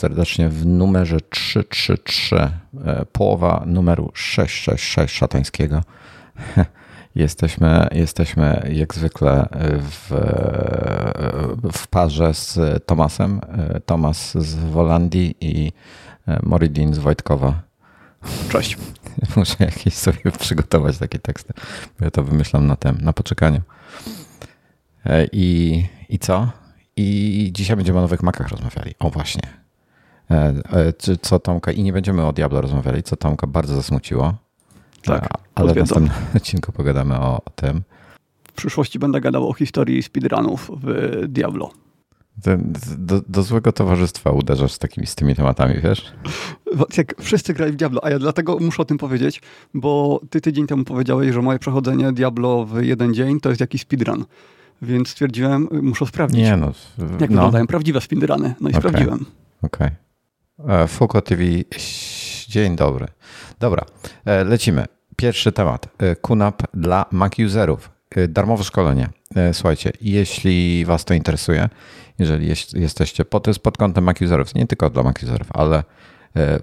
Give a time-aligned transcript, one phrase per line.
[0.00, 5.82] Serdecznie w numerze 333, e, połowa numeru 666 szatańskiego.
[7.14, 9.48] Jesteśmy, jesteśmy jak zwykle
[9.80, 10.10] w,
[11.72, 13.40] w parze z Tomasem.
[13.86, 15.72] Tomas z Wolandii i
[16.42, 17.62] Moridin z Wojtkowa.
[18.48, 18.76] Cześć.
[19.36, 21.52] Muszę jakieś sobie przygotować takie teksty,
[21.98, 23.60] bo ja to wymyślam na tem, na poczekaniu.
[25.06, 26.50] E, I, I co?
[26.96, 28.94] I dzisiaj będziemy o nowych makach rozmawiali.
[28.98, 29.60] O właśnie.
[30.30, 34.34] E, e, co Tomka, i nie będziemy o Diablo rozmawiali, co Tomka bardzo zasmuciło.
[35.02, 37.82] Tak, ale w następnym odcinku pogadamy o tym.
[38.48, 41.70] W przyszłości będę gadał o historii speedrunów w Diablo.
[42.98, 46.12] Do, do, złego towarzystwa uderzasz z, takimi, z tymi tematami, wiesz?
[46.96, 49.42] Jak wszyscy grali w Diablo, a ja dlatego muszę o tym powiedzieć,
[49.74, 53.80] bo ty tydzień temu powiedziałeś, że moje przechodzenie Diablo w jeden dzień to jest jakiś
[53.80, 54.24] speedrun.
[54.82, 56.40] Więc stwierdziłem, muszę sprawdzić.
[56.40, 56.66] Nie no.
[56.98, 57.26] Jak no.
[57.26, 58.54] wyglądają prawdziwe speedruny.
[58.60, 58.80] No i okay.
[58.80, 59.26] sprawdziłem.
[59.62, 59.86] Okej.
[59.86, 60.09] Okay.
[60.68, 61.42] E, Fuko TV,
[62.48, 63.06] dzień dobry.
[63.60, 63.84] Dobra,
[64.24, 64.84] e, lecimy.
[65.16, 65.88] Pierwszy temat.
[66.22, 67.90] QNAP e, dla Mac userów.
[68.28, 69.08] Darmowe szkolenie.
[69.52, 71.68] Słuchajcie, jeśli Was to interesuje,
[72.18, 75.84] jeżeli jesteście, po, to jest pod kątem Mac userów, nie tylko dla Mac userów, ale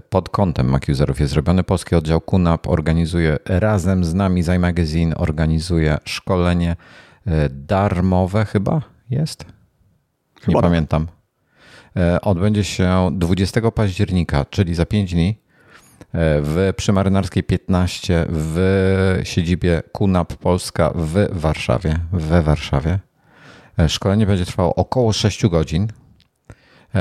[0.09, 5.17] pod kątem Mac userów jest zrobiony polski oddział QNAP, organizuje razem z nami Zaj Magazine,
[5.17, 6.75] organizuje szkolenie
[7.49, 9.45] darmowe chyba jest?
[9.45, 10.61] Nie chyba.
[10.61, 11.07] pamiętam.
[11.97, 15.33] E, odbędzie się 20 października, czyli za 5 dni e,
[16.41, 22.99] w Przymarynarskiej 15 w siedzibie KUNAP Polska w Warszawie, we Warszawie.
[23.87, 25.87] Szkolenie będzie trwało około 6 godzin.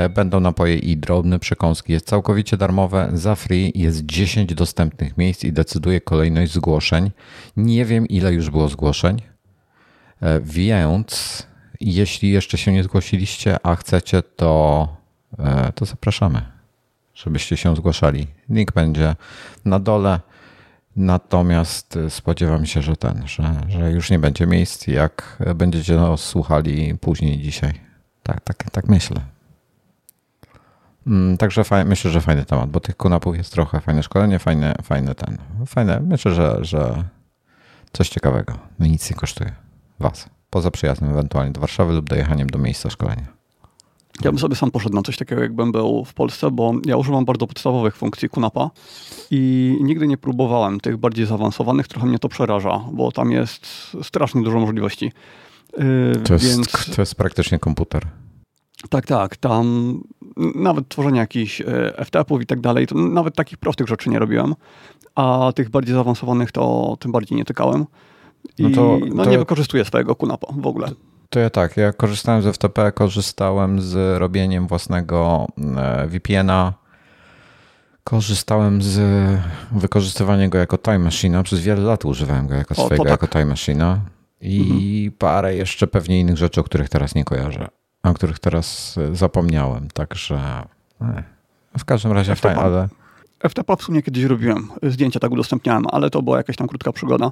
[0.09, 1.93] Będą napoje i drobne przekąski.
[1.93, 3.71] Jest całkowicie darmowe, za free.
[3.75, 7.11] Jest 10 dostępnych miejsc i decyduje kolejność zgłoszeń.
[7.57, 9.21] Nie wiem, ile już było zgłoszeń.
[10.21, 11.47] E, więc
[11.81, 14.87] jeśli jeszcze się nie zgłosiliście, a chcecie, to,
[15.39, 16.41] e, to zapraszamy,
[17.13, 18.27] żebyście się zgłaszali.
[18.49, 19.15] Link będzie
[19.65, 20.19] na dole.
[20.95, 26.95] Natomiast spodziewam się, że ten, że, że już nie będzie miejsc, jak będziecie nas słuchali
[27.01, 27.73] później dzisiaj.
[28.23, 29.21] Tak, tak, tak myślę.
[31.07, 35.15] Mm, także myślę, że fajny temat, bo tych kunapów jest trochę, fajne szkolenie, fajne, fajne
[35.15, 37.03] ten, fajne, myślę, że, że
[37.93, 38.53] coś ciekawego.
[38.79, 39.51] No nic nie kosztuje.
[39.99, 43.37] Was, poza przyjazdem ewentualnie do Warszawy lub dojechaniem do miejsca szkolenia?
[44.23, 47.25] Ja bym sobie sam poszedł na coś takiego, jakbym był w Polsce, bo ja używam
[47.25, 48.69] bardzo podstawowych funkcji Kunapa
[49.31, 51.87] i nigdy nie próbowałem tych bardziej zaawansowanych.
[51.87, 53.67] Trochę mnie to przeraża, bo tam jest
[54.03, 55.11] strasznie dużo możliwości.
[55.77, 56.95] Yy, to, jest, więc...
[56.95, 58.07] to jest praktycznie komputer.
[58.89, 59.37] Tak, tak.
[59.37, 59.93] Tam
[60.55, 64.55] nawet tworzenie jakichś yy, FTP-ów i tak dalej, to nawet takich prostych rzeczy nie robiłem,
[65.15, 67.85] a tych bardziej zaawansowanych to tym bardziej nie tykałem.
[68.57, 70.89] I no, to, no to, nie wykorzystuję swojego kunapa w ogóle.
[71.29, 75.47] To ja tak, ja korzystałem z FTP, korzystałem z robieniem własnego
[75.77, 76.73] e, VPN-a,
[78.03, 78.99] korzystałem z
[79.71, 81.43] wykorzystywania go jako time machine.
[81.43, 83.11] Przez wiele lat używałem go jako o, swojego, tak.
[83.11, 83.99] jako time machine.
[84.41, 85.11] I mhm.
[85.19, 87.67] parę jeszcze pewnie innych rzeczy, o których teraz nie kojarzę,
[88.03, 89.87] o których teraz zapomniałem.
[89.93, 90.63] Także
[91.01, 91.23] e,
[91.77, 92.87] w każdym razie fajnie, ale...
[93.49, 97.31] FTP w sumie kiedyś robiłem, zdjęcia tak udostępniałem, ale to była jakaś tam krótka przygoda.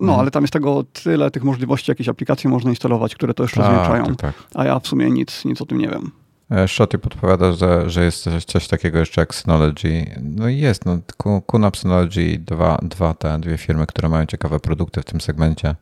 [0.00, 0.20] No, mhm.
[0.20, 4.04] ale tam jest tego tyle tych możliwości, jakieś aplikacje można instalować, które to jeszcze zwiększają.
[4.04, 4.34] Tak, tak.
[4.54, 6.10] A ja w sumie nic, nic o tym nie wiem.
[6.50, 10.06] E, Shoty podpowiada, że, że jest coś, takiego jeszcze jak Synology.
[10.22, 10.98] No i jest, no,
[11.46, 15.74] QNAP Synology, dwa, dwa te dwie firmy, które mają ciekawe produkty w tym segmencie.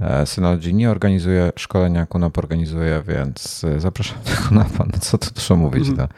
[0.00, 4.84] E, Synology nie organizuje szkolenia, QNAP organizuje, więc e, zapraszam do QNAPa.
[4.92, 5.88] No co tu dużo mówić.
[5.88, 6.08] Mm.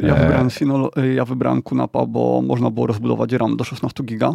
[0.00, 4.34] Ja wybrałem, Synolo ja wybrałem QNAPa, bo można było rozbudować RAM do 16 giga,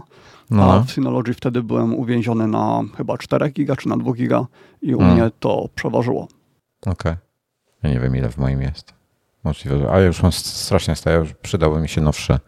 [0.50, 0.74] no.
[0.74, 4.46] a w Synology wtedy byłem uwięziony na chyba 4 giga czy na 2 giga
[4.82, 5.18] i u hmm.
[5.18, 6.28] mnie to przeważyło.
[6.82, 6.92] Okej.
[6.92, 7.18] Okay.
[7.84, 8.94] Ja nie wiem ile w moim jest.
[9.44, 9.92] Możliwe, że...
[9.92, 12.40] A ja już mam strasznie staję, przydałby mi się nowszy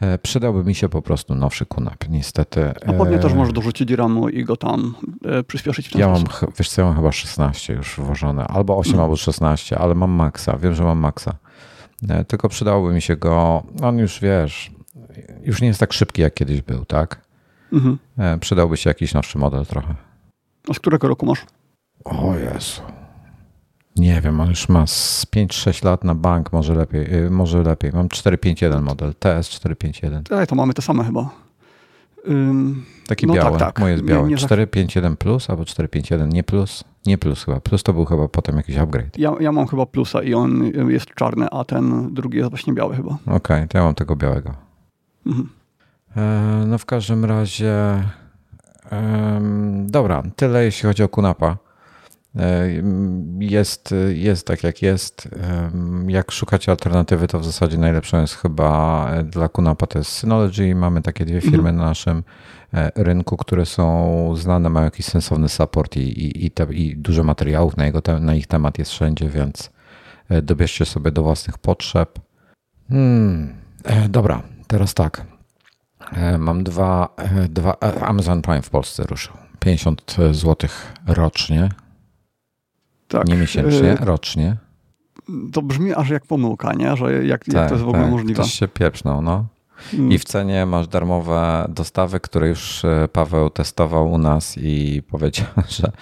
[0.00, 2.72] e, Przydałby mi się po prostu nowszy kunap, niestety.
[2.86, 4.94] A pewnie też może dorzucić RAMu i go tam
[5.24, 6.24] e, przyspieszyć w ten Ja mam,
[6.58, 9.04] wiesz co, ja mam chyba 16 już włożone, albo 8, hmm.
[9.04, 11.34] albo 16, ale mam maksa, wiem, że mam maksa.
[12.08, 14.70] E, tylko przydałoby mi się go, on już wiesz,
[15.42, 17.20] już nie jest tak szybki jak kiedyś był, tak?
[17.72, 17.98] Mhm.
[18.18, 19.94] E, przydałby się jakiś nowszy model trochę.
[20.68, 21.46] A z którego roku masz?
[22.04, 22.82] O Jezu.
[23.96, 27.14] Nie wiem, on już ma z 5-6 lat na bank, może lepiej.
[27.14, 27.92] E, może lepiej.
[27.92, 30.24] Mam 451 model, TS 451.
[30.24, 31.30] Tak, to mamy te same chyba.
[32.28, 33.58] Ym, Taki no biały.
[33.58, 33.78] Tak, tak.
[33.78, 34.36] Moje jest białe.
[34.36, 36.84] 451 plus albo 451 nie plus.
[37.06, 37.60] Nie plus chyba.
[37.60, 39.18] Plus to był chyba potem jakiś upgrade.
[39.18, 42.96] Ja, ja mam chyba plusa i on jest czarny, a ten drugi jest właśnie biały
[42.96, 43.10] chyba.
[43.12, 44.54] Okej, okay, to ja mam tego białego.
[45.26, 45.48] Mhm.
[46.16, 47.74] E, no w każdym razie
[48.92, 49.40] e,
[49.86, 51.56] dobra, tyle jeśli chodzi o Kunapa.
[53.38, 55.28] Jest, jest tak jak jest.
[56.06, 60.74] Jak szukacie alternatywy, to w zasadzie najlepszą jest chyba dla Kunapa to jest Synology.
[60.74, 61.76] Mamy takie dwie firmy mhm.
[61.76, 62.22] na naszym
[62.74, 67.24] e, rynku, które są znane, mają jakiś sensowny support i, i, i, te, i dużo
[67.24, 69.70] materiałów na, jego, na ich temat jest wszędzie, więc
[70.28, 72.18] e, dobierzcie sobie do własnych potrzeb.
[72.88, 73.54] Hmm.
[73.84, 75.26] E, dobra, teraz tak.
[76.38, 77.16] Mam dwa,
[77.48, 77.76] dwa.
[78.00, 79.32] Amazon Prime w Polsce ruszył.
[79.60, 80.70] 50 zł
[81.06, 81.68] rocznie
[83.10, 83.28] tak.
[83.28, 84.56] Nie miesięcznie, y, rocznie.
[85.52, 86.96] To brzmi aż jak pomyłka, nie?
[86.96, 88.12] Że jak, tak, jak to jest w ogóle tak.
[88.12, 88.42] możliwe.
[88.42, 89.46] Ktoś się pieprznął, no.
[89.90, 90.12] Hmm.
[90.12, 95.46] I w cenie masz darmowe dostawy, które już e, Paweł testował u nas i powiedział,
[95.78, 95.92] że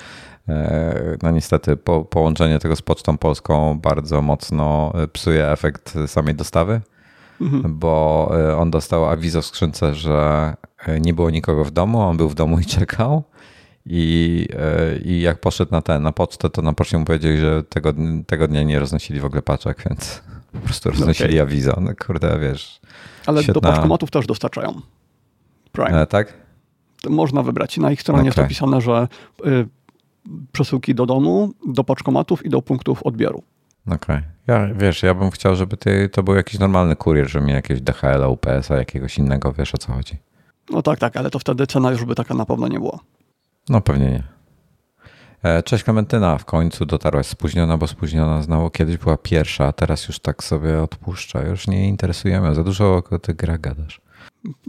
[0.48, 6.34] e, no niestety po, połączenie tego z Pocztą Polską bardzo mocno e, psuje efekt samej
[6.34, 6.80] dostawy,
[7.40, 7.78] mhm.
[7.78, 10.54] bo on dostał awizo w skrzynce, że
[11.00, 13.22] nie było nikogo w domu, on był w domu i czekał
[13.90, 17.62] i, e, I jak poszedł na ten, na pocztę, to na poczcie mu powiedzieli, że
[17.62, 17.92] tego,
[18.26, 21.42] tego dnia nie roznosili w ogóle paczek, więc po prostu roznosili okay.
[21.42, 21.78] awizo.
[21.80, 22.80] No kurde, wiesz.
[23.26, 23.60] Ale świetna...
[23.60, 24.80] do paczkomatów też dostarczają.
[25.72, 26.00] Prime.
[26.00, 26.34] E, tak?
[27.02, 27.76] To można wybrać.
[27.76, 28.26] Na ich stronie okay.
[28.26, 29.08] jest opisane, że
[29.46, 29.68] y,
[30.52, 33.42] przesyłki do domu, do paczkomatów i do punktów odbioru.
[33.86, 33.96] Okej.
[33.96, 34.22] Okay.
[34.46, 37.82] Ja, wiesz, ja bym chciał, żeby ty, to był jakiś normalny kurier, żeby miał jakiegoś
[37.82, 40.16] DHL, UPS-a, jakiegoś innego, wiesz o co chodzi.
[40.70, 42.98] No tak, tak, ale to wtedy cena już by taka na pewno nie była.
[43.68, 44.22] No pewnie nie.
[45.42, 50.08] E, cześć Klementyna, w końcu dotarłaś spóźniona, bo spóźniona znowu kiedyś była pierwsza, a teraz
[50.08, 51.42] już tak sobie odpuszcza.
[51.42, 54.00] Już nie interesujemy, za dużo o tych grach gadasz.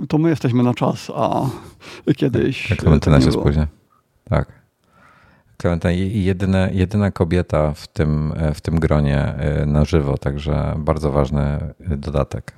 [0.09, 1.45] To my jesteśmy na czas, a
[2.17, 2.69] kiedyś.
[2.69, 3.67] Tak, Klementyna się spóźnia.
[4.23, 4.59] Tak.
[5.57, 11.11] Klementyna jedyna, jedyna kobieta w tym, e, w tym gronie e, na żywo, także bardzo
[11.11, 12.53] ważny dodatek.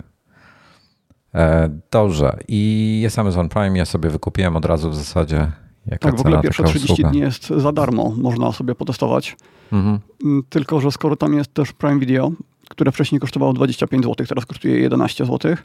[1.91, 2.37] Dobrze.
[2.47, 3.77] I jest Amazon Prime.
[3.77, 5.51] Ja sobie wykupiłem od razu w zasadzie
[5.85, 7.09] Jaka tak, w ogóle pierwsze 30 usługa?
[7.09, 9.37] dni jest za darmo, można sobie potestować.
[9.71, 9.99] Mhm.
[10.23, 12.31] Mm, tylko, że skoro tam jest też Prime Video,
[12.69, 15.55] które wcześniej kosztowało 25 zł, teraz kosztuje 11 zł,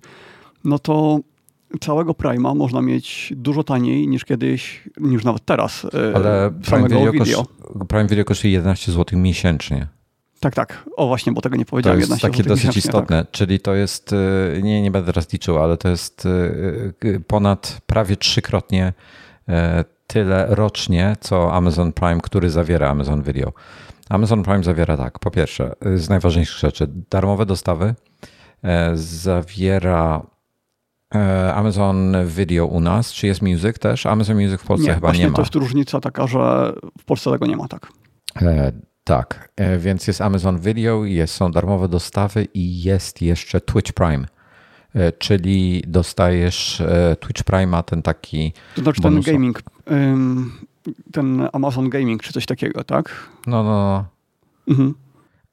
[0.64, 1.20] no to
[1.80, 5.84] całego Prima można mieć dużo taniej niż kiedyś, niż nawet teraz.
[5.84, 7.46] E, Ale Prime Video, video.
[7.88, 9.86] Prime Video kosztuje 11 zł miesięcznie.
[10.40, 10.84] Tak, tak.
[10.96, 12.00] O właśnie, bo tego nie powiedziałem.
[12.00, 13.24] To jest takie dosyć istotne.
[13.24, 13.30] Tak.
[13.30, 18.16] Czyli to jest, e, nie, nie będę teraz liczył, ale to jest e, ponad prawie
[18.16, 18.92] trzykrotnie
[20.06, 23.52] tyle rocznie, co Amazon Prime, który zawiera Amazon Video.
[24.08, 27.94] Amazon Prime zawiera tak, po pierwsze, z najważniejszych rzeczy, darmowe dostawy,
[28.64, 30.26] e, zawiera
[31.14, 34.06] e, Amazon Video u nas, czy jest Music też?
[34.06, 35.36] Amazon Music w Polsce nie, chyba nie ma.
[35.36, 37.88] To jest różnica taka, że w Polsce tego nie ma, tak.
[38.42, 38.72] E,
[39.04, 44.26] tak, e, więc jest Amazon Video, jest, są darmowe dostawy i jest jeszcze Twitch Prime.
[44.94, 48.52] E, czyli dostajesz e, Twitch Prime, ten taki.
[48.74, 49.62] To znaczy ten gaming,
[51.12, 53.28] ten Amazon Gaming, czy coś takiego, tak?
[53.46, 54.04] No, no, no.
[54.68, 54.94] Mhm.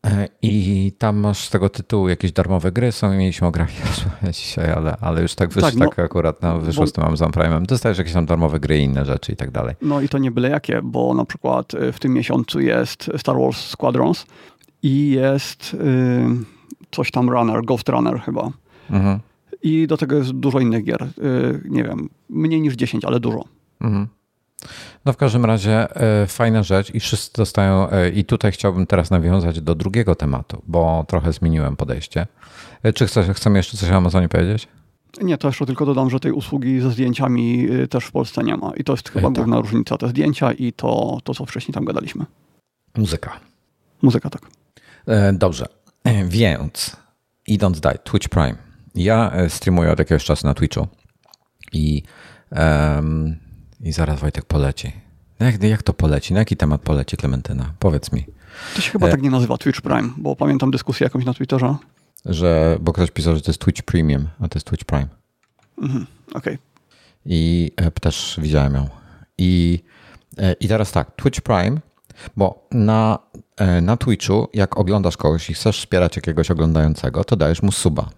[0.05, 2.91] E, I tam masz z tego tytułu jakieś darmowe gry.
[2.91, 3.69] Są mieliśmy o grach
[4.33, 7.03] dzisiaj, ale, ale już tak wyszło, tak, no, tak akurat no, wyszło bo, z tym
[7.03, 7.65] Amazon Prime'em.
[7.65, 9.75] Dostajesz jakieś tam darmowe gry i inne rzeczy i tak dalej.
[9.81, 13.57] No i to nie byle jakie, bo na przykład w tym miesiącu jest Star Wars
[13.57, 14.25] Squadrons
[14.83, 15.77] i jest
[16.91, 18.51] coś tam Runner, Ghost Runner chyba.
[18.89, 19.19] Mhm.
[19.63, 21.03] I do tego jest dużo innych gier.
[21.03, 23.43] Y, nie wiem, mniej niż 10, ale dużo.
[23.81, 24.07] Mhm.
[25.05, 29.11] No w każdym razie e, fajna rzecz i wszyscy dostają, e, i tutaj chciałbym teraz
[29.11, 32.27] nawiązać do drugiego tematu, bo trochę zmieniłem podejście.
[32.83, 34.67] E, czy chcesz, chcemy jeszcze coś o Amazonie powiedzieć?
[35.21, 38.71] Nie, to jeszcze tylko dodam, że tej usługi ze zdjęciami też w Polsce nie ma.
[38.77, 39.35] I to jest chyba tak.
[39.35, 42.25] główna różnica, te zdjęcia i to, to, co wcześniej tam gadaliśmy.
[42.97, 43.39] Muzyka.
[44.01, 44.41] Muzyka, tak.
[45.33, 45.65] Dobrze,
[46.25, 46.95] więc
[47.47, 48.55] idąc dalej, Twitch Prime.
[48.95, 50.87] Ja streamuję od jakiegoś czasu na Twitchu
[51.73, 52.03] i,
[52.51, 53.42] um,
[53.83, 54.91] i zaraz Wojtek poleci.
[55.39, 56.33] No jak, jak to poleci?
[56.33, 57.73] Na jaki temat poleci Klementyna?
[57.79, 58.25] Powiedz mi.
[58.75, 59.11] To się chyba e...
[59.11, 61.75] tak nie nazywa Twitch Prime, bo pamiętam dyskusję jakąś na Twitterze.
[62.25, 65.07] Że, bo ktoś pisał, że to jest Twitch Premium, a to jest Twitch Prime.
[65.81, 66.39] Mhm, okej.
[66.39, 66.57] Okay.
[67.25, 68.89] I e, też widziałem ją.
[69.37, 69.83] I,
[70.37, 71.79] e, I teraz tak, Twitch Prime,
[72.37, 73.19] bo na,
[73.57, 78.09] e, na Twitchu, jak oglądasz kogoś i chcesz wspierać jakiegoś oglądającego, to dajesz mu suba.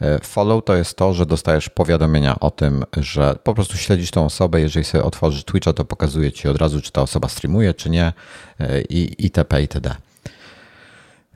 [0.00, 4.24] E, follow to jest to, że dostajesz powiadomienia o tym, że po prostu śledzisz tą
[4.24, 4.60] osobę.
[4.60, 8.12] Jeżeli sobie otworzysz Twitcha, to pokazuje ci od razu, czy ta osoba streamuje, czy nie
[8.60, 9.60] e, i itp.
[9.60, 9.94] itd.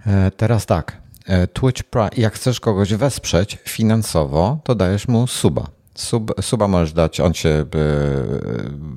[0.06, 1.02] E, teraz tak.
[1.52, 5.66] Twitch Prime, jak chcesz kogoś wesprzeć finansowo, to dajesz mu suba.
[5.94, 7.64] Sub, suba możesz dać, on się,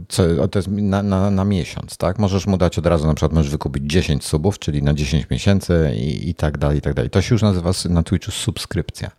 [0.08, 2.20] co, to jest na, na, na, miesiąc, tak?
[2.20, 5.92] Możesz mu dać od razu, na przykład możesz wykupić 10 subów, czyli na 10 miesięcy
[5.96, 7.10] i, i tak dalej, i tak dalej.
[7.10, 9.12] To się już nazywa na Twitchu subskrypcja.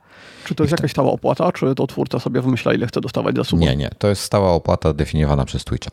[0.46, 3.44] Czy to jest jakaś stała opłata, czy to twórca sobie wymyśla, ile chce dostawać za
[3.44, 3.62] suba?
[3.62, 3.90] Nie, nie.
[3.98, 5.90] To jest stała opłata definiowana przez Twitcha.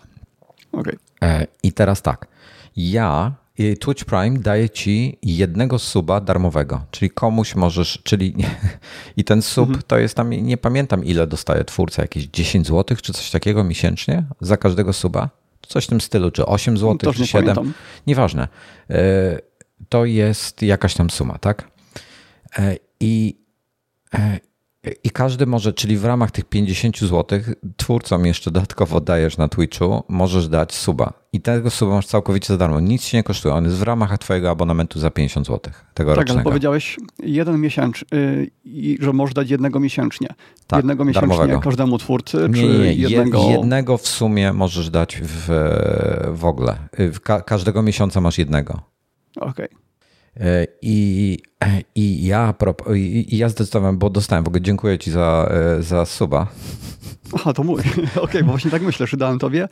[0.71, 0.97] Okay.
[1.21, 2.27] E, I teraz tak.
[2.75, 3.31] Ja
[3.79, 8.35] Twitch Prime daje ci jednego suba darmowego, czyli komuś możesz, czyli
[9.17, 9.83] i ten sub mhm.
[9.87, 14.23] to jest tam, nie pamiętam ile dostaje twórca, jakieś 10 zł czy coś takiego miesięcznie
[14.41, 15.29] za każdego suba?
[15.67, 17.73] Coś w tym stylu, czy 8 zł, czy 7, pamiętam.
[18.07, 18.47] nieważne.
[18.89, 19.39] E,
[19.89, 21.71] to jest jakaś tam suma, tak?
[22.57, 23.42] E, I
[25.03, 27.39] i każdy może, czyli w ramach tych 50 zł,
[27.77, 31.13] twórcom jeszcze dodatkowo dajesz na Twitchu, możesz dać suba.
[31.33, 32.79] I tego suba masz całkowicie za darmo.
[32.79, 33.55] Nic się nie kosztuje.
[33.55, 35.73] On jest w ramach Twojego abonamentu za 50 zł.
[35.93, 38.05] Tego tak, ale powiedziałeś jeden miesiąc,
[38.65, 40.27] yy, że możesz dać jednego miesięcznie.
[40.67, 41.59] Tak, jednego miesięcznie darmowego.
[41.59, 43.49] każdemu twórcy, nie, czy nie, jednego...
[43.49, 45.47] Jednego w sumie możesz dać w,
[46.33, 46.77] w ogóle.
[46.97, 48.79] W ka każdego miesiąca masz jednego.
[49.35, 49.65] Okej.
[49.65, 49.82] Okay.
[50.39, 51.37] E, I,
[51.95, 52.53] i, ja,
[52.95, 56.47] i ja zdecydowałem, bo dostałem, w ogóle dziękuję Ci za, e, za suba.
[57.35, 57.79] Aha, to mój.
[57.81, 59.67] Okej, okay, bo właśnie tak myślę, czy dałem tobie,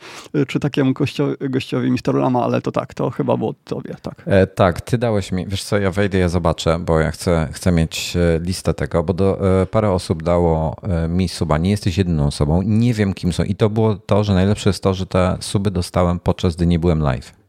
[0.48, 2.14] czy takiemu gościowi, gościowi Mr.
[2.14, 4.22] Lama, ale to tak, to chyba było tobie, tak.
[4.26, 7.72] E, tak, ty dałeś mi, wiesz co, ja wejdę, ja zobaczę, bo ja chcę, chcę
[7.72, 10.76] mieć e, listę tego, bo do, e, parę osób dało
[11.08, 14.34] mi suba, nie jesteś jedyną osobą, nie wiem kim są i to było to, że
[14.34, 17.41] najlepsze jest to, że te suby dostałem podczas gdy nie byłem live.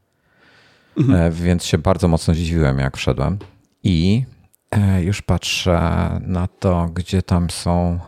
[0.97, 1.21] Mhm.
[1.21, 3.37] E, więc się bardzo mocno zdziwiłem, jak wszedłem.
[3.83, 4.23] I
[4.71, 5.81] e, już patrzę
[6.27, 7.99] na to, gdzie tam są,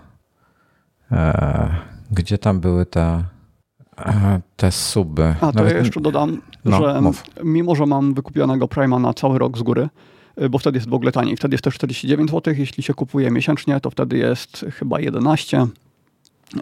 [1.11, 1.75] e,
[2.11, 3.23] gdzie tam były te,
[4.55, 5.35] te suby.
[5.41, 5.73] A to Nawet...
[5.73, 7.23] ja jeszcze dodam, no, że mów.
[7.43, 9.89] mimo, że mam wykupionego Prima na cały rok z góry,
[10.49, 11.37] bo wtedy jest w ogóle taniej.
[11.37, 12.53] Wtedy jest też 49 zł.
[12.57, 15.67] Jeśli się kupuje miesięcznie, to wtedy jest chyba 11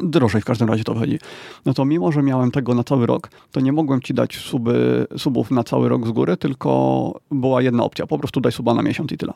[0.03, 1.19] drożej w każdym razie to chodzi.
[1.65, 5.07] No to mimo, że miałem tego na cały rok, to nie mogłem ci dać suby,
[5.17, 8.07] subów na cały rok z góry, tylko była jedna opcja.
[8.07, 9.33] Po prostu daj suba na miesiąc i tyle.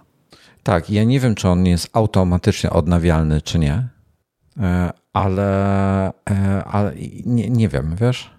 [0.63, 3.87] Tak, ja nie wiem, czy on jest automatycznie odnawialny, czy nie,
[4.59, 6.13] e, ale,
[6.65, 6.93] ale
[7.25, 8.29] nie, nie wiem, wiesz?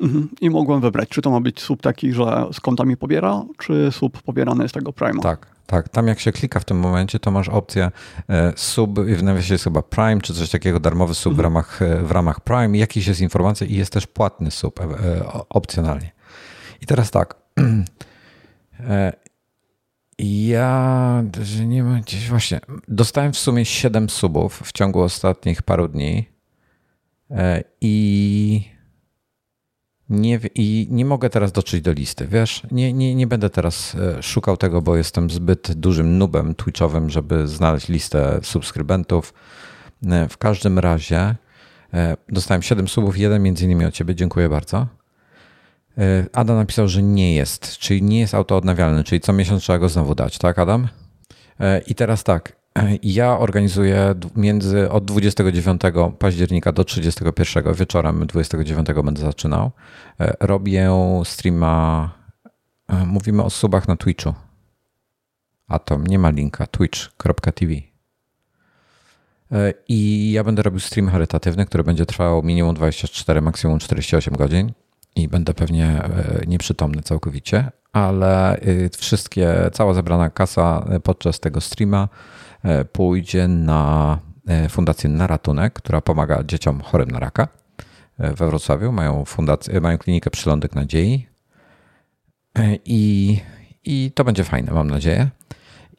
[0.00, 0.28] Mhm.
[0.40, 3.88] I mogłem wybrać, czy to ma być sub taki, że z konta mi pobiera, czy
[3.92, 5.22] sub pobierany z tego Prima.
[5.22, 7.90] Tak, tak, tam jak się klika w tym momencie, to masz opcję
[8.28, 11.44] e, sub, w nawiasie jest chyba Prime, czy coś takiego, darmowy sub w, mhm.
[11.44, 14.86] ramach, e, w ramach Prime, jakiś jest informacja i jest też płatny sub e,
[15.48, 16.12] opcjonalnie.
[16.80, 17.36] I teraz tak,
[20.18, 21.22] ja
[21.66, 26.28] nie wiem, gdzieś właśnie, dostałem w sumie 7 subów w ciągu ostatnich paru dni
[27.80, 28.73] i
[30.08, 32.62] nie, I nie mogę teraz dotrzeć do listy, wiesz?
[32.70, 37.48] Nie, nie, nie będę teraz e, szukał tego, bo jestem zbyt dużym nubem twitchowym, żeby
[37.48, 39.34] znaleźć listę subskrybentów.
[40.06, 41.34] E, w każdym razie
[41.94, 44.86] e, dostałem 7 subów, jeden między innymi od ciebie, dziękuję bardzo.
[46.32, 50.14] Adam napisał, że nie jest, czyli nie jest autoodnawialny, czyli co miesiąc trzeba go znowu
[50.14, 50.88] dać, tak Adam?
[51.86, 52.56] I teraz tak,
[53.02, 55.82] ja organizuję między od 29
[56.18, 59.70] października do 31 wieczorem 29 będę zaczynał.
[60.20, 60.90] E, robię
[61.24, 62.10] streama.
[62.88, 64.34] E, mówimy o subach na Twitchu.
[65.68, 66.66] Atom, nie ma linka.
[66.66, 67.72] twitch.tv.
[69.52, 74.72] E, I ja będę robił stream charytatywny, który będzie trwał minimum 24, maksimum 48 godzin.
[75.16, 76.02] I będę pewnie
[76.46, 78.60] nieprzytomny całkowicie, ale
[78.98, 82.08] wszystkie, cała zebrana kasa podczas tego streama
[82.92, 84.18] pójdzie na
[84.48, 87.48] e, Fundację Na Ratunek, która pomaga dzieciom chorym na raka
[88.18, 88.92] e, we Wrocławiu.
[88.92, 91.26] Mają, fundację, mają klinikę Przylądek Nadziei
[92.84, 93.40] i,
[93.84, 95.28] i to będzie fajne, mam nadzieję.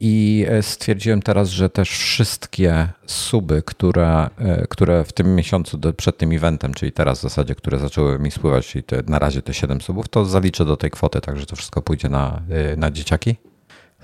[0.00, 4.30] I stwierdziłem teraz, że też wszystkie suby, które,
[4.68, 8.66] które w tym miesiącu przed tym eventem, czyli teraz w zasadzie, które zaczęły mi spływać,
[8.66, 11.82] czyli te, na razie te 7 subów, to zaliczę do tej kwoty, także to wszystko
[11.82, 12.42] pójdzie na,
[12.76, 13.36] na dzieciaki.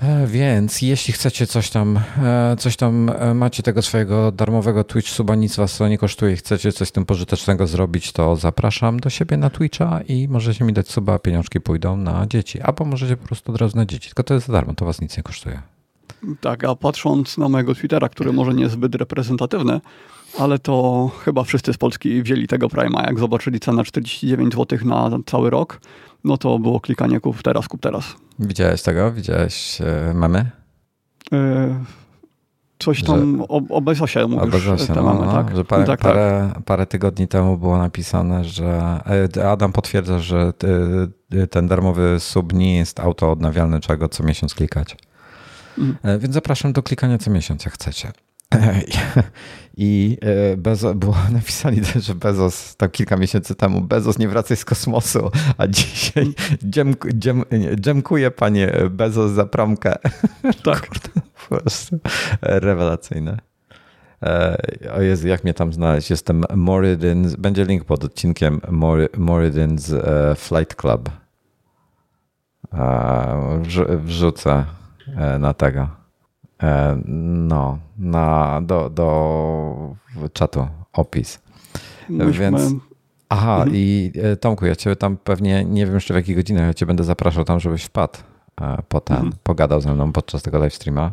[0.01, 5.09] E, więc jeśli chcecie coś tam, e, coś tam e, macie tego swojego darmowego Twitch
[5.09, 9.11] suba, nic was to nie kosztuje, chcecie coś z tym pożytecznego zrobić, to zapraszam do
[9.11, 12.61] siebie na Twitcha i możecie mi dać suba, pieniążki pójdą na dzieci.
[12.61, 15.01] Albo możecie po prostu od razu na dzieci, tylko to jest za darmo, to was
[15.01, 15.63] nic nie kosztuje.
[16.41, 19.81] Tak, a patrząc na mojego Twittera, który może nie jest reprezentatywny,
[20.39, 23.03] ale to chyba wszyscy z Polski wzięli tego Prima.
[23.03, 25.81] Jak zobaczyli cenę 49 zł na cały rok,
[26.25, 28.05] no to było klikanie kup teraz, kup teraz.
[28.39, 29.13] Widziałeś tego?
[29.13, 29.79] Widziałeś
[30.15, 30.51] mamy?
[31.33, 31.85] E,
[32.79, 34.43] coś tam że, o, o Bezosie mówisz.
[34.43, 35.57] O Bezosie, no, no, tak?
[35.57, 36.13] Że parę, tak, tak.
[36.13, 36.65] parę, tak.
[36.65, 39.01] parę tygodni temu było napisane, że
[39.37, 40.53] e, Adam potwierdza, że
[41.51, 44.97] ten darmowy sub nie jest auto odnawialny, trzeba go co miesiąc klikać.
[45.79, 46.21] Mhm.
[46.21, 48.13] Więc zapraszam do klikania co miesiąc, jak chcecie.
[49.77, 50.19] I
[50.53, 54.65] e, Bezos, było napisali też, że Bezos tam kilka miesięcy temu, Bezos nie wracaj z
[54.65, 57.45] kosmosu, a dzisiaj dziękuję dziem,
[57.81, 59.95] dziękuję panie Bezos za promkę.
[60.65, 60.89] Tak.
[61.49, 61.99] po prostu
[62.43, 63.39] rewelacyjne.
[64.23, 64.57] E,
[64.95, 66.11] o Jezu, jak mnie tam znaleźć?
[66.11, 68.61] Jestem Moridins, będzie link pod odcinkiem
[69.17, 71.11] Moridins e, Flight Club.
[74.05, 74.65] wrzucę
[75.39, 76.02] na tego.
[77.05, 79.97] No, na, do, do
[80.33, 81.41] czatu opis.
[82.09, 82.33] Myśmy...
[82.33, 82.61] Więc.
[83.29, 83.73] Aha, mhm.
[83.75, 87.05] i Tomku, ja cię tam pewnie, nie wiem jeszcze w jakiej godzinie, ja cię będę
[87.05, 88.19] zapraszał tam, żebyś wpadł
[88.89, 89.35] potem, mhm.
[89.43, 91.11] pogadał ze mną podczas tego live streama.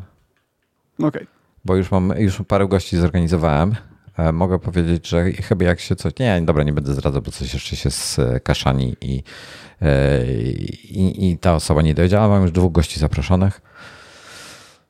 [0.99, 1.07] Okej.
[1.07, 1.27] Okay.
[1.65, 3.75] Bo już mam, już parę gości zorganizowałem.
[4.17, 6.13] E, mogę powiedzieć, że chyba jak się coś.
[6.19, 9.23] Nie, dobra, nie będę zdradzał, bo coś jeszcze się z kaszani i,
[9.81, 10.25] e,
[10.83, 12.27] i, i ta osoba nie dowiedziała.
[12.27, 13.61] Mam już dwóch gości zaproszonych.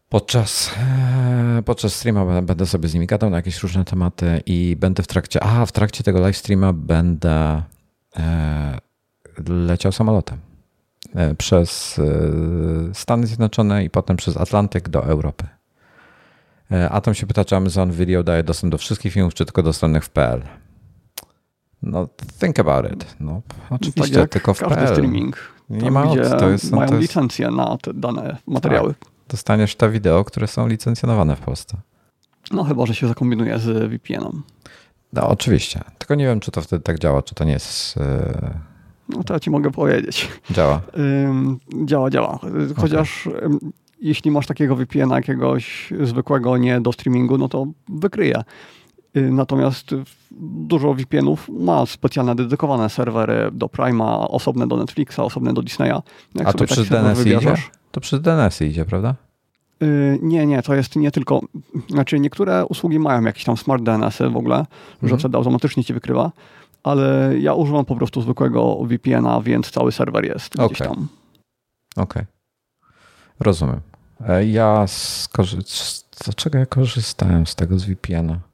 [0.10, 0.72] Podczas,
[1.58, 5.08] e, podczas streama będę sobie z nimi gadał na jakieś różne tematy i będę w
[5.08, 5.44] trakcie.
[5.44, 7.62] A, w trakcie tego live streama będę
[9.48, 10.38] leciał samolotem
[11.38, 12.02] przez
[12.94, 15.48] Stany Zjednoczone i potem przez Atlantyk do Europy.
[16.72, 20.06] E, Atom się pyta, czy Amazon Video daje dostęp do wszystkich filmów, czy tylko dostępnych
[20.06, 20.42] w PL.
[21.82, 22.08] No,
[22.40, 23.16] think about it.
[23.20, 24.88] No, oczywiście, tak tylko w każdy PL.
[24.88, 25.38] streaming.
[25.70, 27.02] Nie ma to jest, mają to jest...
[27.02, 28.94] licencję na te dane materiały.
[28.94, 29.09] Tak.
[29.30, 31.78] Dostaniesz te wideo, które są licencjonowane w Polsce.
[32.52, 34.44] No chyba, że się zakombinuje z VPN-em.
[35.14, 35.82] No oczywiście.
[35.98, 37.98] Tylko nie wiem, czy to wtedy tak działa, czy to nie jest...
[37.98, 38.04] Yy...
[39.10, 40.30] No to ja ci mogę powiedzieć.
[40.52, 40.82] Działa?
[41.86, 42.40] działa, działa.
[42.76, 43.60] Chociaż okay
[44.02, 48.44] jeśli masz takiego VPN-a jakiegoś zwykłego, nie do streamingu, no to wykryje.
[49.18, 49.96] Y, natomiast
[50.42, 56.02] dużo VPN-ów ma specjalne dedykowane serwery do Prima, osobne do Netflixa, osobne do Disneya.
[56.36, 57.54] Jak A to przez DNS idzie?
[57.92, 59.16] To przez DNS idzie, prawda?
[59.82, 61.42] Yy, nie, nie, to jest nie tylko.
[61.90, 65.10] Znaczy, niektóre usługi mają jakieś tam smart DNS-y w ogóle, mhm.
[65.10, 66.32] że wtedy automatycznie ci wykrywa,
[66.84, 70.88] ale ja używam po prostu zwykłego VPN-a, więc cały serwer jest gdzieś okay.
[70.88, 71.08] tam.
[71.96, 72.04] Okej.
[72.04, 72.26] Okay.
[73.40, 73.82] Rozumiem.
[74.28, 75.30] E, ja z
[76.36, 78.49] czego ja korzystałem z tego z VPN-a?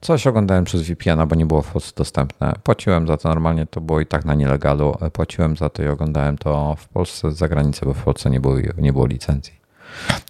[0.00, 2.54] Coś oglądałem przez VPN-a, bo nie było w Polsce dostępne.
[2.62, 4.96] Płaciłem za to normalnie, to było i tak na nielegalu.
[5.12, 8.56] Płaciłem za to i oglądałem to w Polsce za granicą, bo w Polsce nie było,
[8.78, 9.58] nie było licencji.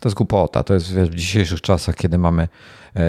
[0.01, 0.63] To jest głupota.
[0.63, 2.49] To jest w dzisiejszych czasach, kiedy mamy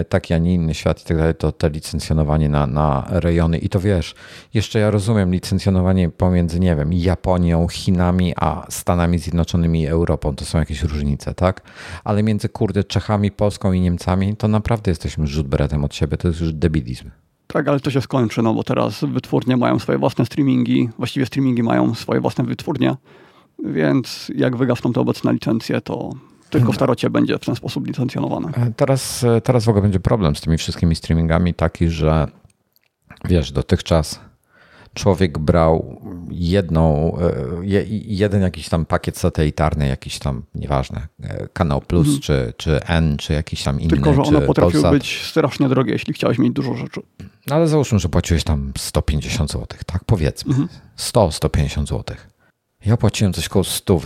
[0.08, 3.58] taki, a nie inny świat i tak dalej, to te licencjonowanie na, na rejony.
[3.58, 4.14] I to wiesz,
[4.54, 10.36] jeszcze ja rozumiem licencjonowanie pomiędzy, nie wiem, Japonią, Chinami, a Stanami Zjednoczonymi i Europą.
[10.36, 11.62] To są jakieś różnice, tak?
[12.04, 16.16] Ale między, kurde, Czechami, Polską i Niemcami, to naprawdę jesteśmy rzut beretem od siebie.
[16.16, 17.10] To jest już debilizm.
[17.46, 21.62] Tak, ale to się skończy, no bo teraz wytwórnie mają swoje własne streamingi, właściwie streamingi
[21.62, 22.96] mają swoje własne wytwórnie,
[23.64, 26.10] więc jak wygasną te obecne licencje, to
[26.50, 28.48] tylko w tarocie będzie w ten sposób licencjonowane.
[28.48, 32.28] E, teraz, e, teraz w ogóle będzie problem z tymi wszystkimi streamingami taki, że
[33.24, 34.20] wiesz, dotychczas
[34.94, 37.32] człowiek brał jedną, e,
[38.04, 41.06] jeden jakiś tam pakiet satelitarny, jakiś tam, nieważne,
[41.52, 42.22] Kanał Plus, mhm.
[42.22, 43.90] czy, czy N, czy jakiś tam inny.
[43.90, 44.92] Tylko, że one potrafiły Polsat.
[44.92, 47.00] być strasznie drogie, jeśli chciałeś mieć dużo rzeczy.
[47.46, 50.50] No ale załóżmy, że płaciłeś tam 150 zł, tak powiedzmy.
[50.50, 50.68] Mhm.
[50.98, 52.16] 100-150 zł.
[52.86, 54.00] Ja płaciłem coś koło 100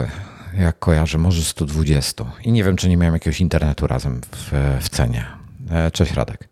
[0.59, 2.25] jak kojarzę, może 120.
[2.45, 5.27] I nie wiem, czy nie miałem jakiegoś internetu razem w, w cenie.
[5.71, 6.49] E, cześć Radek.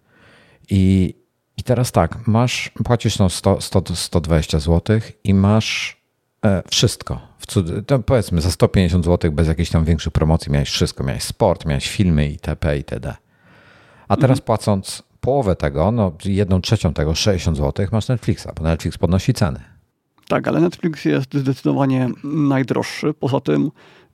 [0.70, 1.14] I,
[1.56, 6.00] I teraz tak, masz, płacisz no 100, 100, 120 zł i masz
[6.44, 7.32] e, wszystko.
[7.86, 11.04] To powiedzmy za 150 zł bez jakiejś tam większej promocji miałeś wszystko.
[11.04, 12.76] Miałeś sport, miałeś filmy itp.
[12.76, 13.14] itd.
[14.08, 14.44] A teraz mhm.
[14.44, 19.71] płacąc połowę tego, no jedną trzecią tego, 60 zł, masz Netflixa, bo Netflix podnosi ceny.
[20.28, 23.14] Tak, ale Netflix jest zdecydowanie najdroższy.
[23.14, 23.70] Poza tym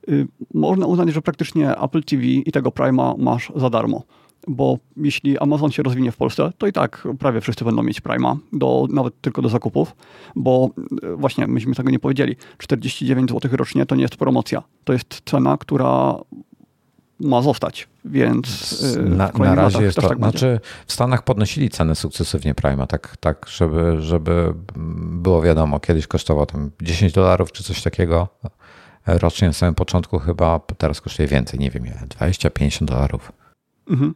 [0.09, 4.03] y, można uznać, że praktycznie Apple TV i tego Prima masz za darmo.
[4.47, 8.37] Bo jeśli Amazon się rozwinie w Polsce, to i tak prawie wszyscy będą mieć Prima,
[8.53, 9.95] do, nawet tylko do zakupów,
[10.35, 10.69] bo
[11.03, 12.35] y, właśnie myśmy tego nie powiedzieli.
[12.57, 14.63] 49 zł rocznie to nie jest promocja.
[14.83, 16.15] To jest cena, która
[17.19, 21.95] ma zostać, więc y, na, na razie jest to, tak znaczy w Stanach podnosili ceny
[21.95, 24.53] sukcesywnie Prima, tak, tak żeby, żeby
[25.11, 28.27] było wiadomo, kiedyś kosztował tam 10 dolarów czy coś takiego
[29.07, 33.31] rocznie na samym początku chyba, teraz kosztuje więcej, nie wiem ile, 20-50 dolarów.
[33.89, 34.15] Mhm.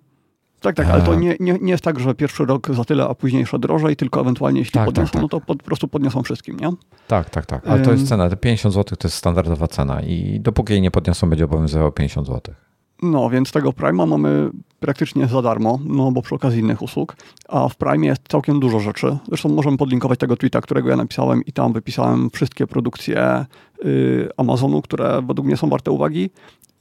[0.62, 3.16] Tak, tak, ale to nie, nie, nie jest tak, że pierwszy rok za tyle, a
[3.16, 5.22] późniejsze drożej, tylko ewentualnie jeśli tak, podniosą, tak, tak.
[5.22, 6.70] no to po prostu podniosą wszystkim, nie?
[7.08, 10.40] Tak, tak, tak, ale to jest cena, te 50 zł to jest standardowa cena i
[10.40, 12.56] dopóki jej nie podniosą, będzie obowiązywało 50 zł.
[13.02, 17.16] No, więc tego Prima mamy praktycznie za darmo, no bo przy okazji innych usług,
[17.48, 19.18] a w Prime jest całkiem dużo rzeczy.
[19.28, 23.46] Zresztą możemy podlinkować tego tweeta, którego ja napisałem i tam wypisałem wszystkie produkcje
[23.86, 26.30] y, Amazonu, które według mnie są warte uwagi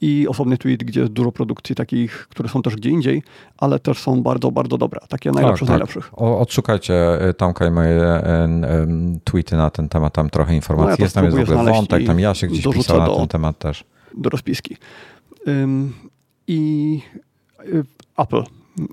[0.01, 3.23] i osobny tweet, gdzie jest dużo produkcji takich, które są też gdzie indziej,
[3.57, 4.99] ale też są bardzo, bardzo dobre.
[5.09, 5.69] Takie najlepsze tak, z tak.
[5.69, 6.11] najlepszych.
[6.13, 8.21] O, odszukajcie y, Tomka i moje y,
[9.23, 12.05] tweety na ten temat, tam trochę informacji no ja jest, tam jest w ogóle wątek,
[12.05, 13.83] tam ja się gdzieś pisał na ten temat też.
[14.17, 14.77] Do rozpiski
[16.47, 17.01] i
[17.65, 17.83] y,
[18.17, 18.43] Apple.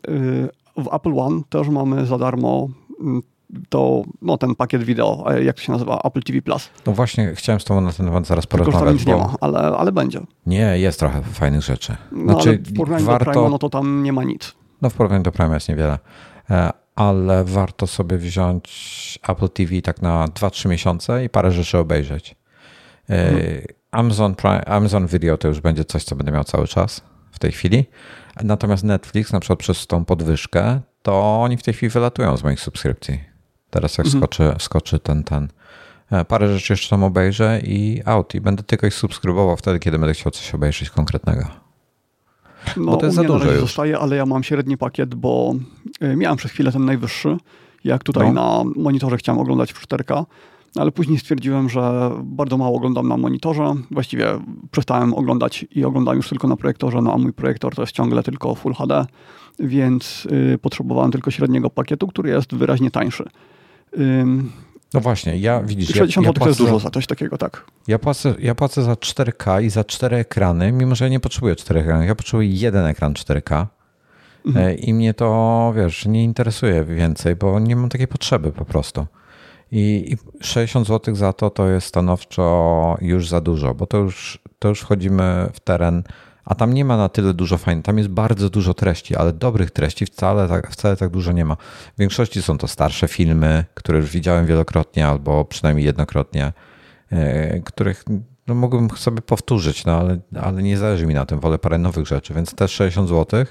[0.09, 2.69] Y, w Apple One też mamy za darmo
[3.01, 3.23] mm,
[3.69, 6.71] to no, ten pakiet wideo, jak to się nazywa, Apple TV Plus.
[6.87, 8.81] No właśnie, chciałem z tobą na ten temat zaraz porozmawiać.
[8.81, 9.11] Tylko, nic bo...
[9.11, 10.21] nie ma, ale, ale będzie.
[10.47, 11.97] Nie, jest trochę fajnych rzeczy.
[12.13, 13.25] No, znaczy, w porównaniu warto...
[13.25, 14.55] do Prime, no to tam nie ma nic.
[14.83, 15.99] No w porównaniu do Prime jest niewiele.
[16.51, 22.37] E, ale warto sobie wziąć Apple TV tak na 2-3 miesiące i parę rzeczy obejrzeć.
[23.11, 23.63] E, mhm.
[23.91, 27.01] Amazon, Prime, Amazon Video to już będzie coś, co będę miał cały czas
[27.33, 27.85] w tej chwili.
[28.43, 32.61] Natomiast Netflix, na przykład przez tą podwyżkę, to oni w tej chwili wylatują z moich
[32.61, 33.21] subskrypcji.
[33.71, 34.23] Teraz jak mhm.
[34.23, 35.49] skoczy, skoczy ten, ten.
[36.11, 38.35] E, parę rzeczy jeszcze tam obejrzę i out.
[38.35, 41.47] I będę tylko ich subskrybował wtedy, kiedy będę chciał coś obejrzeć konkretnego.
[42.77, 43.61] No, bo to jest za dużo już.
[43.61, 45.55] zostaje, ale ja mam średni pakiet, bo
[46.01, 47.37] e, miałem przez chwilę ten najwyższy.
[47.85, 48.65] Jak tutaj no.
[48.65, 50.25] na monitorze chciałem oglądać w 4K,
[50.77, 53.75] ale później stwierdziłem, że bardzo mało oglądam na monitorze.
[53.91, 54.27] Właściwie
[54.71, 58.23] przestałem oglądać i oglądam już tylko na projektorze, no a mój projektor to jest ciągle
[58.23, 59.07] tylko Full HD,
[59.59, 63.25] więc y, potrzebowałem tylko średniego pakietu, który jest wyraźnie tańszy.
[64.95, 65.89] No właśnie, ja widzisz.
[65.89, 67.65] 60 ja, ja płacę, to jest dużo za coś takiego, tak.
[67.89, 71.57] Ja płacę, ja płacę za 4K i za 4 ekrany, mimo że ja nie potrzebuję
[71.57, 72.07] 4 ekranów.
[72.07, 73.67] Ja potrzebuję jeden ekran 4K.
[74.47, 74.67] Mhm.
[74.67, 79.07] E, I mnie to, wiesz, nie interesuje więcej, bo nie mam takiej potrzeby po prostu.
[79.73, 84.39] I, I 60 zł za to to jest stanowczo już za dużo, bo to już,
[84.59, 86.03] to już wchodzimy w teren,
[86.45, 87.85] a tam nie ma na tyle dużo fajnych.
[87.85, 91.57] Tam jest bardzo dużo treści, ale dobrych treści wcale tak, wcale tak dużo nie ma.
[91.97, 96.53] W większości są to starsze filmy, które już widziałem wielokrotnie albo przynajmniej jednokrotnie,
[97.11, 98.05] yy, których
[98.47, 101.41] no, mógłbym sobie powtórzyć, no ale, ale nie zależy mi na tym.
[101.41, 103.45] Wolę parę nowych rzeczy, więc te 60 zł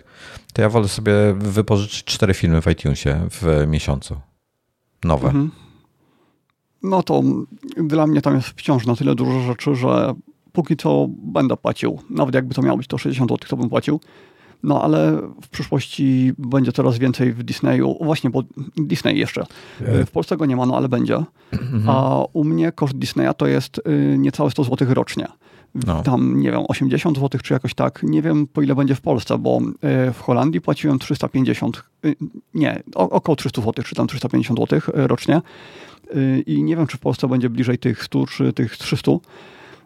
[0.53, 4.19] to ja wolę sobie wypożyczyć cztery filmy w iTunesie w miesiącu.
[5.03, 5.27] Nowe.
[5.27, 5.68] Mhm
[6.83, 7.23] no to
[7.77, 10.13] dla mnie tam jest wciąż na tyle dużo rzeczy, że
[10.51, 11.99] póki co będę płacił.
[12.09, 13.99] Nawet jakby to miało być to 60 zł, to bym płacił.
[14.63, 17.97] No ale w przyszłości będzie coraz więcej w Disneyu.
[18.01, 18.43] Właśnie, bo
[18.77, 19.45] Disney jeszcze.
[19.81, 20.05] E.
[20.05, 21.23] W Polsce go nie ma, no ale będzie.
[21.51, 21.83] Mhm.
[21.89, 25.27] A u mnie koszt Disneya to jest y, niecałe 100 zł rocznie.
[25.75, 26.03] No.
[26.03, 28.03] Tam, nie wiem, 80 zł czy jakoś tak.
[28.03, 32.15] Nie wiem, po ile będzie w Polsce, bo y, w Holandii płaciłem 350, y,
[32.53, 35.41] nie, około 300 zł, czy tam 350 zł rocznie.
[36.15, 39.11] Y, i nie wiem, czy w Polsce będzie bliżej tych 100 czy tych 300.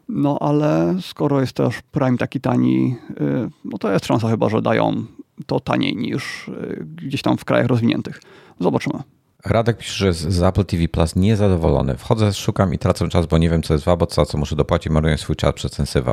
[0.10, 4.62] No ale skoro jest też Prime taki tani, y, no to jest szansa chyba, że
[4.62, 5.06] dają
[5.46, 6.52] to taniej niż
[6.96, 8.22] gdzieś tam w krajach rozwiniętych.
[8.60, 9.00] Zobaczymy.
[9.46, 11.98] Radek pisze, że z Apple TV Plus niezadowolony.
[11.98, 14.92] Wchodzę, szukam i tracę czas, bo nie wiem, co jest w co, co muszę dopłacić,
[14.92, 16.06] maruję swój czas przez ten syf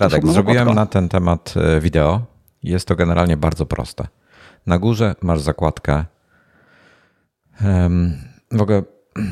[0.00, 2.22] Radek, zrobiłem na ten temat wideo.
[2.62, 4.08] Jest to generalnie bardzo proste.
[4.66, 6.04] Na górze masz zakładkę.
[8.52, 8.82] W ogóle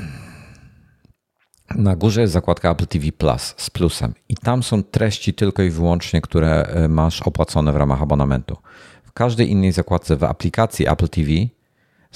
[1.77, 5.71] na górze jest zakładka Apple TV Plus z plusem i tam są treści tylko i
[5.71, 8.57] wyłącznie, które e, masz opłacone w ramach abonamentu.
[9.05, 11.31] W każdej innej zakładce w aplikacji Apple TV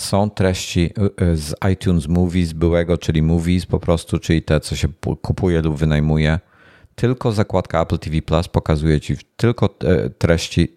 [0.01, 4.77] są treści e, e, z iTunes Movies byłego, czyli Movies po prostu, czyli te, co
[4.77, 4.89] się
[5.23, 6.41] kupuje lub wynajmuje.
[6.95, 9.69] Tylko zakładka Apple TV Plus pokazuje ci tylko
[10.19, 10.77] treści,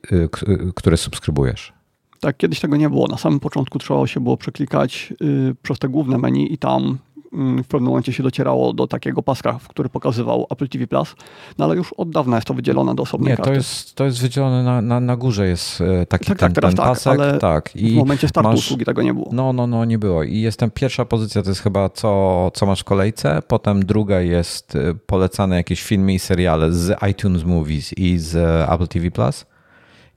[0.75, 1.73] które subskrybujesz.
[2.21, 3.07] Tak, kiedyś tego nie było.
[3.07, 7.10] Na samym początku trzeba się było przeklikać y, przez te główne menu i tam y,
[7.33, 11.15] w pewnym momencie się docierało do takiego paska, który pokazywał Apple TV+, Plus,
[11.57, 13.51] no ale już od dawna jest to wydzielone do osobnej Nie, karty.
[13.51, 16.63] to jest, to jest wydzielone na, na, na górze jest e, taki tak, ten, tak,
[16.63, 17.13] ten tak, pasek.
[17.13, 19.29] Ale tak, i w momencie startu masz, usługi tego nie było.
[19.31, 20.23] No, no, no, nie było.
[20.23, 24.75] I jestem pierwsza pozycja, to jest chyba co, co masz w kolejce, potem druga jest
[24.75, 28.35] e, polecane jakieś filmy i seriale z iTunes Movies i z
[28.69, 29.11] Apple TV+.
[29.11, 29.45] Plus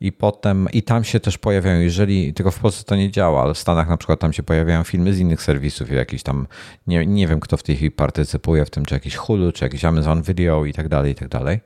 [0.00, 3.54] i potem i tam się też pojawiają, jeżeli, tylko w Polsce to nie działa, ale
[3.54, 6.46] w Stanach na przykład tam się pojawiają filmy z innych serwisów, jakiś tam,
[6.86, 9.84] nie, nie wiem kto w tej chwili partycypuje w tym, czy jakiś Hulu, czy jakiś
[9.84, 11.60] Amazon Video i tak dalej, i tak dalej.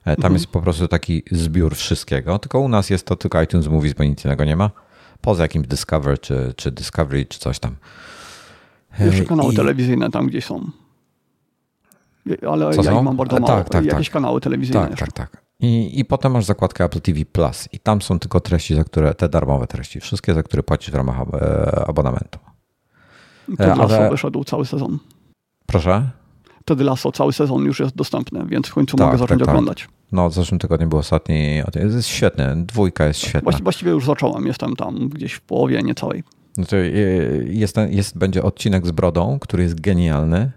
[0.00, 0.32] E, tam mhm.
[0.32, 4.04] jest po prostu taki zbiór wszystkiego, tylko u nas jest to tylko iTunes Movies, bo
[4.04, 4.70] nic innego nie ma,
[5.20, 7.76] poza jakimś Discover, czy, czy Discovery, czy coś tam.
[8.98, 9.56] Jeszcze kanały I...
[9.56, 10.70] telewizyjne tam gdzieś są.
[12.48, 13.02] Ale Co ja są?
[13.02, 13.52] mam bardzo e, mało.
[13.52, 14.12] Tak, tak, Jakieś tak.
[14.12, 15.47] kanały telewizyjne Tak, tak, tak.
[15.60, 19.14] I, I potem masz zakładkę Apple TV Plus i tam są tylko treści, za które,
[19.14, 22.38] te darmowe treści, wszystkie, za które płacisz w ramach e, abonamentu.
[23.58, 24.10] Ted Lasso Ale...
[24.10, 24.98] wyszedł cały sezon.
[25.66, 26.10] Proszę?
[26.64, 29.54] Ted Lasso cały sezon już jest dostępny, więc w końcu tak, mogę zacząć tak, tak.
[29.54, 29.88] oglądać.
[30.12, 31.62] No, w zeszłym tygodniu był ostatni.
[31.74, 33.58] Jest świetny, dwójka jest świetna.
[33.62, 36.22] Właściwie już zacząłem, jestem tam gdzieś w połowie niecałej.
[36.52, 36.92] Znaczy,
[37.46, 40.52] jest, jest, będzie odcinek z brodą, który jest genialny.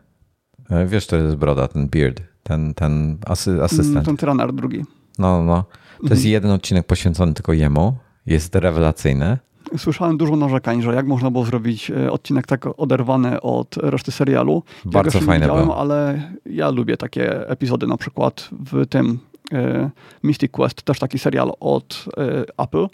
[0.70, 4.06] E, wiesz, to jest broda, ten beard ten, ten asy, asystent.
[4.06, 4.86] Ten trener drugi.
[5.20, 5.64] No, no.
[5.98, 6.32] To jest mhm.
[6.32, 7.94] jeden odcinek poświęcony tylko jemu.
[8.26, 9.38] Jest rewelacyjny.
[9.78, 14.64] Słyszałem dużo narzekań, że jak można było zrobić e, odcinek tak oderwany od reszty serialu.
[14.86, 15.78] Bardzo ja fajne było.
[15.78, 19.20] Ale ja lubię takie epizody, na przykład w tym
[19.54, 19.90] e,
[20.24, 22.88] Mystic Quest, też taki serial od e, Apple.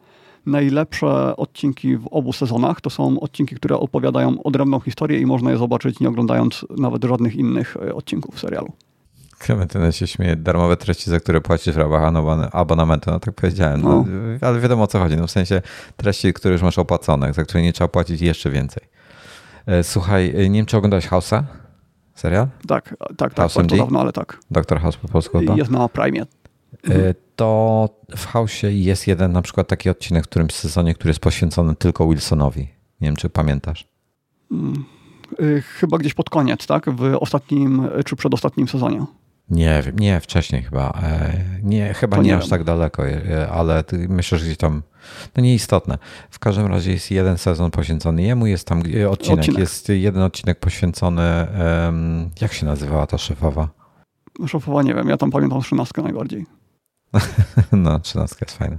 [0.45, 5.57] najlepsze odcinki w obu sezonach to są odcinki, które opowiadają odrębną historię i można je
[5.57, 8.73] zobaczyć nie oglądając nawet żadnych innych odcinków serialu.
[9.39, 12.13] Klementyna się śmieje, darmowe treści, za które płacisz w ramach
[12.51, 14.05] abonamentu, no tak powiedziałem, no.
[14.41, 15.61] No, ale wiadomo o co chodzi, no w sensie
[15.97, 18.83] treści, które już masz opłacone, za które nie trzeba płacić jeszcze więcej.
[19.65, 21.43] E, słuchaj, e, nie wiem czy oglądałeś House'a?
[22.15, 22.47] Serial?
[22.67, 24.39] Tak, tak, tak, bardzo dawno, ale tak.
[24.51, 25.55] Doktor House po polsku chyba?
[25.55, 26.25] Jest na Prime.
[27.35, 31.75] To w House'ie jest jeden na przykład taki odcinek w którymś sezonie, który jest poświęcony
[31.75, 32.61] tylko Wilsonowi.
[33.01, 33.87] Nie wiem, czy pamiętasz.
[34.49, 34.85] Hmm.
[35.79, 36.89] Chyba gdzieś pod koniec, tak?
[36.89, 39.05] W ostatnim czy przedostatnim sezonie.
[39.49, 40.89] Nie wiem, nie, wcześniej chyba.
[41.03, 41.33] E,
[41.63, 44.83] nie, chyba nie, nie, aż tak daleko, e, ale myślę, że gdzieś tam,
[45.35, 45.97] no nieistotne.
[46.29, 49.59] W każdym razie jest jeden sezon poświęcony jemu, jest tam odcinek, odcinek.
[49.59, 51.47] jest jeden odcinek poświęcony,
[52.41, 53.69] jak się nazywała ta szefowa?
[54.47, 56.45] Szefowa nie wiem, ja tam pamiętam trzynastkę najbardziej.
[57.71, 58.77] no, trzynastka jest fajna.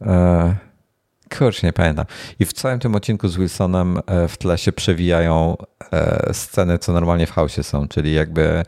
[0.00, 0.56] E,
[1.38, 2.06] kurczę, nie pamiętam.
[2.38, 5.56] I w całym tym odcinku z Wilsonem e, w tle się przewijają
[6.32, 8.62] sceny, co normalnie w chaosie są, czyli jakby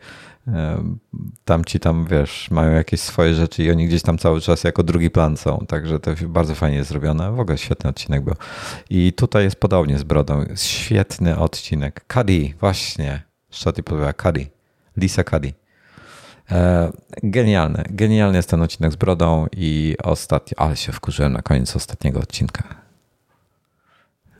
[1.45, 4.83] tam ci tam, wiesz, mają jakieś swoje rzeczy i oni gdzieś tam cały czas jako
[4.83, 7.31] drugi plan są, także to bardzo fajnie jest zrobione.
[7.31, 8.35] W ogóle świetny odcinek był.
[8.89, 10.45] I tutaj jest podobnie z Brodą.
[10.55, 12.05] Świetny odcinek.
[12.13, 13.23] Cuddy, właśnie.
[13.49, 14.47] Shotty powiedziała Cuddy.
[14.97, 15.53] Lisa Cuddy.
[16.51, 16.91] E,
[17.23, 17.83] genialny.
[17.89, 22.63] Genialny jest ten odcinek z Brodą i ostatni, ale się wkurzyłem na koniec ostatniego odcinka.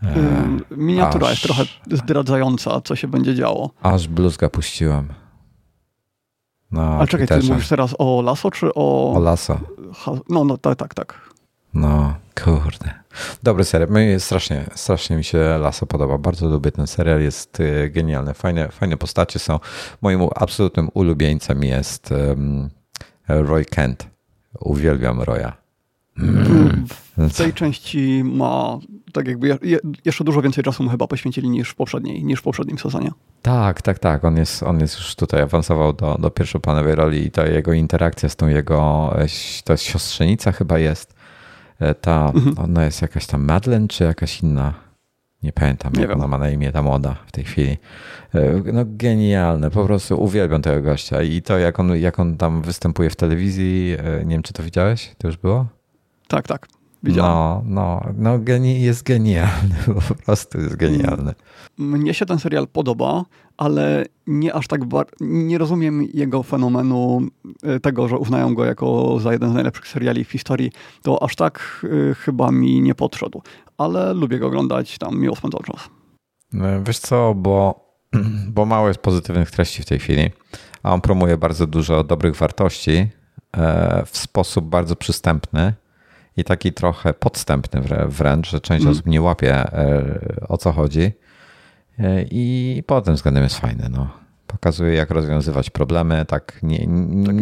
[0.04, 0.16] E,
[0.78, 3.72] Miniatura aż, jest trochę zdradzająca, co się będzie działo.
[3.82, 5.25] Aż bluzga puściłem.
[6.72, 9.14] No, Ale czekaj, ty mówisz teraz o Lasso czy o...
[9.14, 9.60] O Lasso.
[10.30, 11.30] No, no tak, tak, tak.
[11.74, 12.94] No, kurde.
[13.44, 13.90] Dobry serial.
[13.90, 16.18] My strasznie, strasznie mi się Lasso podoba.
[16.18, 17.22] Bardzo lubię ten serial.
[17.22, 18.34] Jest y, genialny.
[18.34, 19.60] Fajne, fajne postacie są.
[20.02, 22.70] Moim absolutnym ulubieńcem jest um,
[23.28, 24.08] Roy Kent.
[24.60, 25.52] Uwielbiam Roya.
[26.20, 26.86] Mm.
[27.18, 28.80] W tej części ma
[29.16, 29.58] tak jakby
[30.06, 33.12] jeszcze dużo więcej czasu mu chyba poświęcili niż w poprzedniej, niż w poprzednim sezonie.
[33.42, 34.26] Tak, tak, tak.
[34.26, 38.30] On jest, on jest już tutaj awansował do, do pierwszoplanowej roli i ta jego interakcja
[38.30, 39.14] z tą jego,
[39.70, 41.16] jest siostrzenica chyba jest.
[41.80, 42.60] E, ta, mhm.
[42.60, 44.74] ona jest jakaś tam Madeleine czy jakaś inna?
[45.44, 46.20] Nie pamiętam, nie jak wiem.
[46.20, 47.78] ona ma na imię, ta młoda w tej chwili.
[48.36, 52.62] E, no genialne, po prostu uwielbiam tego gościa i to jak on, jak on tam
[52.62, 55.66] występuje w telewizji, e, nie wiem czy to widziałeś, to już było?
[56.28, 56.68] Tak, tak.
[57.04, 57.34] Widziałem.
[57.34, 59.76] No, no, no geni jest genialny,
[60.08, 61.34] po prostu jest genialny.
[61.78, 63.26] Mnie się ten serial podoba,
[63.58, 64.82] ale nie aż tak
[65.22, 67.22] nie rozumiem jego fenomenu
[67.64, 70.72] e, tego, że uznają go jako za jeden z najlepszych seriali w historii.
[71.02, 73.42] To aż tak y, chyba mi nie podszedł,
[73.78, 75.90] ale lubię go oglądać, tam miło spędzał czas.
[76.54, 77.86] No, wiesz co, bo,
[78.56, 80.30] bo mało jest pozytywnych treści w tej chwili,
[80.84, 83.08] a on promuje bardzo dużo dobrych wartości
[83.58, 85.74] e, w sposób bardzo przystępny
[86.38, 88.92] i taki trochę podstępny wręcz, że część mm.
[88.92, 91.12] osób nie łapie e, o co chodzi.
[92.00, 93.90] E, I pod tym względem jest fajny.
[93.92, 94.08] No.
[94.48, 96.78] Pokazuje, jak rozwiązywać problemy, tak nie,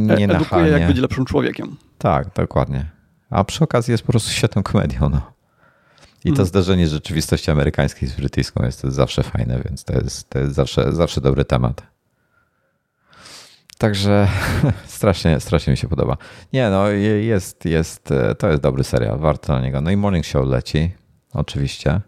[0.08, 0.70] tak, nie nachalnie.
[0.70, 1.78] jak być lepszym człowiekiem.
[1.98, 2.92] Tak, dokładnie.
[3.30, 5.10] A przy okazji jest po prostu świetną komedią.
[5.10, 5.34] No.
[6.26, 6.46] I to mm.
[6.46, 11.22] zdarzenie rzeczywistości amerykańskiej z brytyjską jest zawsze fajne, więc to jest, to jest zawsze, zawsze
[11.22, 11.93] dobry temat.
[13.84, 14.28] Także
[14.86, 16.18] strasznie, strasznie mi się podoba.
[16.54, 19.82] Nie, no jest, jest, e, to jest dobry serial, warto na niego.
[19.82, 20.92] No i Morning Show leci,
[21.34, 22.02] oczywiście.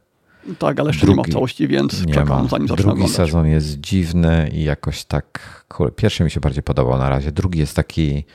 [0.60, 2.50] Tak, ale jeszcze Drugi, nie ma całości, więc nie czekam, ma.
[2.50, 3.12] zanim Drugi oglądać.
[3.12, 7.76] sezon jest dziwny i jakoś tak, pierwszy mi się bardziej podobał na razie, drugi jest
[7.76, 8.26] taki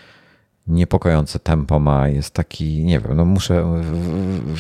[0.67, 3.83] niepokojące tempo ma, jest taki, nie wiem, no muszę,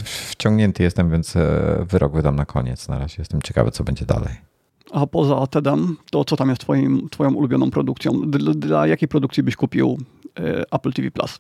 [0.05, 2.89] wciągnięty jestem, więc e, wyrok wydam na koniec.
[2.89, 4.50] Na razie jestem ciekawy, co będzie dalej.
[4.93, 8.31] A poza TEDem, to co tam jest twoim, twoją ulubioną produkcją?
[8.31, 9.99] Dla, dla jakiej produkcji byś kupił
[10.39, 11.11] y, Apple TV+.
[11.11, 11.39] Plus?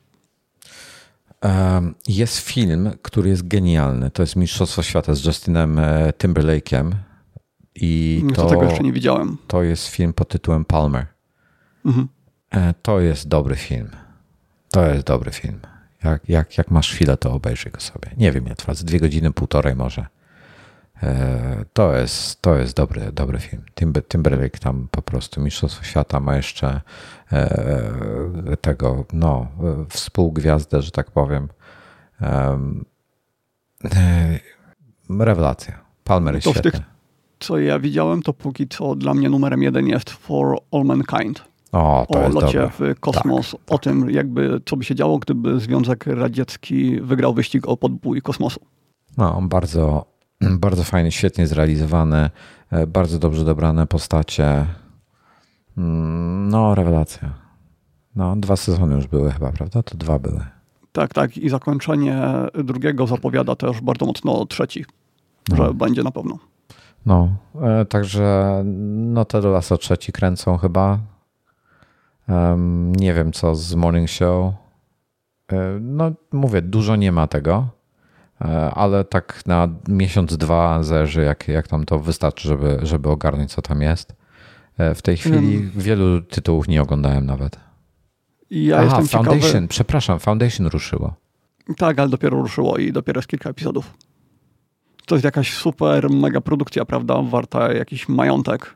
[2.09, 4.11] Jest film, który jest genialny.
[4.11, 6.93] To jest Mistrzostwo Świata z Justinem e, Timberlake'em.
[7.75, 9.37] I to, tego jeszcze nie widziałem.
[9.47, 11.07] To jest film pod tytułem Palmer.
[11.85, 12.09] Mhm.
[12.51, 13.91] E, to jest dobry film.
[14.71, 15.61] To jest dobry film.
[16.05, 18.11] Jak, jak, jak masz chwilę, to obejrzyj go sobie.
[18.17, 20.07] Nie wiem, ja trwa z dwie godziny, półtorej może.
[21.03, 23.63] E, to jest, to jest dobry, dobry film.
[24.09, 26.81] Timberlake tam po prostu Mistrzostwo Świata ma jeszcze
[27.33, 29.47] e, tego, no,
[29.89, 31.49] współgwiazdę, że tak powiem.
[32.21, 32.59] E,
[35.19, 35.81] rewelacja.
[36.05, 36.71] Palmer jest świetny.
[36.71, 36.81] Tych,
[37.41, 41.51] co ja widziałem, to póki co dla mnie numerem jeden jest For All Mankind.
[41.73, 42.95] O, to o jest locie dobre.
[42.95, 43.81] w kosmos, tak, o tak.
[43.81, 48.61] tym jakby co by się działo, gdyby Związek Radziecki wygrał wyścig o podbój kosmosu.
[49.19, 50.07] No, bardzo,
[50.40, 52.31] bardzo fajny, świetnie zrealizowany,
[52.70, 54.66] e, bardzo dobrze dobrane postacie.
[55.79, 57.35] Mm, no, rewelacja.
[58.16, 59.83] No, dwa sezony już były chyba, prawda?
[59.83, 60.40] To dwa były.
[60.92, 61.37] Tak, tak.
[61.37, 62.22] I zakończenie
[62.64, 64.85] drugiego zapowiada też bardzo mocno trzeci,
[65.48, 65.57] no.
[65.57, 66.38] że będzie na pewno.
[67.07, 67.29] No,
[67.62, 68.61] e, także
[68.94, 70.98] no te Lasso trzeci kręcą chyba.
[72.29, 74.55] Um, nie wiem co z Morning Show.
[75.53, 77.68] E, no mówię, dużo nie ma tego,
[78.74, 83.62] ale tak na miesiąc, dwa zależy jak, jak tam to wystarczy, żeby, żeby ogarnąć co
[83.62, 84.14] tam jest.
[84.79, 85.70] E, w tej chwili hmm.
[85.76, 87.61] wielu tytułów nie oglądałem nawet.
[88.50, 89.68] Ja Aha, Foundation, ciekawy...
[89.68, 91.14] przepraszam, Foundation ruszyło.
[91.76, 93.94] Tak, ale dopiero ruszyło i dopiero jest kilka epizodów.
[95.07, 97.22] To jest jakaś super, mega produkcja, prawda?
[97.22, 98.74] Warta jakiś majątek.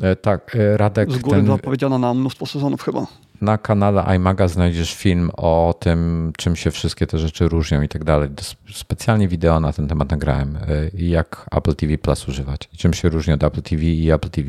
[0.00, 1.12] E, tak, e, Radek.
[1.12, 1.46] Z góry ten...
[1.46, 3.06] zapowiedziana na mnóstwo sezonów chyba.
[3.40, 8.04] Na kanale iMaga znajdziesz film o tym, czym się wszystkie te rzeczy różnią i tak
[8.04, 8.30] dalej.
[8.72, 10.58] Specjalnie wideo na ten temat nagrałem,
[10.94, 14.48] jak Apple TV Plus używać i czym się różni od Apple TV i Apple TV.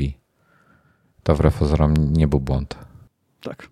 [1.22, 2.78] To wbrew pozorom nie był błąd.
[3.42, 3.68] Tak.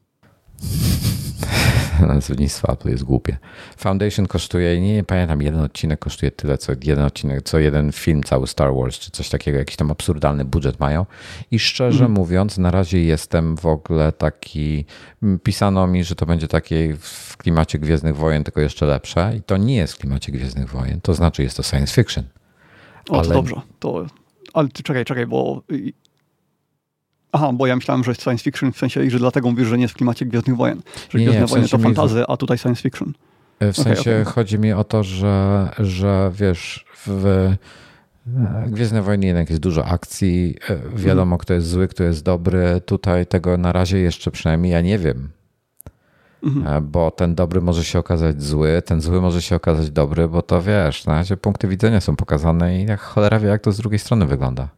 [2.08, 3.36] Nazewnictwo Apple jest głupie.
[3.76, 8.22] Foundation kosztuje, nie, nie, pamiętam, jeden odcinek kosztuje tyle, co jeden odcinek, co jeden film
[8.22, 11.06] cały Star Wars, czy coś takiego, jakiś tam absurdalny budżet mają.
[11.50, 12.12] I szczerze mm.
[12.12, 14.84] mówiąc, na razie jestem w ogóle taki,
[15.42, 19.32] pisano mi, że to będzie takie w klimacie Gwiezdnych Wojen, tylko jeszcze lepsze.
[19.36, 22.24] I to nie jest w klimacie Gwiezdnych Wojen, to znaczy jest to science fiction.
[23.08, 23.28] O, ale...
[23.28, 23.56] to dobrze.
[23.78, 24.06] To,
[24.52, 25.62] ale czekaj, czekaj, bo
[27.32, 29.82] Aha, bo ja myślałem, że jest science fiction w sensie, że dlatego mówisz, że nie
[29.82, 30.82] jest w klimacie Gwiezdnych Wojen.
[31.10, 33.12] Że nie, Gwiezdne nie, w Wojny to fantazy, a tutaj science fiction.
[33.60, 34.24] E, w okay, sensie okay.
[34.24, 37.52] chodzi mi o to, że, że wiesz, w
[38.66, 41.38] Gwiezdne Wojny jednak jest dużo akcji, e, wiadomo mhm.
[41.38, 42.80] kto jest zły, kto jest dobry.
[42.86, 45.28] Tutaj tego na razie jeszcze przynajmniej ja nie wiem.
[46.42, 46.76] Mhm.
[46.76, 50.42] E, bo ten dobry może się okazać zły, ten zły może się okazać dobry, bo
[50.42, 53.76] to wiesz, na razie punkty widzenia są pokazane i jak cholera wie, jak to z
[53.76, 54.68] drugiej strony wygląda.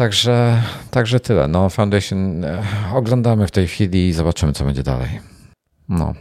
[0.00, 1.48] Także, także tyle.
[1.48, 2.62] No, Foundation e,
[2.94, 5.20] oglądamy w tej chwili i zobaczymy, co będzie dalej.
[5.88, 6.14] No.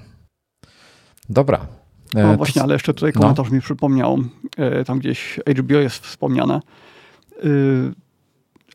[1.30, 1.68] Dobra.
[2.16, 3.56] E, no właśnie, ale jeszcze tutaj komentarz no.
[3.56, 4.18] mi przypomniał,
[4.58, 6.60] e, tam gdzieś HBO jest wspomniane.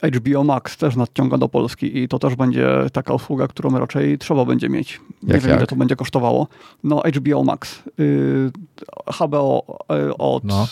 [0.03, 4.45] HBO Max też nadciąga do Polski i to też będzie taka usługa, którą raczej trzeba
[4.45, 5.01] będzie mieć.
[5.23, 5.59] Nie jak wiem, jak?
[5.59, 6.49] ile to będzie kosztowało.
[6.85, 7.83] No, HBO Max.
[9.21, 9.67] HBO
[10.19, 10.45] od...
[10.45, 10.67] No.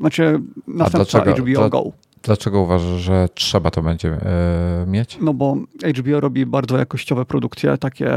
[0.00, 1.92] Znaczy następca HBO Go.
[2.22, 5.18] Dlaczego uważasz, że trzeba to będzie e, mieć?
[5.20, 5.56] No bo
[5.98, 8.10] HBO robi bardzo jakościowe produkcje, takie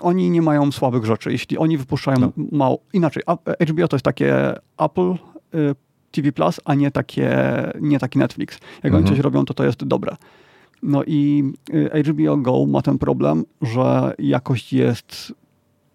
[0.00, 1.32] oni nie mają słabych rzeczy.
[1.32, 2.32] Jeśli oni wypuszczają no.
[2.52, 2.78] mało.
[2.92, 3.22] Inaczej,
[3.68, 5.14] HBO to jest takie Apple
[5.54, 5.74] y,
[6.10, 7.36] TV Plus, a nie, takie,
[7.80, 8.58] nie taki Netflix.
[8.76, 9.04] Jak mhm.
[9.04, 10.16] oni coś robią, to to jest dobre.
[10.82, 15.32] No i y, HBO Go ma ten problem, że jakość jest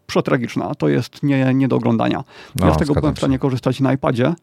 [0.08, 0.76] przetragiczna.
[0.76, 2.24] To jest nie, nie do oglądania.
[2.56, 4.34] No, ja z tego byłem w stanie korzystać na iPadzie,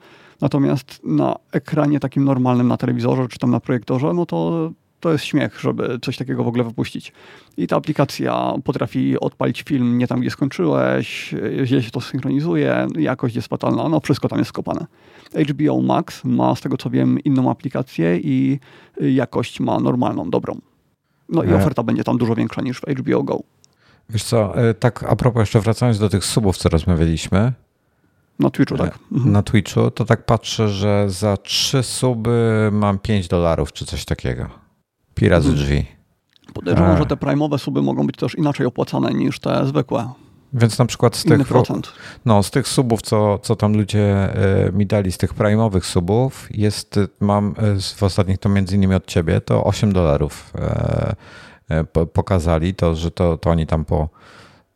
[0.40, 5.24] Natomiast na ekranie takim normalnym, na telewizorze czy tam na projektorze, no to to jest
[5.24, 7.12] śmiech, żeby coś takiego w ogóle wypuścić.
[7.56, 13.36] I ta aplikacja potrafi odpalić film nie tam, gdzie skończyłeś, źle się to synchronizuje, jakość
[13.36, 14.86] jest fatalna, no wszystko tam jest skopane.
[15.48, 18.58] HBO Max ma, z tego co wiem, inną aplikację i
[19.00, 20.58] jakość ma normalną, dobrą.
[21.28, 21.56] No i e.
[21.56, 23.40] oferta będzie tam dużo większa niż w HBO Go.
[24.10, 27.52] Wiesz co, e, tak a propos jeszcze wracając do tych subów, co rozmawialiśmy,
[28.40, 28.98] na Twitchu, tak.
[29.12, 29.32] Mhm.
[29.32, 34.46] Na Twitchu to tak patrzę, że za trzy suby mam 5 dolarów czy coś takiego.
[35.14, 35.66] Pi razy mhm.
[35.66, 35.86] drzwi.
[36.54, 40.08] Podejrzewam, że te prime'owe suby mogą być też inaczej opłacane niż te zwykłe.
[40.52, 41.92] Więc na przykład z tych, procent.
[42.24, 44.34] no, z tych subów, co, co tam ludzie
[44.68, 48.94] e, mi dali, z tych prime'owych subów, jest, mam e, w ostatnich, to między innymi
[48.94, 50.52] od ciebie, to 8 dolarów
[51.68, 54.08] e, pokazali, to, że to, to oni tam po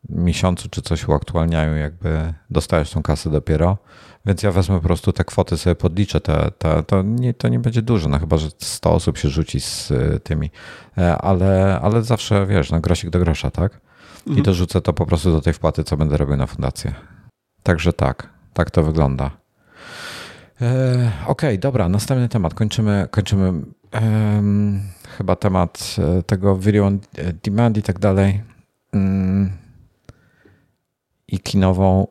[0.09, 3.77] miesiącu czy coś uaktualniają, jakby dostajesz tą kasę dopiero.
[4.25, 6.21] Więc ja wezmę po prostu te kwoty, sobie podliczę.
[6.21, 9.59] Te, te, to, nie, to nie będzie dużo, no chyba, że 100 osób się rzuci
[9.59, 10.51] z y, tymi.
[10.97, 13.81] E, ale, ale zawsze, wiesz, na no grosik do grosza, tak?
[14.17, 14.37] Mhm.
[14.37, 16.93] I dorzucę to po prostu do tej wpłaty, co będę robił na fundację.
[17.63, 19.31] Także tak, tak to wygląda.
[20.61, 22.53] E, Okej, okay, dobra, następny temat.
[22.53, 23.53] Kończymy, kończymy
[23.93, 24.81] um,
[25.17, 26.99] chyba temat e, tego video on
[27.43, 28.43] demand i tak dalej.
[28.93, 29.64] Um,
[31.27, 32.07] i kinową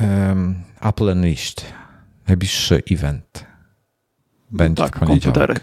[0.00, 1.72] um, Apple Unleashed.
[2.28, 3.46] Najbliższy event
[4.50, 5.22] będzie tak, w poniedziałek.
[5.22, 5.60] komputery.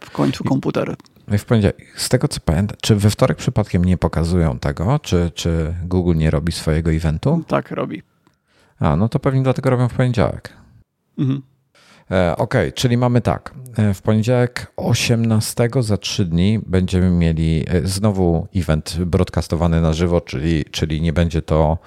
[0.00, 0.96] W końcu komputery.
[1.34, 1.92] I w poniedziałek.
[1.96, 4.98] Z tego co pamiętam, czy we wtorek przypadkiem nie pokazują tego?
[4.98, 7.44] Czy, czy Google nie robi swojego eventu?
[7.46, 8.02] Tak, robi.
[8.78, 10.52] A, no to pewnie dlatego robią w poniedziałek.
[11.18, 11.42] Mhm.
[12.10, 13.54] E, ok, czyli mamy tak.
[13.76, 20.20] E, w poniedziałek 18 za 3 dni będziemy mieli e, znowu event broadcastowany na żywo,
[20.20, 21.78] czyli, czyli nie będzie to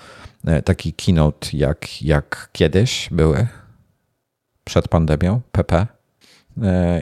[0.65, 3.47] taki keynote jak, jak kiedyś były
[4.63, 5.87] przed pandemią, PP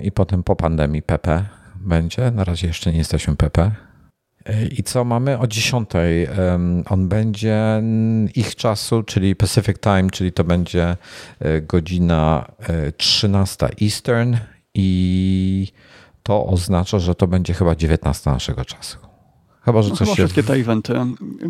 [0.03, 1.45] i potem po pandemii PP
[1.76, 2.32] będzie.
[2.32, 3.72] Na razie jeszcze nie jesteśmy PP.
[4.72, 5.89] I co mamy o 10?
[6.89, 7.84] On będzie
[8.36, 10.98] ich czasu, czyli Pacific Time, czyli to będzie
[11.62, 12.45] godzina
[12.98, 14.36] 13 Eastern
[14.74, 15.68] i
[16.24, 18.98] to oznacza, że to będzie chyba 19 naszego czasu.
[19.66, 20.24] Chyba, że no coś chyba się...
[20.24, 20.93] wszystkie te eventy.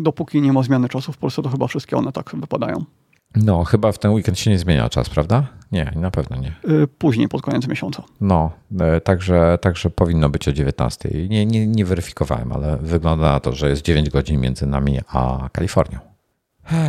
[0.00, 2.84] Dopóki nie ma zmiany czasu w Polsce, to chyba wszystkie one tak wypadają.
[3.36, 5.46] No, chyba w ten weekend się nie zmienia czas, prawda?
[5.72, 6.52] Nie, na pewno nie.
[6.68, 8.02] Y, później, pod koniec miesiąca.
[8.20, 8.50] No,
[8.96, 11.08] y, także, także powinno być o 19.
[11.28, 15.48] Nie, nie, nie weryfikowałem, ale wygląda na to, że jest 9 godzin między nami a
[15.52, 15.98] Kalifornią.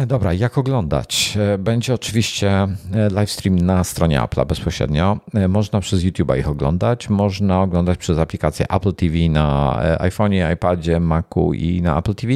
[0.07, 1.37] Dobra, jak oglądać?
[1.53, 2.67] E, będzie oczywiście
[3.09, 5.17] livestream na stronie Apple'a bezpośrednio.
[5.49, 11.53] Można przez YouTube'a ich oglądać, można oglądać przez aplikację Apple TV na iPhone'ie, iPadzie, Macu
[11.53, 12.33] i na Apple TV.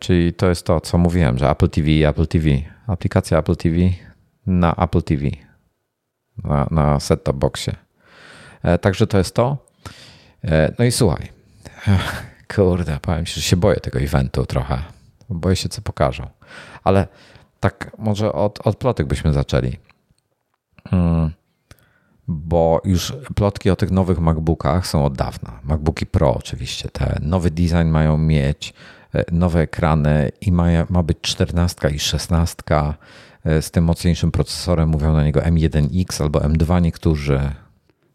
[0.00, 2.48] Czyli to jest to, co mówiłem, że Apple TV i Apple TV.
[2.86, 3.76] Aplikacja Apple TV
[4.46, 5.22] na Apple TV.
[6.44, 7.76] Na, na set-top boxie.
[8.80, 9.56] Także to jest to.
[10.78, 11.28] No i słuchaj.
[12.54, 14.82] Kurde, powiem ci, że się boję tego eventu trochę
[15.34, 16.28] Boję się, co pokażą.
[16.84, 17.08] Ale
[17.60, 19.78] tak może od, od plotek byśmy zaczęli.
[20.90, 21.30] Hmm.
[22.28, 25.60] Bo już plotki o tych nowych MacBookach są od dawna.
[25.62, 26.88] MacBooki Pro oczywiście.
[26.88, 28.74] Te nowy design mają mieć, e,
[29.32, 32.62] nowe ekrany i ma, ma być 14 i 16
[33.44, 34.88] e, z tym mocniejszym procesorem.
[34.88, 37.40] Mówią na niego M1X albo M2 niektórzy.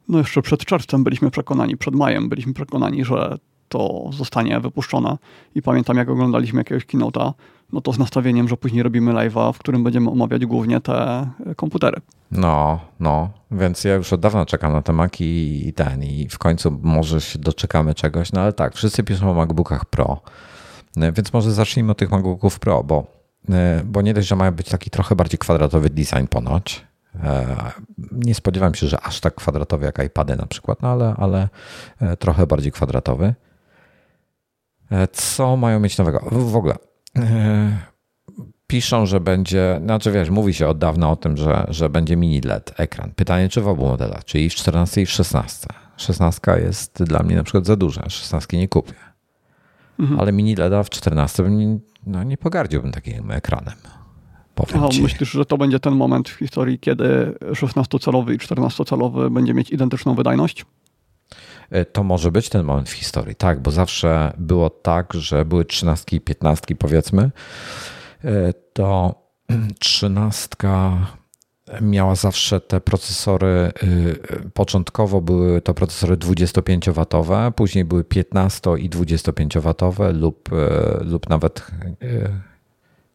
[0.09, 3.37] No jeszcze przed czerwcem byliśmy przekonani, przed majem byliśmy przekonani, że
[3.69, 5.17] to zostanie wypuszczone.
[5.55, 7.33] I pamiętam, jak oglądaliśmy jakiegoś keynote'a,
[7.73, 11.55] no to z nastawieniem, że później robimy live'a, w którym będziemy omawiać głównie te e,
[11.55, 12.01] komputery.
[12.31, 16.37] No, no, więc ja już od dawna czekam na te Maki i ten i w
[16.37, 20.46] końcu może się doczekamy czegoś, no ale tak, wszyscy piszą o MacBookach Pro, e,
[20.97, 23.07] więc może zacznijmy od tych MacBooków Pro, bo,
[23.49, 26.87] e, bo nie dość, że mają być taki trochę bardziej kwadratowy design ponoć,
[28.11, 31.49] nie spodziewałem się, że aż tak kwadratowy jak iPady na przykład, no ale, ale
[32.19, 33.33] trochę bardziej kwadratowy.
[34.91, 36.19] E, co mają mieć nowego?
[36.31, 36.75] W ogóle
[37.17, 37.77] e,
[38.67, 42.41] piszą, że będzie, znaczy wiesz, mówi się od dawna o tym, że, że będzie mini
[42.41, 43.11] LED ekran.
[43.15, 45.67] Pytanie, czy w obu modelach, czyli w 14 i w 16.
[45.97, 48.93] 16 jest dla mnie na przykład za duża, 16 nie kupię.
[49.99, 50.19] Mhm.
[50.19, 53.75] Ale mini LEDa w 14 nie, no, nie pogardziłbym takim ekranem.
[54.75, 59.69] Aha, myślisz, że to będzie ten moment w historii, kiedy 16-calowy i 14-calowy będzie mieć
[59.69, 60.65] identyczną wydajność?
[61.69, 65.65] E, to może być ten moment w historii, tak, bo zawsze było tak, że były
[65.65, 67.31] trzynastki i piętnastki, powiedzmy,
[68.23, 69.15] e, to
[69.79, 70.97] trzynastka
[71.81, 80.13] miała zawsze te procesory, y, początkowo były to procesory 25-watowe, później były 15 i 25-watowe
[80.13, 81.67] lub, e, lub nawet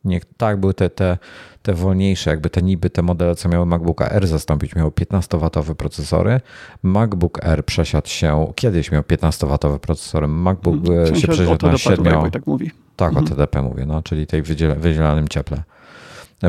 [0.05, 1.19] nie, tak, były te, te,
[1.63, 6.41] te wolniejsze, jakby te niby te modele, co miały MacBooka R zastąpić, miały 15-watowe procesory.
[6.83, 12.31] MacBook R przesiadł się, kiedyś miał 15-watowe procesory, MacBook sensie się przesiadł na 7.
[12.31, 12.71] Tak, mówi.
[12.97, 13.27] tak mhm.
[13.27, 14.43] o TDP mówię, no, czyli tej
[14.77, 15.63] wydzielanym cieple.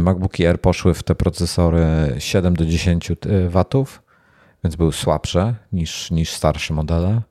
[0.01, 1.85] MacBooki R poszły w te procesory
[2.17, 3.11] 7 do 10
[3.49, 4.03] watów,
[4.63, 7.21] więc były słabsze niż, niż starsze modele.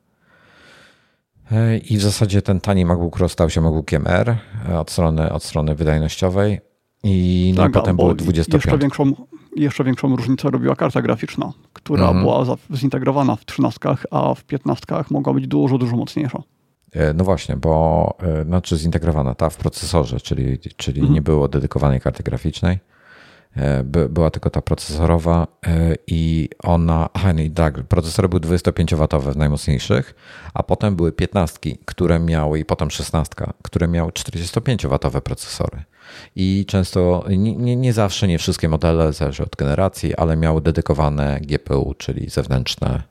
[1.52, 4.36] E, I w zasadzie ten tani MacBook Pro stał się MacBookiem R
[4.68, 6.60] e, od strony, od strony wydajnościowej.
[7.04, 8.64] I no, tak, potem były 25.
[8.64, 9.12] Jeszcze większą,
[9.56, 12.20] jeszcze większą różnicę robiła karta graficzna, która mhm.
[12.20, 13.78] była zintegrowana w 13,
[14.10, 16.42] a w 15 mogła być dużo, dużo mocniejsza.
[16.92, 18.16] E, no właśnie, bo
[18.46, 21.14] znaczy zintegrowana ta w procesorze, czyli, czyli mhm.
[21.14, 22.78] nie było dedykowanej karty graficznej.
[23.56, 29.36] E, była tylko ta procesorowa e, i ona, aha, i tak, procesory były 25W w
[29.36, 30.14] najmocniejszych,
[30.54, 35.82] a potem były 15, które miały i potem 16, które miały 45W procesory.
[36.36, 41.40] I często, nie, nie, nie zawsze, nie wszystkie modele, zależy od generacji, ale miały dedykowane
[41.40, 43.02] GPU, czyli zewnętrzne, e,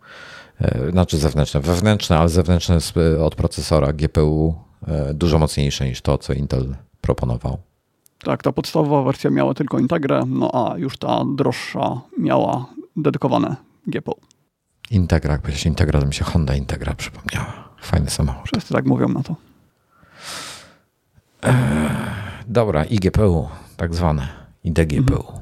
[0.92, 2.78] znaczy zewnętrzne, wewnętrzne, ale zewnętrzne
[3.24, 4.56] od procesora GPU
[5.14, 7.58] dużo mocniejsze niż to, co Intel proponował.
[8.24, 13.56] Tak, ta podstawowa wersja miała tylko Integrę, no a już ta droższa miała dedykowane
[13.88, 14.16] GPU.
[14.92, 17.70] Integra, jak powiedziałeś Integra, to mi się Honda Integra przypomniała.
[17.82, 18.48] Fajny samochód.
[18.52, 19.36] Wszyscy tak mówią na to.
[21.42, 21.54] Eee,
[22.48, 23.48] dobra, i GPU,
[23.78, 24.28] tak zwane,
[24.64, 25.16] i DGPU.
[25.16, 25.42] Mhm.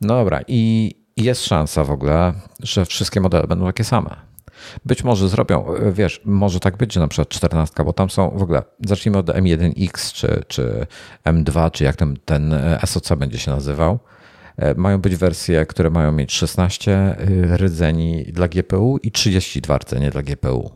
[0.00, 4.16] No dobra, i jest szansa w ogóle, że wszystkie modele będą takie same.
[4.84, 8.42] Być może zrobią, wiesz, może tak być, że na przykład 14, bo tam są w
[8.42, 10.86] ogóle, zacznijmy od M1X czy, czy
[11.24, 12.54] M2, czy jak ten, ten
[12.84, 13.98] SOC będzie się nazywał.
[14.60, 20.10] E, mają być wersje, które mają mieć 16 y, rdzeni dla GPU i 32 rdzenie
[20.10, 20.70] dla GPU.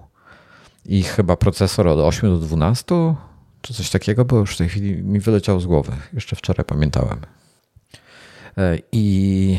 [0.85, 3.15] I chyba procesor od 8 do 12,
[3.61, 5.93] czy coś takiego, bo już w tej chwili mi wyleciał z głowy.
[6.13, 7.21] Jeszcze wczoraj pamiętałem.
[8.59, 9.59] E, I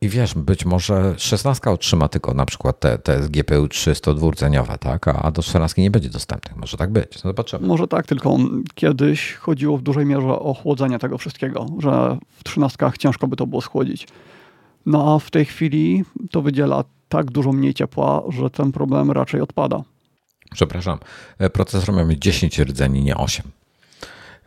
[0.00, 5.08] i wiesz, być może 16 otrzyma tylko na przykład te, te GPU 302-rdzeniowe, tak?
[5.08, 6.56] A do 14 nie będzie dostępnych.
[6.56, 7.14] Może tak być.
[7.14, 7.66] No zobaczymy.
[7.66, 8.36] Może tak, tylko
[8.74, 13.46] kiedyś chodziło w dużej mierze o chłodzenie tego wszystkiego, że w 13 ciężko by to
[13.46, 14.08] było schłodzić.
[14.86, 19.40] No a w tej chwili to wydziela tak dużo mniej ciepła, że ten problem raczej
[19.40, 19.82] odpada.
[20.52, 20.98] Przepraszam,
[21.38, 23.50] e, procesor miał mieć 10 rdzeni, nie 8.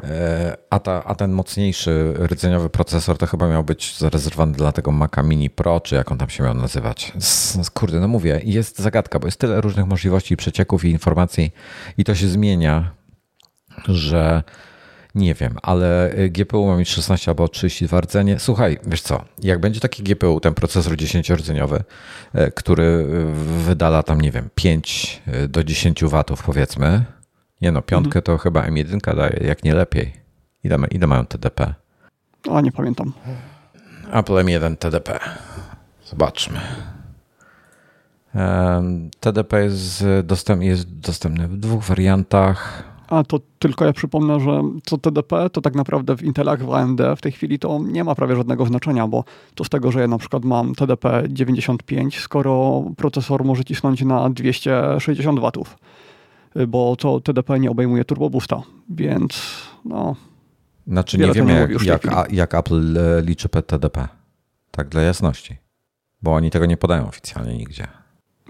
[0.03, 4.91] E, a, ta, a ten mocniejszy rdzeniowy procesor to chyba miał być zarezerwowany dla tego
[4.91, 7.13] Maca Mini Pro, czy jak on tam się miał nazywać.
[7.73, 11.51] Kurde, no mówię, jest zagadka, bo jest tyle różnych możliwości przecieków i informacji
[11.97, 12.91] i to się zmienia,
[13.87, 14.43] że
[15.15, 18.39] nie wiem, ale GPU ma mieć 16 albo 32 rdzenie.
[18.39, 21.79] Słuchaj, wiesz co, jak będzie taki GPU, ten procesor 10-rdzeniowy,
[22.33, 23.05] e, który
[23.65, 27.05] wydala tam, nie wiem, 5 do 10 watów powiedzmy,
[27.61, 28.23] nie no, piątkę mhm.
[28.23, 30.13] to chyba M1 daje, jak nie lepiej.
[30.63, 31.73] Ile, ile mają TDP?
[32.51, 33.13] A nie pamiętam.
[34.11, 35.19] Apple M1 TDP.
[36.05, 36.59] Zobaczmy.
[39.19, 42.83] TDP jest, dostęp, jest dostępny w dwóch wariantach.
[43.07, 47.01] A to tylko ja przypomnę, że co TDP, to tak naprawdę w Intelach, w AMD
[47.17, 49.23] w tej chwili to nie ma prawie żadnego znaczenia, bo
[49.55, 54.29] to z tego, że ja na przykład mam TDP 95, skoro procesor może cisnąć na
[54.29, 55.77] 260 watów
[56.67, 59.41] bo to TDP nie obejmuje turbo boosta, więc
[59.85, 60.15] no...
[60.87, 64.07] Znaczy nie wiemy, jak, jak, jak, Apple e, liczy TDP.
[64.71, 65.57] Tak dla jasności.
[66.21, 67.87] Bo oni tego nie podają oficjalnie nigdzie.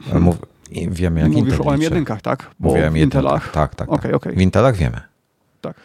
[0.01, 0.23] Hmm.
[0.23, 0.37] Mów,
[0.71, 2.51] wiemy, jak Mówisz Intel o M1, tak?
[2.59, 2.97] Bo Mówię o M1.
[2.97, 3.51] Intelach.
[3.51, 3.89] Tak, tak.
[3.91, 4.33] Okay, okay.
[4.33, 5.01] W Intelach wiemy.
[5.61, 5.75] Tak.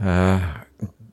[0.00, 0.40] E,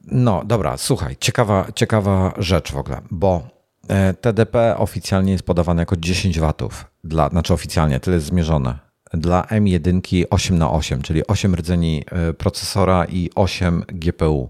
[0.08, 3.48] no, dobra, słuchaj, ciekawa, ciekawa rzecz w ogóle, bo
[3.88, 6.86] e, TDP oficjalnie jest podawane jako 10 watów.
[7.04, 12.34] Dla, znaczy oficjalnie, tyle jest zmierzone dla M1 8 na 8 czyli 8 rdzeni e,
[12.34, 14.50] procesora i 8 GPU.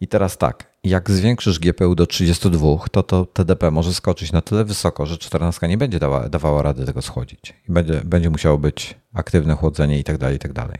[0.00, 4.64] I teraz tak, jak zwiększysz GPU do 32, to to TDP może skoczyć na tyle
[4.64, 7.54] wysoko, że 14 nie będzie dawała, dawała rady tego schodzić.
[7.68, 10.78] I będzie, będzie musiało być aktywne chłodzenie i tak dalej, i tak dalej.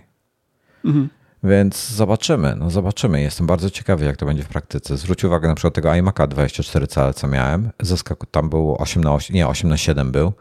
[0.84, 1.08] Mhm.
[1.44, 3.20] Więc zobaczymy, no zobaczymy.
[3.20, 4.96] Jestem bardzo ciekawy, jak to będzie w praktyce.
[4.96, 7.70] Zwróć uwagę na przykład tego iMac'a 24 cale, co miałem.
[7.80, 10.32] Zaskaku, tam było 8 na 8, nie, 8 na 7 był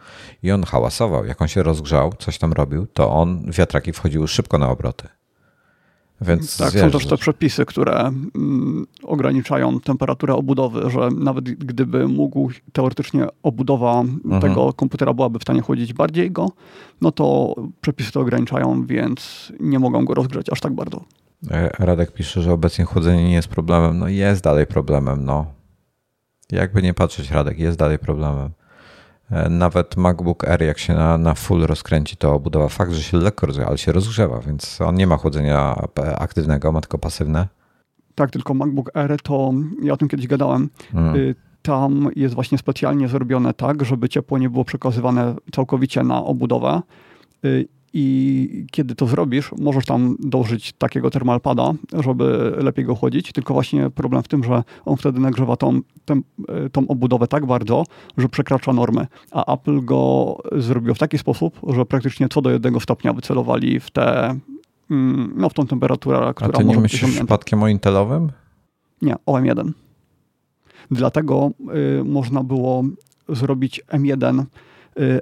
[0.44, 1.26] i on hałasował.
[1.26, 5.08] Jak on się rozgrzał, coś tam robił, to on, wiatraki wchodziły szybko na obroty.
[6.22, 12.52] Więc tak, są też te przepisy, które mm, ograniczają temperaturę obudowy, że nawet gdyby mógł
[12.72, 14.42] teoretycznie obudowa mhm.
[14.42, 16.50] tego komputera byłaby w stanie chłodzić bardziej go,
[17.02, 21.04] no to przepisy to ograniczają, więc nie mogą go rozgrzać aż tak bardzo.
[21.52, 24.00] E, Radek pisze, że obecnie chłodzenie nie jest problemem.
[24.00, 25.46] No jest dalej problemem, no.
[26.52, 28.52] Jakby nie patrzeć, Radek, jest dalej problemem.
[29.50, 33.46] Nawet MacBook Air, jak się na, na full rozkręci, to obudowa fakt, że się lekko
[33.48, 35.76] rozgrzewa, ale się rozgrzewa, więc on nie ma chłodzenia
[36.18, 37.48] aktywnego, ma tylko pasywne.
[38.16, 39.54] Tak, tylko MacBook Air to,
[39.84, 41.36] ja o tym kiedyś gadałem, hmm.
[41.62, 46.82] tam jest właśnie specjalnie zrobione tak, żeby ciepło nie było przekazywane całkowicie na obudowę
[47.46, 53.54] y, i kiedy to zrobisz, możesz tam dołożyć takiego termalpada, żeby lepiej go chłodzić, tylko
[53.54, 56.22] właśnie problem w tym, że on wtedy nagrzewa tą, tą,
[56.72, 57.84] tą obudowę tak bardzo,
[58.18, 59.08] że przekracza normy.
[59.32, 63.92] A Apple go zrobił w taki sposób, że praktycznie co do jednego stopnia wycelowali w
[63.92, 64.40] tę
[64.92, 68.32] mm, no, w tą temperaturę, która A ty nie myślisz przypadkiem o Intelowym?
[69.02, 69.72] Nie, o M1.
[70.92, 71.52] Dlatego
[72.00, 72.84] y, można było
[73.30, 74.46] zrobić M1 Y,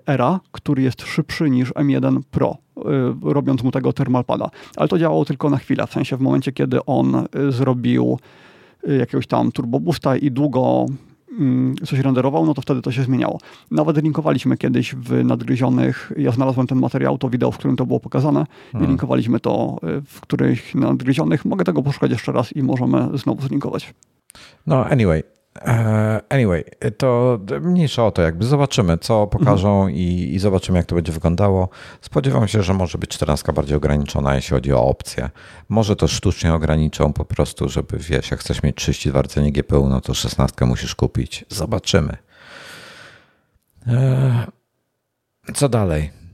[0.05, 2.81] Era, który jest szybszy niż M1 Pro, y,
[3.21, 4.49] robiąc mu tego thermalpada.
[4.75, 8.19] Ale to działało tylko na chwilę, w sensie w momencie, kiedy on y, zrobił
[8.99, 10.85] jakiegoś tam turbo boosta i długo
[11.39, 13.39] mm, coś renderował, no to wtedy to się zmieniało.
[13.71, 17.99] Nawet linkowaliśmy kiedyś w nadgryzionych, ja znalazłem ten materiał, to wideo, w którym to było
[17.99, 18.85] pokazane hmm.
[18.85, 21.45] i linkowaliśmy to w których nadgryzionych.
[21.45, 23.93] Mogę tego poszukać jeszcze raz i możemy znowu zlinkować.
[24.67, 25.23] No, anyway,
[26.29, 26.63] anyway,
[26.97, 29.95] to mniejsza o to, jakby zobaczymy, co pokażą mhm.
[29.95, 31.69] i, i, zobaczymy, jak to będzie wyglądało.
[32.01, 35.29] Spodziewam się, że może być 14 bardziej ograniczona, jeśli chodzi o opcje.
[35.69, 40.01] Może to sztucznie ograniczą po prostu, żeby wiesz, jak chcesz mieć 32 rdzenie GPU, no
[40.01, 41.45] to 16 musisz kupić.
[41.49, 42.17] Zobaczymy.
[43.87, 44.47] E,
[45.53, 46.24] co dalej?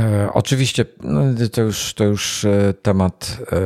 [0.00, 1.20] E, oczywiście no,
[1.52, 3.56] to już, to już e, temat e,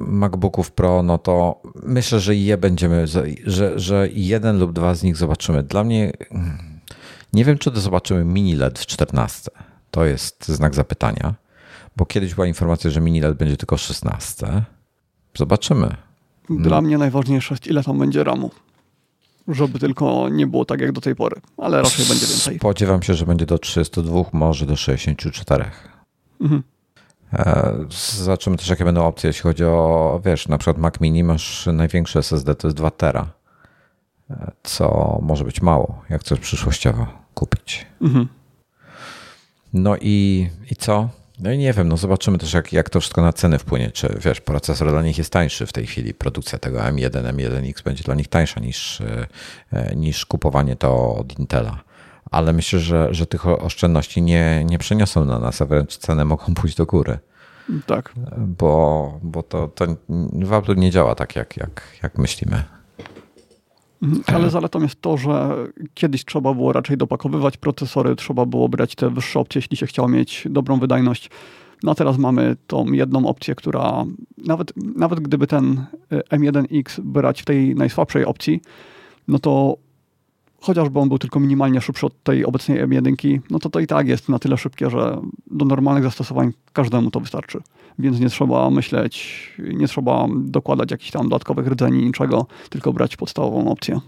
[0.00, 3.06] MacBooków Pro, no to myślę, że je będziemy,
[3.46, 5.62] że, że jeden lub dwa z nich zobaczymy.
[5.62, 6.12] Dla mnie
[7.32, 9.50] nie wiem, czy to zobaczymy mini LED w 14.
[9.90, 11.34] To jest znak zapytania,
[11.96, 14.64] bo kiedyś była informacja, że mini LED będzie tylko 16.
[15.38, 15.96] Zobaczymy.
[16.50, 18.50] Dla mnie najważniejsze jest, ile tam będzie RAMu
[19.48, 22.56] żeby tylko nie było tak jak do tej pory, ale raczej będzie więcej.
[22.56, 25.64] Spodziewam się, że będzie do 32, może do 64.
[26.40, 26.62] Mhm.
[27.32, 27.74] E,
[28.18, 32.18] zobaczymy też, jakie będą opcje, jeśli chodzi o, wiesz, na przykład Mac Mini masz największy
[32.18, 33.26] SSD, to jest 2 tera.
[34.62, 37.86] co może być mało, jak chcesz przyszłościowo kupić.
[38.00, 38.28] Mhm.
[39.72, 41.08] No i, i co?
[41.42, 43.90] No i nie wiem, no zobaczymy też, jak, jak to wszystko na ceny wpłynie.
[43.90, 46.14] Czy wiesz, procesor dla nich jest tańszy w tej chwili.
[46.14, 49.00] Produkcja tego M1, M1X będzie dla nich tańsza niż,
[49.72, 51.80] e, niż kupowanie to od Intela.
[52.30, 56.54] Ale myślę, że, że tych oszczędności nie, nie przeniosą na nas, a wręcz ceny mogą
[56.60, 57.18] pójść do góry.
[57.86, 58.12] Tak.
[58.38, 59.86] Bo, bo to, to
[60.32, 62.62] w Apple nie działa tak, jak, jak, jak myślimy.
[64.02, 65.56] Mhm, ale zaletą jest to, że
[65.94, 70.08] kiedyś trzeba było raczej dopakowywać procesory, trzeba było brać te wyższe opcje, jeśli się chciało
[70.08, 71.30] mieć dobrą wydajność.
[71.82, 74.04] No a teraz mamy tą jedną opcję, która
[74.38, 78.60] nawet, nawet gdyby ten M1X brać w tej najsłabszej opcji,
[79.28, 79.76] no to
[80.60, 84.08] chociażby on był tylko minimalnie szybszy od tej obecnej M1, no to to i tak
[84.08, 87.60] jest na tyle szybkie, że do normalnych zastosowań każdemu to wystarczy.
[87.98, 93.70] Więc nie trzeba myśleć, nie trzeba dokładać jakichś tam dodatkowych rdzeni, niczego, tylko brać podstawową
[93.70, 94.00] opcję.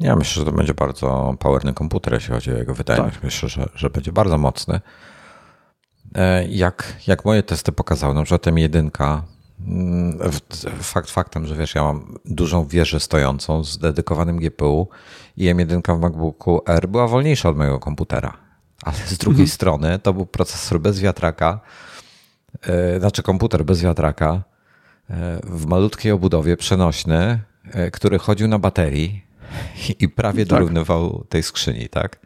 [0.00, 3.14] Ja myślę, że to będzie bardzo powerny komputer, jeśli chodzi o jego wydajność.
[3.14, 3.24] Tak.
[3.24, 4.80] Myślę, że, że będzie bardzo mocny.
[6.14, 8.90] E, jak, jak moje testy pokazały, na przykład M1
[9.66, 10.18] Mm,
[10.80, 14.88] fakt faktem, że wiesz, ja mam dużą wieżę stojącą z dedykowanym GPU
[15.36, 18.36] i M1 w MacBooku R była wolniejsza od mojego komputera.
[18.82, 19.48] Ale z drugiej mhm.
[19.48, 21.60] strony to był procesor bez wiatraka,
[22.98, 24.42] znaczy komputer bez wiatraka
[25.10, 27.40] yy, w malutkiej obudowie przenośny,
[27.74, 29.24] yy, który chodził na baterii
[30.00, 30.58] i prawie tak.
[30.58, 32.18] dorównywał tej skrzyni, tak?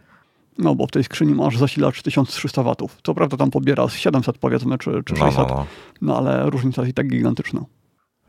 [0.59, 2.99] No bo w tej skrzyni masz zasilacz 1300 watów.
[3.03, 5.66] Co prawda tam pobiera 700 powiedzmy, czy, czy 600, no, no, no.
[6.03, 7.64] no ale różnica jest i tak gigantyczna.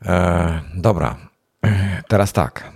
[0.06, 1.18] E, dobra,
[2.08, 2.72] teraz tak.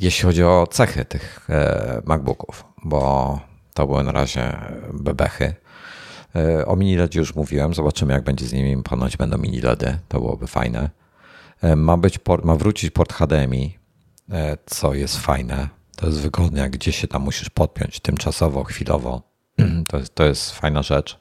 [0.00, 3.40] Jeśli chodzi o cechy tych e, MacBooków, bo
[3.74, 4.56] to były na razie
[4.92, 5.54] bebechy.
[6.36, 8.82] E, o mini LEDzie już mówiłem, zobaczymy jak będzie z nimi.
[8.82, 10.90] Ponoć będą mini LEDy, to byłoby fajne.
[11.62, 13.78] E, ma, być port, ma wrócić port HDMI,
[14.30, 15.68] e, co jest fajne
[16.02, 19.22] to jest wygodne, jak gdzieś się tam musisz podpiąć tymczasowo, chwilowo.
[19.88, 21.20] To jest, to jest fajna rzecz.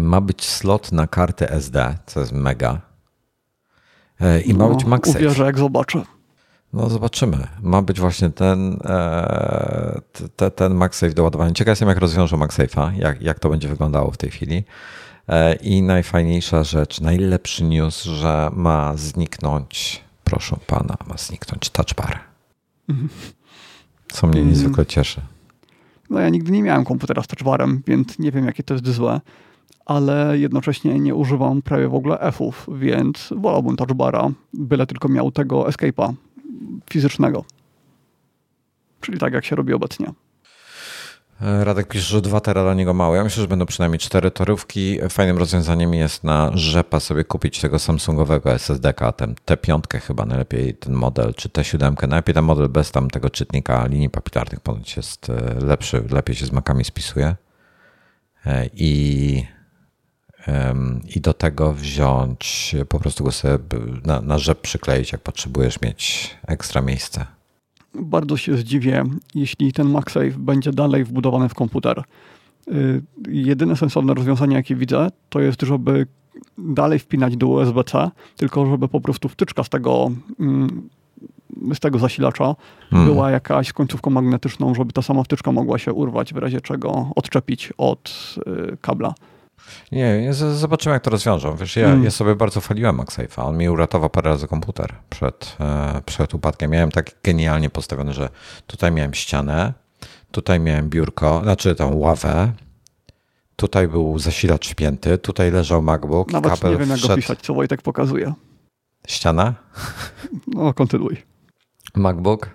[0.00, 2.80] Ma być slot na kartę SD, co jest mega.
[4.44, 5.18] I ma no, być MagSafe.
[5.18, 6.02] Uwierzę, jak zobaczę.
[6.72, 7.46] No zobaczymy.
[7.62, 10.00] Ma być właśnie ten, e,
[10.36, 11.52] te, ten MagSafe do ładowania.
[11.52, 14.64] Ciekaw jestem, jak rozwiążą MagSafe'a, jak, jak to będzie wyglądało w tej chwili.
[15.60, 22.18] I najfajniejsza rzecz, najlepszy news, że ma zniknąć, proszę pana, ma zniknąć touch bar.
[22.88, 23.08] Mhm.
[24.12, 25.20] Co mnie niezwykle cieszy.
[26.10, 29.20] No ja nigdy nie miałem komputera z touchbarem, więc nie wiem, jakie to jest złe,
[29.86, 35.62] ale jednocześnie nie używam prawie w ogóle F-ów, więc wolałbym touchbara, byle tylko miał tego
[35.62, 36.12] escape'a
[36.90, 37.44] fizycznego.
[39.00, 40.06] Czyli tak, jak się robi obecnie.
[41.42, 43.16] E, Radek pisze, że dwa tera dla niego mało.
[43.16, 44.98] Ja myślę, że będą przynajmniej cztery torówki.
[45.08, 50.92] Fajnym rozwiązaniem jest na rzepa sobie kupić tego Samsungowego SSD-ka, ten T5 chyba najlepiej ten
[50.92, 52.08] model, czy T7.
[52.08, 56.46] Najlepiej ten model bez tam tego czytnika linii papilarnych ponoć jest e, lepszy, lepiej się
[56.46, 57.36] z makami spisuje.
[58.46, 59.46] E, I,
[61.14, 63.58] i do tego wziąć, po prostu go sobie
[64.04, 67.26] na, na rzep przykleić, jak potrzebujesz mieć ekstra miejsce
[67.94, 72.02] bardzo się zdziwię, jeśli ten MagSafe będzie dalej wbudowany w komputer.
[72.68, 76.06] Y, jedyne sensowne rozwiązanie, jakie widzę, to jest, żeby
[76.58, 80.88] dalej wpinać do USB-C, tylko żeby po prostu wtyczka z tego, mm,
[81.74, 82.54] z tego zasilacza
[82.90, 83.08] hmm.
[83.08, 87.72] była jakaś końcówką magnetyczną, żeby ta sama wtyczka mogła się urwać, w razie czego odczepić
[87.78, 89.14] od y, kabla.
[89.92, 91.56] Nie, zobaczymy jak to rozwiążą.
[91.56, 92.04] Wiesz, ja, mm.
[92.04, 93.46] ja sobie bardzo chwaliłem MagSafe'a.
[93.46, 96.70] On mi uratował parę razy komputer przed, e, przed upadkiem.
[96.70, 98.28] Miałem tak genialnie postawiony, że
[98.66, 99.72] tutaj miałem ścianę,
[100.30, 102.52] tutaj miałem biurko, znaczy tą ławę,
[103.56, 106.32] tutaj był zasilacz śpięty, tutaj leżał MacBook.
[106.32, 107.14] Nawet kabel nie wiem jak wszedł...
[107.14, 108.32] opisać, co Wojtek pokazuje.
[109.08, 109.54] Ściana?
[110.46, 111.22] No, kontynuuj.
[111.94, 112.50] MacBook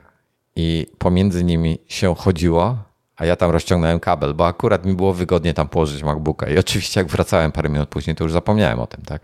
[0.55, 2.86] i pomiędzy nimi się chodziło
[3.17, 6.49] a ja tam rozciągnąłem kabel, bo akurat mi było wygodnie tam położyć MacBooka.
[6.49, 9.21] I oczywiście jak wracałem parę minut później, to już zapomniałem o tym, tak?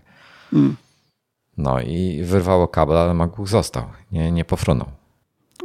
[0.54, 0.76] Mm.
[1.58, 4.88] No i wyrwało kabel, ale MacBook został, nie, nie pofrunął.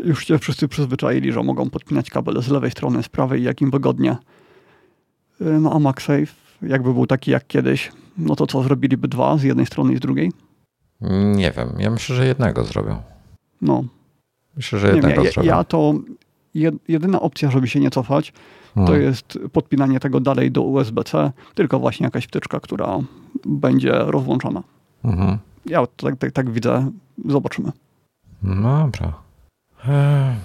[0.04, 3.70] Już się wszyscy przyzwyczaili, że mogą podpinać kabel z lewej strony, z prawej, jak im
[3.70, 4.16] wygodnie.
[5.40, 6.26] Y, no a MagSafe,
[6.62, 10.00] jakby był taki jak kiedyś, no to co, zrobiliby dwa z jednej strony i z
[10.00, 10.32] drugiej?
[11.34, 13.02] Nie wiem, ja myślę, że jednego zrobią.
[13.62, 13.84] No.
[14.56, 15.48] Myślę, że jednego wiem, ja, zrobią.
[15.48, 15.94] Ja to
[16.88, 18.32] jedyna opcja, żeby się nie cofać,
[18.74, 19.02] to hmm.
[19.02, 22.98] jest podpinanie tego dalej do USB-C, tylko właśnie jakaś wtyczka, która
[23.44, 24.62] będzie rozłączona.
[25.04, 25.38] Mhm.
[25.66, 26.90] Ja tak, tak, tak widzę.
[27.26, 27.72] Zobaczymy.
[28.42, 29.12] No dobra.
[29.88, 30.36] E,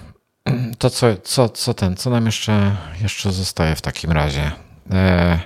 [0.78, 4.50] to co, co, co ten, co nam jeszcze, jeszcze zostaje w takim razie?
[4.90, 5.40] E,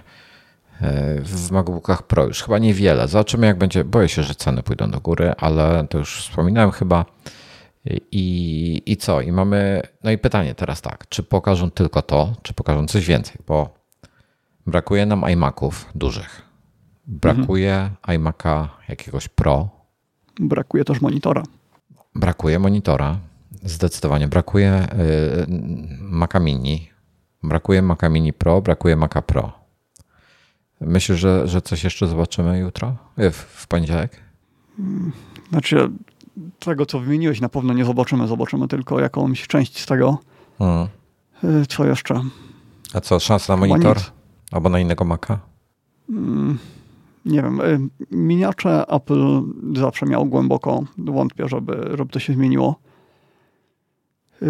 [0.80, 3.08] e, w MacBookach Pro już chyba niewiele.
[3.08, 3.84] Zobaczymy jak będzie.
[3.84, 7.04] Boję się, że ceny pójdą do góry, ale to już wspominałem chyba.
[8.10, 9.20] I, I co?
[9.20, 9.82] I mamy.
[10.04, 13.36] No i pytanie teraz tak, czy pokażą tylko to, czy pokażą coś więcej?
[13.46, 13.74] Bo
[14.66, 16.42] brakuje nam iMaców dużych.
[17.06, 18.20] Brakuje mhm.
[18.20, 19.68] iMac'a jakiegoś Pro.
[20.40, 21.42] Brakuje też monitora.
[22.14, 23.18] Brakuje monitora.
[23.62, 24.28] Zdecydowanie.
[24.28, 25.46] Brakuje y,
[26.00, 26.90] Maca Mini.
[27.42, 29.52] Brakuje Maca Mini Pro, brakuje Maca Pro.
[30.80, 32.96] Myślisz, że, że coś jeszcze zobaczymy jutro?
[33.16, 34.20] W, w poniedziałek?
[35.50, 35.90] Znaczy,
[36.58, 38.28] tego, co wymieniłeś, na pewno nie zobaczymy.
[38.28, 40.18] Zobaczymy tylko jakąś część z tego.
[40.58, 40.88] Hmm.
[41.68, 42.22] Co jeszcze?
[42.94, 43.96] A co, szansa na monitor?
[44.52, 45.38] Albo na innego Maca?
[46.06, 46.58] Hmm,
[47.24, 47.60] nie wiem.
[47.60, 47.78] Y,
[48.10, 49.42] miniacze Apple
[49.76, 50.84] zawsze miał głęboko.
[50.98, 52.80] Wątpię, żeby, żeby to się zmieniło.
[54.42, 54.46] Y,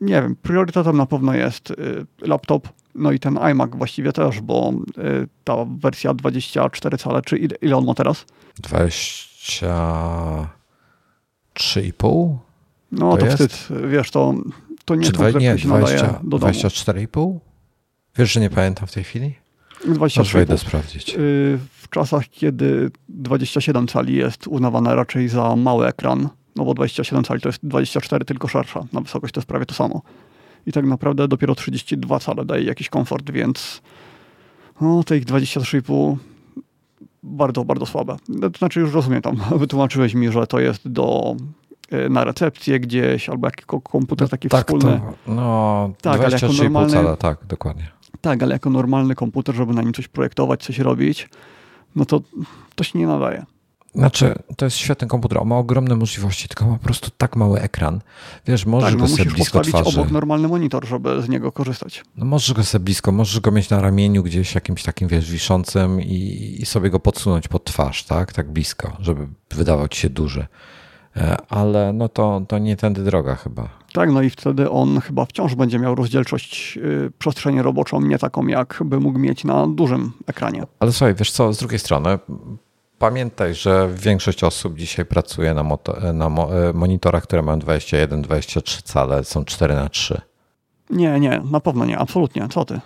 [0.00, 0.36] nie wiem.
[0.36, 2.68] Priorytetem na pewno jest y, laptop.
[2.94, 4.72] No i ten iMac właściwie też, bo
[5.44, 8.24] ta wersja 24 cale, czy ile, ile on ma teraz?
[8.58, 10.55] 20...
[11.56, 12.36] 3,5?
[12.92, 14.34] No to, to wstyd, wiesz, to,
[14.84, 17.38] to nie, Czy dwa, nie się 20, do 24,5?
[18.16, 19.34] Wiesz, że nie pamiętam w tej chwili?
[19.84, 20.32] 23.
[20.32, 21.14] Wejdę sprawdzić.
[21.14, 27.24] Y, w czasach, kiedy 27 cali jest uznawana raczej za mały ekran, no bo 27
[27.24, 28.84] cali to jest 24, tylko szersza.
[28.92, 30.02] Na wysokość to jest prawie to samo.
[30.66, 33.82] I tak naprawdę dopiero 32 cale daje jakiś komfort, więc
[34.80, 36.16] no, tych 23,5
[37.26, 38.16] bardzo, bardzo słabe.
[38.52, 41.36] To znaczy już rozumiem tam, wytłumaczyłeś mi, że to jest do
[41.90, 45.00] e, na recepcję gdzieś, albo jakiś komputer no, taki tak, wspólny.
[45.26, 47.88] To, no, tak, 23,5 normalny, cala, tak, dokładnie.
[48.20, 51.28] Tak, ale jako normalny komputer, żeby na nim coś projektować, coś robić,
[51.96, 52.20] no to
[52.74, 53.44] to się nie nadaje.
[53.96, 57.60] Znaczy, to jest świetny komputer, on ma ogromne możliwości, tylko ma po prostu tak mały
[57.60, 58.00] ekran.
[58.46, 60.00] Wiesz, możesz tak, no go sobie blisko twarzy.
[60.00, 62.04] obok normalny monitor, żeby z niego korzystać.
[62.16, 66.00] No możesz go sobie blisko, możesz go mieć na ramieniu gdzieś jakimś takim, wiesz, wiszącym
[66.00, 68.32] i, i sobie go podsunąć pod twarz, tak?
[68.32, 70.46] Tak blisko, żeby wydawał ci się duży.
[71.16, 73.68] E, ale no to, to nie tędy droga chyba.
[73.92, 78.46] Tak, no i wtedy on chyba wciąż będzie miał rozdzielczość yy, przestrzeni roboczą, nie taką,
[78.46, 80.62] jak by mógł mieć na dużym ekranie.
[80.78, 82.18] Ale słuchaj, wiesz co, z drugiej strony
[82.98, 88.82] Pamiętaj, że większość osób dzisiaj pracuje na, moto, na mo, e, monitorach, które mają 21-23
[88.82, 90.20] cale, są 4 na 3
[90.90, 92.48] Nie, nie, na pewno nie, absolutnie.
[92.50, 92.80] Co ty?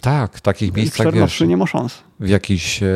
[0.00, 2.02] Tak, w takich miejscach 4 na 3 nie ma szans.
[2.20, 2.82] W jakiś.
[2.82, 2.86] E,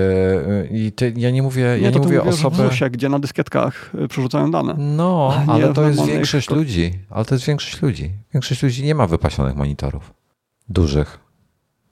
[0.71, 2.57] I ty, ja nie mówię, nie, ja nie mówię osoby.
[2.57, 4.75] W ZUSie, gdzie na dyskietkach e, przerzucają dane.
[4.79, 6.93] No, ale to jest większość ludzi.
[7.11, 8.13] Ale to jest większość ludzi.
[8.35, 10.15] Większość ludzi nie ma wypasionych monitorów.
[10.69, 11.19] Dużych.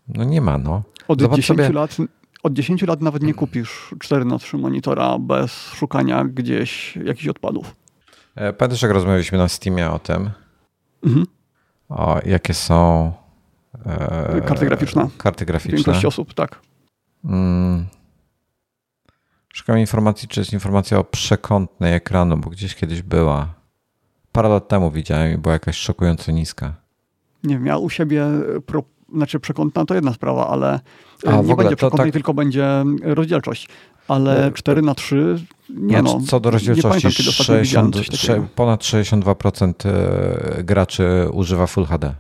[0.08, 0.82] No nie ma, no.
[1.08, 1.72] Od Zobacz 10 sobie...
[1.72, 1.96] lat
[2.44, 7.76] od 10 lat nawet nie kupisz 4 na 3 monitora bez szukania gdzieś jakichś odpadów.
[8.34, 10.30] E, pamiętasz, jak rozmawialiśmy na Steamie o tym?
[11.04, 11.26] Mhm.
[11.88, 13.12] O, jakie są
[13.86, 15.08] e, karty graficzne.
[15.18, 15.76] Karty graficzne.
[15.76, 16.60] Większość osób, tak.
[17.24, 17.86] Mm.
[19.54, 23.54] Szukam informacji, czy jest informacja o przekątnej ekranu, bo gdzieś kiedyś była.
[24.32, 26.74] Parę lat temu widziałem i była jakaś szokująco niska.
[27.44, 28.26] Nie wiem, ja u siebie
[28.66, 28.82] pro,
[29.14, 30.80] znaczy przekątna to jedna sprawa, ale
[31.26, 32.12] A, nie będzie przekątnej, tak...
[32.12, 33.68] tylko będzie rozdzielczość.
[34.08, 35.36] Ale 4 na 3
[35.70, 36.26] nie znaczy, no.
[36.26, 37.96] Co do rozdzielczości, 60,
[38.54, 42.14] ponad 62% e, graczy używa Full HD.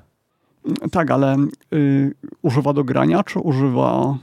[0.90, 1.36] Tak, ale
[1.72, 4.16] y, używa do grania, czy używa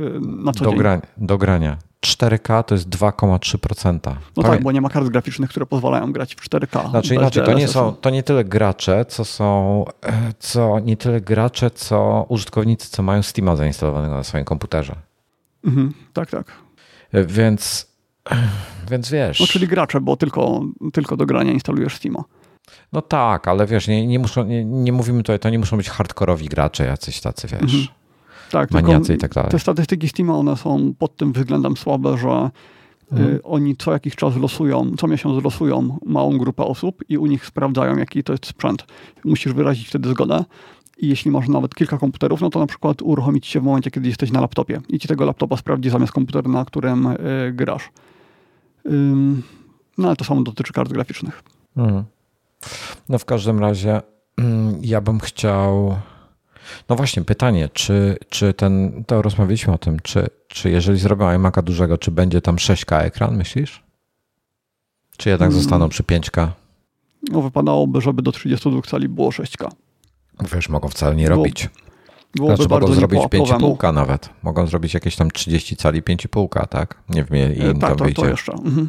[0.00, 0.78] y, na co do, dzień?
[0.78, 1.76] Gra, do grania.
[2.06, 4.14] 4K to jest 2,3%.
[4.36, 6.90] No tak, bo nie ma kart graficznych, które pozwalają grać w 4K.
[6.90, 11.20] Znaczy inaczej, to nie, są, to nie tyle gracze, co są, e, co nie tyle
[11.20, 14.96] gracze, co użytkownicy, co mają Steama zainstalowanego na swoim komputerze.
[15.64, 16.52] Mhm, tak, tak.
[17.12, 17.86] E, więc,
[18.90, 19.40] więc wiesz.
[19.40, 20.60] No czyli gracze, bo tylko,
[20.92, 22.24] tylko do grania instalujesz Steama.
[22.92, 25.90] No tak, ale wiesz, nie, nie, muszą, nie, nie mówimy tutaj, to nie muszą być
[25.90, 27.62] hardkorowi gracze, jacyś tacy, wiesz.
[27.62, 27.86] Mhm.
[28.50, 29.50] Tak, maniacy i tak dalej.
[29.50, 32.50] Te statystyki Steama, one są pod tym względem słabe, że
[33.18, 37.46] y, oni co jakiś czas losują, co miesiąc losują małą grupę osób i u nich
[37.46, 38.84] sprawdzają, jaki to jest sprzęt.
[39.24, 40.44] Musisz wyrazić wtedy zgodę.
[40.98, 44.08] I jeśli masz nawet kilka komputerów, no to na przykład uruchomić się w momencie, kiedy
[44.08, 47.16] jesteś na laptopie i ci tego laptopa sprawdzi zamiast komputera, na którym y,
[47.52, 47.90] grasz.
[48.86, 49.42] Ym,
[49.98, 51.42] no ale to samo dotyczy kart graficznych.
[51.74, 52.04] Hmm.
[53.08, 54.00] No w każdym razie
[54.80, 55.96] ja bym chciał
[56.88, 61.62] no właśnie, pytanie, czy, czy ten, to rozmawialiśmy o tym, czy, czy jeżeli zrobią iMac'a
[61.62, 63.82] dużego, czy będzie tam 6K ekran, myślisz?
[65.16, 65.62] Czy jednak hmm.
[65.62, 66.48] zostaną przy 5K?
[67.30, 69.68] No wypadałoby, żeby do 32 cali było 6K.
[70.54, 71.68] Wiesz, mogą wcale nie robić.
[72.34, 74.30] Byłoby znaczy mogą zrobić 5,5 nawet.
[74.42, 77.02] Mogą zrobić jakieś tam 30 cali 5,5, tak?
[77.08, 78.22] Nie wiem, ile im tak, to wyjdzie.
[78.22, 78.52] To jeszcze.
[78.52, 78.88] Mhm.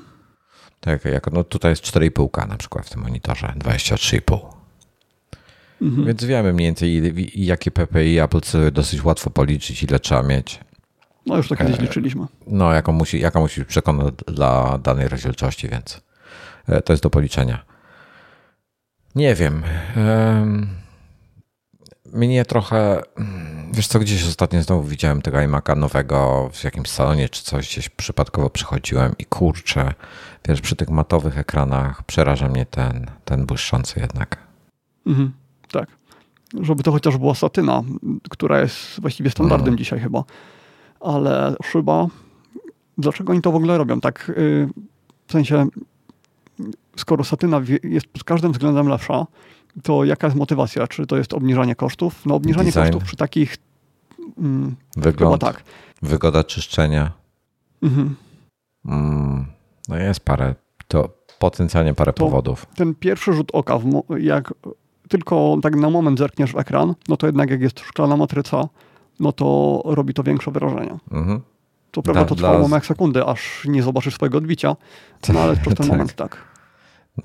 [0.80, 4.59] Tak, jak, no tutaj jest 4,5 na przykład w tym monitorze, 23,5.
[5.82, 6.07] Mhm.
[6.07, 10.59] Więc wiemy mniej więcej, jakie PPI Apple sobie dosyć łatwo policzyć, ile trzeba mieć.
[11.25, 12.25] No już to kiedyś e, liczyliśmy.
[12.47, 16.01] No, jaką musi, jaka musi być przekona dla danej rozdzielczości, więc
[16.86, 17.65] to jest do policzenia.
[19.15, 19.63] Nie wiem.
[22.13, 23.01] Mnie trochę.
[23.73, 27.89] Wiesz co, gdzieś ostatnio znowu widziałem tego iMac'a nowego w jakimś salonie czy coś, gdzieś
[27.89, 29.93] przypadkowo przychodziłem i kurczę,
[30.47, 34.38] wiesz, przy tych matowych ekranach przeraża mnie ten, ten błyszczący jednak.
[35.07, 35.34] Mhm,
[35.72, 35.89] tak.
[36.61, 37.84] Żeby to chociaż była satyna,
[38.30, 39.78] która jest właściwie standardem mm.
[39.78, 40.24] dzisiaj chyba.
[40.99, 42.07] Ale szyba,
[42.97, 44.01] dlaczego oni to w ogóle robią?
[44.01, 44.70] Tak, y,
[45.28, 45.67] w sensie,
[46.97, 49.26] skoro satyna jest pod każdym względem lepsza,
[49.84, 50.88] to jaka jest motywacja?
[50.88, 52.26] Czy to jest obniżanie kosztów?
[52.26, 52.82] No obniżanie Design.
[52.82, 53.57] kosztów przy takich...
[54.38, 55.63] Mm, Wygląd, tak.
[56.01, 57.11] wygoda czyszczenia.
[57.82, 58.15] Mhm.
[58.86, 59.45] Mm,
[59.88, 60.55] no jest parę,
[60.88, 61.09] to
[61.39, 62.65] potencjalnie parę to powodów.
[62.76, 63.80] Ten pierwszy rzut oka,
[64.20, 64.53] jak
[65.10, 68.68] tylko tak na moment zerkniesz w ekran, no to jednak jak jest szklana matryca,
[69.20, 70.97] no to robi to większe wrażenie.
[71.12, 71.39] Mhm.
[71.91, 74.76] To prawda, to trwało moment sekundy, aż nie zobaczysz swojego odbicia,
[75.34, 75.88] no ale przez ten tak.
[75.88, 76.38] moment tak.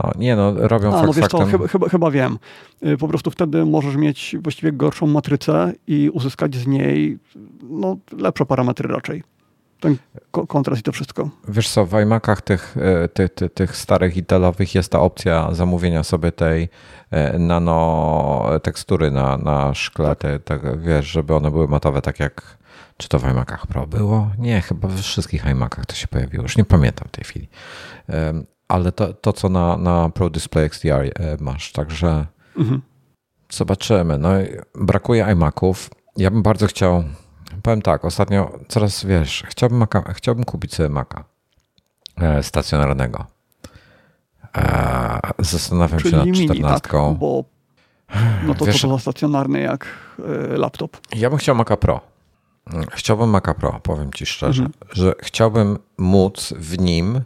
[0.03, 2.39] No, nie no, robią A, no wiesz co, chyba, chyba, chyba, wiem.
[2.87, 7.19] Y, po prostu wtedy możesz mieć właściwie gorszą matrycę i uzyskać z niej
[7.63, 9.23] no, lepsze parametry raczej.
[9.81, 9.97] Ten
[10.49, 11.29] kontrast i to wszystko.
[11.49, 16.03] Wiesz co, w iMacach tych, y, tych, tych, tych starych Intelowych jest ta opcja zamówienia
[16.03, 16.69] sobie tej
[17.35, 20.19] y, nano tekstury na, na szkle, tak.
[20.19, 22.59] Te, tak, wiesz, żeby one były matowe, tak jak
[22.97, 24.31] czy to w iMacach Pro było?
[24.39, 26.43] Nie, chyba we wszystkich iMacach to się pojawiło.
[26.43, 27.49] Już nie pamiętam w tej chwili
[28.69, 31.11] ale to, to co na, na Pro Display XDR e,
[31.41, 32.83] masz, także mhm.
[33.53, 34.19] zobaczymy.
[34.19, 34.29] No,
[34.75, 35.91] brakuje iMaców.
[36.17, 37.05] Ja bym bardzo chciał,
[37.63, 41.25] powiem tak, ostatnio coraz, wiesz, chciałbym, Maca, chciałbym kupić sobie Maca
[42.17, 43.27] e, stacjonarnego.
[44.57, 46.81] E, zastanawiam Czyli się nad mini, 14.
[46.81, 47.45] Tak, bo
[48.47, 49.87] no to wiesz, to, to stacjonarny jak
[50.57, 50.97] laptop.
[51.17, 52.01] Ja bym chciał Maca Pro.
[52.93, 54.91] Chciałbym Maca Pro, powiem ci szczerze, mhm.
[54.93, 57.21] że chciałbym móc w nim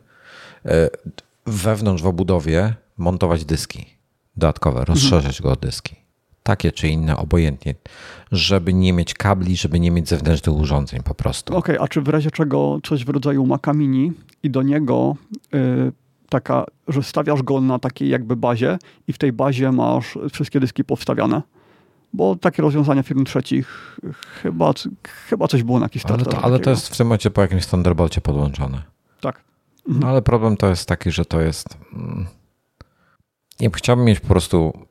[1.46, 3.98] wewnątrz w obudowie montować dyski
[4.36, 4.94] dodatkowe, mhm.
[4.94, 5.96] rozszerzać go o dyski.
[6.48, 7.74] Takie czy inne, obojętnie,
[8.32, 11.56] żeby nie mieć kabli, żeby nie mieć zewnętrznych urządzeń po prostu.
[11.56, 15.16] Okej, okay, a czy w razie czego coś w rodzaju Maca Mini i do niego
[15.52, 15.92] yy,
[16.28, 18.78] taka, że stawiasz go na takiej jakby bazie
[19.08, 21.42] i w tej bazie masz wszystkie dyski powstawiane?
[22.12, 23.98] Bo takie rozwiązania firm trzecich
[24.42, 24.72] chyba,
[25.28, 27.66] chyba coś było na jakiś Ale to, ale to jest w tym momencie po jakimś
[27.66, 28.82] Thunderbolcie podłączone.
[29.20, 29.44] Tak.
[29.88, 31.78] No ale problem to jest taki, że to jest.
[31.92, 32.26] Mm,
[33.60, 34.87] nie chciałbym mieć po prostu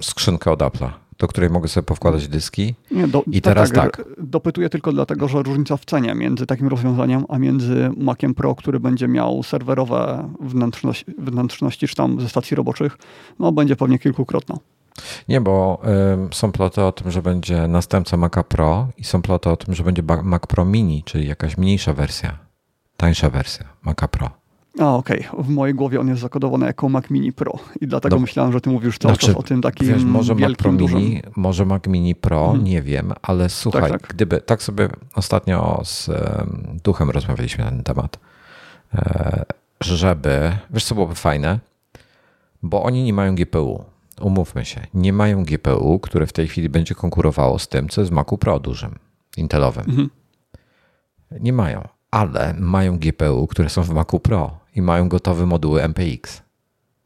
[0.00, 2.74] skrzynkę od Apple'a, do której mogę sobie powkładać dyski.
[2.90, 4.06] Nie, do, I teraz tak, tak.
[4.18, 8.80] Dopytuję tylko dlatego, że różnica w cenie między takim rozwiązaniem, a między Maciem Pro, który
[8.80, 12.98] będzie miał serwerowe wnętrzności, wnętrzności czy tam ze stacji roboczych,
[13.38, 14.56] no będzie pewnie kilkukrotna.
[15.28, 15.82] Nie, bo
[16.30, 19.74] y, są ploty o tym, że będzie następca Maca Pro i są ploty o tym,
[19.74, 22.50] że będzie Mac Pro Mini, czyli jakaś mniejsza wersja
[23.00, 24.39] tańsza wersja Maca Pro.
[24.78, 25.26] A, okej.
[25.32, 25.44] Okay.
[25.44, 28.20] W mojej głowie on jest zakodowany jako Mac Mini Pro i dlatego Do...
[28.20, 30.72] myślałem, że ty mówisz cały znaczy, czas o tym takim wiesz, może wielkim, Mac Pro
[30.72, 30.98] dużym...
[30.98, 32.64] Mini, może Mac Mini Pro, hmm.
[32.64, 34.14] nie wiem, ale słuchaj, tak, tak.
[34.14, 38.18] gdyby, tak sobie ostatnio z um, Duchem rozmawialiśmy na ten temat,
[38.94, 39.44] e,
[39.80, 41.58] żeby, wiesz co byłoby fajne,
[42.62, 43.84] bo oni nie mają GPU,
[44.20, 48.12] umówmy się, nie mają GPU, które w tej chwili będzie konkurowało z tym, co jest
[48.12, 48.98] Macu Pro dużym,
[49.36, 49.84] Intelowym.
[49.88, 50.10] Mhm.
[51.40, 56.42] Nie mają ale mają GPU, które są w Macu Pro i mają gotowe moduły MPX,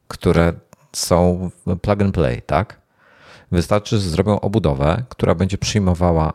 [0.08, 0.52] które
[0.92, 1.50] są
[1.82, 2.80] plug and play, tak?
[3.52, 6.32] Wystarczy, że zrobią obudowę, która będzie przyjmowała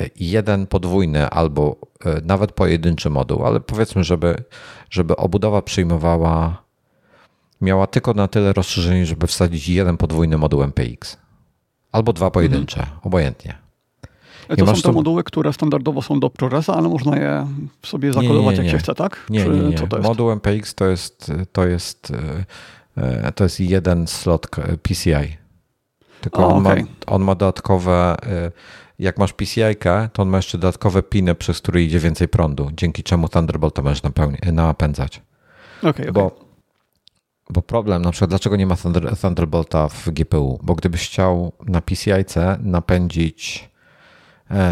[0.00, 4.44] e, jeden podwójny albo e, nawet pojedynczy moduł, ale powiedzmy, żeby,
[4.90, 6.62] żeby obudowa przyjmowała,
[7.60, 11.16] miała tylko na tyle rozszerzenie, żeby wsadzić jeden podwójny moduł MPX.
[11.92, 12.98] Albo dwa pojedyncze, mhm.
[13.02, 13.61] obojętnie.
[14.48, 14.92] To są te to...
[14.92, 17.46] moduły, które standardowo są do ProResa, ale można je
[17.82, 19.26] sobie zakodować jak się chce, tak?
[19.30, 19.98] Nie, Czy nie, nie.
[20.02, 22.12] Moduł MPX to jest, to jest,
[22.96, 24.46] e, to jest jeden slot
[24.82, 25.36] PCI.
[26.20, 26.82] Tylko on, okay.
[26.82, 28.52] ma, on ma dodatkowe, e,
[28.98, 29.76] jak masz PCI,
[30.12, 33.82] to on ma jeszcze dodatkowe piny, przez które idzie więcej prądu, dzięki czemu Thunderbolt to
[33.82, 34.02] możesz
[34.52, 35.22] napędzać.
[35.78, 36.38] Okej, okay, bo, okay.
[37.50, 40.58] bo problem, na przykład, dlaczego nie ma Thunder, Thunderbolta w GPU?
[40.62, 43.71] Bo gdybyś chciał na PCI-C napędzić E,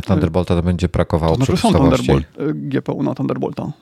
[0.06, 3.72] Thunderbolta to będzie brakowało to znaczy są Thunderbolt, e, GPU na Thunderbolta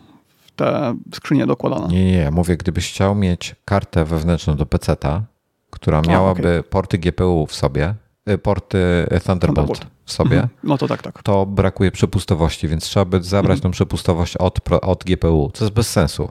[0.46, 1.88] w te skrzynie dokładane.
[1.88, 5.22] Nie, nie, mówię, gdybyś chciał mieć kartę wewnętrzną do PC-ta,
[5.70, 6.70] która miałaby A, okay.
[6.70, 7.94] porty GPU w sobie,
[8.26, 8.78] e, porty
[9.08, 9.86] Thunderbolt, Thunderbolt.
[10.04, 10.48] w sobie, mhm.
[10.64, 11.22] no to tak, tak.
[11.22, 13.60] To brakuje przepustowości, więc trzeba by zabrać mhm.
[13.60, 16.28] tą przepustowość od, od GPU, co jest bez sensu.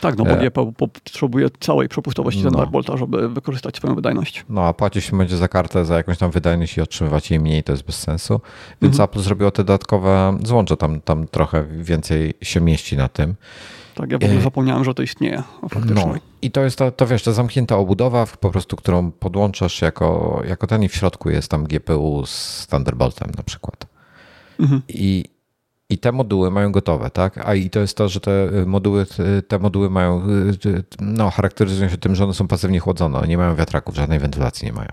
[0.00, 2.50] Tak, no bo nie potrzebuje całej przepustowości no.
[2.50, 4.44] Thunderbolta, żeby wykorzystać swoją wydajność.
[4.48, 7.62] No a płaci się będzie za kartę za jakąś tam wydajność i otrzymywać jej mniej,
[7.62, 8.40] to jest bez sensu.
[8.82, 9.04] Więc mhm.
[9.10, 13.34] Apple zrobiło te dodatkowe złącze, tam, tam trochę więcej się mieści na tym.
[13.94, 16.06] Tak, ja w ogóle zapomniałem, że to istnieje faktycznie.
[16.06, 20.42] No i to jest to, to wiesz, to zamknięta obudowa, po prostu, którą podłączasz jako,
[20.48, 23.86] jako ten i w środku jest tam GPU z Thunderboltem na przykład.
[24.60, 24.82] Mhm.
[24.88, 25.24] I,
[25.90, 27.38] I te moduły mają gotowe, tak?
[27.48, 29.06] A i to jest to, że te moduły,
[29.48, 30.22] te moduły mają,
[31.00, 34.72] no, charakteryzują się tym, że one są pasywnie chłodzone, nie mają wiatraków, żadnej wentylacji nie
[34.72, 34.88] mają.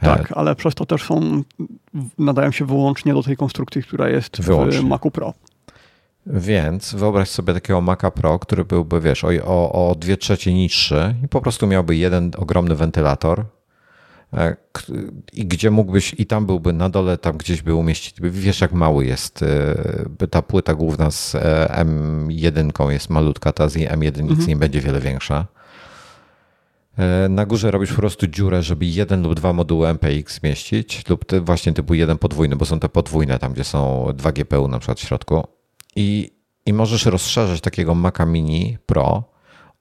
[0.00, 1.42] Tak, ale przez to też są,
[2.18, 4.80] nadają się wyłącznie do tej konstrukcji, która jest wyłącznie.
[4.80, 5.34] w Macu Pro.
[6.26, 11.14] Więc wyobraź sobie takiego Maca Pro, który byłby, wiesz, o, o, o dwie trzecie niższy
[11.24, 13.44] i po prostu miałby jeden ogromny wentylator e,
[15.32, 19.06] i gdzie mógłbyś, i tam byłby na dole, tam gdzieś by umieścić, wiesz jak mały
[19.06, 24.48] jest, e, ta płyta główna z e, M1 jest malutka, ta z M1 nic mhm.
[24.48, 25.46] nie będzie wiele większa.
[27.28, 31.72] Na górze robisz po prostu dziurę, żeby jeden lub dwa moduły MPX zmieścić, lub właśnie
[31.72, 35.02] typu jeden podwójny, bo są te podwójne, tam gdzie są dwa GPU na przykład w
[35.02, 35.46] środku
[35.96, 36.30] i,
[36.66, 39.24] i możesz rozszerzyć takiego Maca Mini Pro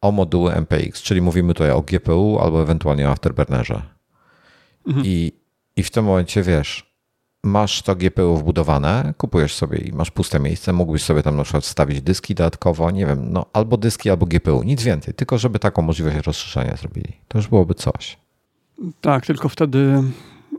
[0.02, 3.82] o moduły MPX, czyli mówimy tutaj o GPU albo ewentualnie o Afterburnerze.
[4.88, 5.06] Mhm.
[5.06, 5.32] I,
[5.76, 6.92] I w tym momencie wiesz,
[7.44, 11.64] masz to GPU wbudowane, kupujesz sobie i masz puste miejsce, mógłbyś sobie tam na przykład
[11.64, 15.82] wstawić dyski dodatkowo, nie wiem, no albo dyski, albo GPU, nic więcej, tylko żeby taką
[15.82, 17.14] możliwość rozszerzenia zrobili.
[17.28, 18.18] To już byłoby coś.
[19.02, 20.04] Tak, tylko wtedy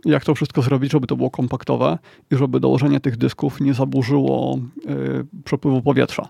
[0.04, 1.98] jak to wszystko zrobić, żeby to było kompaktowe
[2.30, 6.28] i żeby dołożenie tych dysków nie zaburzyło y, przepływu powietrza.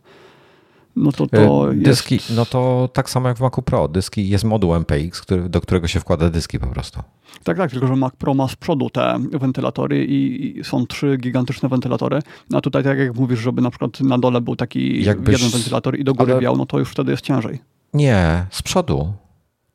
[0.96, 2.36] No to to e, Dyski, jest...
[2.36, 3.88] no to tak samo jak w Macu Pro.
[3.88, 7.02] Dyski jest moduł MPX, który, do którego się wkłada dyski po prostu.
[7.44, 11.68] Tak, tak, tylko że Mac Pro ma z przodu te wentylatory i, są trzy gigantyczne
[11.68, 12.20] wentylatory.
[12.54, 15.32] A tutaj, tak jak mówisz, żeby na przykład na dole był taki Jakbyś...
[15.32, 16.40] jeden wentylator i do góry Ale...
[16.40, 17.58] wiał, no to już wtedy jest ciężej.
[17.94, 19.12] Nie, z przodu.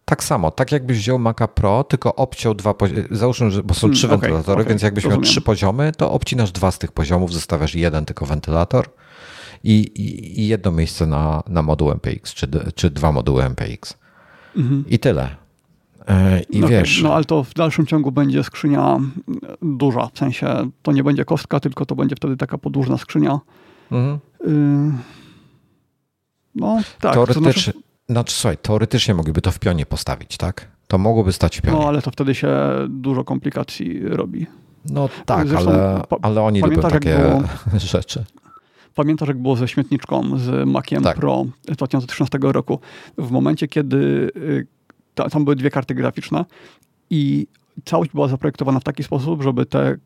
[0.06, 3.92] Tak samo, tak jakbyś wziął Maca Pro, tylko obciął dwa poziomy, załóżmy, że, bo są
[3.92, 5.22] trzy hmm, wentylatory, okay, więc jakbyś rozumiem.
[5.22, 8.90] miał trzy poziomy, to obcinasz dwa z tych poziomów, zostawiasz jeden tylko wentylator
[9.64, 13.98] i, i, i jedno miejsce na, na moduł MPX, czy, czy dwa moduły MPX.
[14.56, 14.86] Mhm.
[14.88, 15.36] I tyle.
[16.08, 17.02] E, I no, wiesz.
[17.02, 19.00] No ale to w dalszym ciągu będzie skrzynia
[19.62, 23.40] duża, w sensie to nie będzie kostka, tylko to będzie wtedy taka podłużna skrzynia.
[23.92, 24.20] Mhm.
[24.48, 25.18] Y
[26.56, 27.14] no tak.
[27.14, 27.74] Teoretycznie, to znaczy...
[28.10, 30.68] Znaczy, słuchaj, teoretycznie mogliby to w pionie postawić, tak?
[30.88, 31.78] To mogłoby stać w pionie.
[31.78, 32.50] No, ale to wtedy się
[32.90, 34.48] dużo komplikacji robi.
[34.90, 37.44] No tak, ale, ale oni lubią takie było,
[37.80, 38.26] rzeczy.
[38.98, 41.18] Pamiętasz, jak było ze śmietniczką, z Maciem tak.
[41.18, 42.80] Pro 2013 roku?
[43.18, 43.98] W momencie, kiedy
[44.38, 44.68] y,
[45.32, 46.46] tam były dwie karty graficzne
[47.10, 47.48] i
[47.86, 49.98] całość była zaprojektowana w taki sposób, żeby te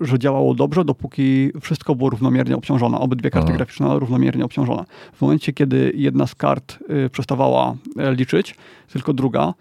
[0.00, 2.98] że działało dobrze, dopóki wszystko było równomiernie obciążone.
[2.98, 3.56] Obydwie karty Aha.
[3.56, 4.84] graficzne równomiernie obciążone.
[5.12, 8.54] W momencie, kiedy jedna z kart y, przestawała e, liczyć,
[8.92, 9.54] tylko druga,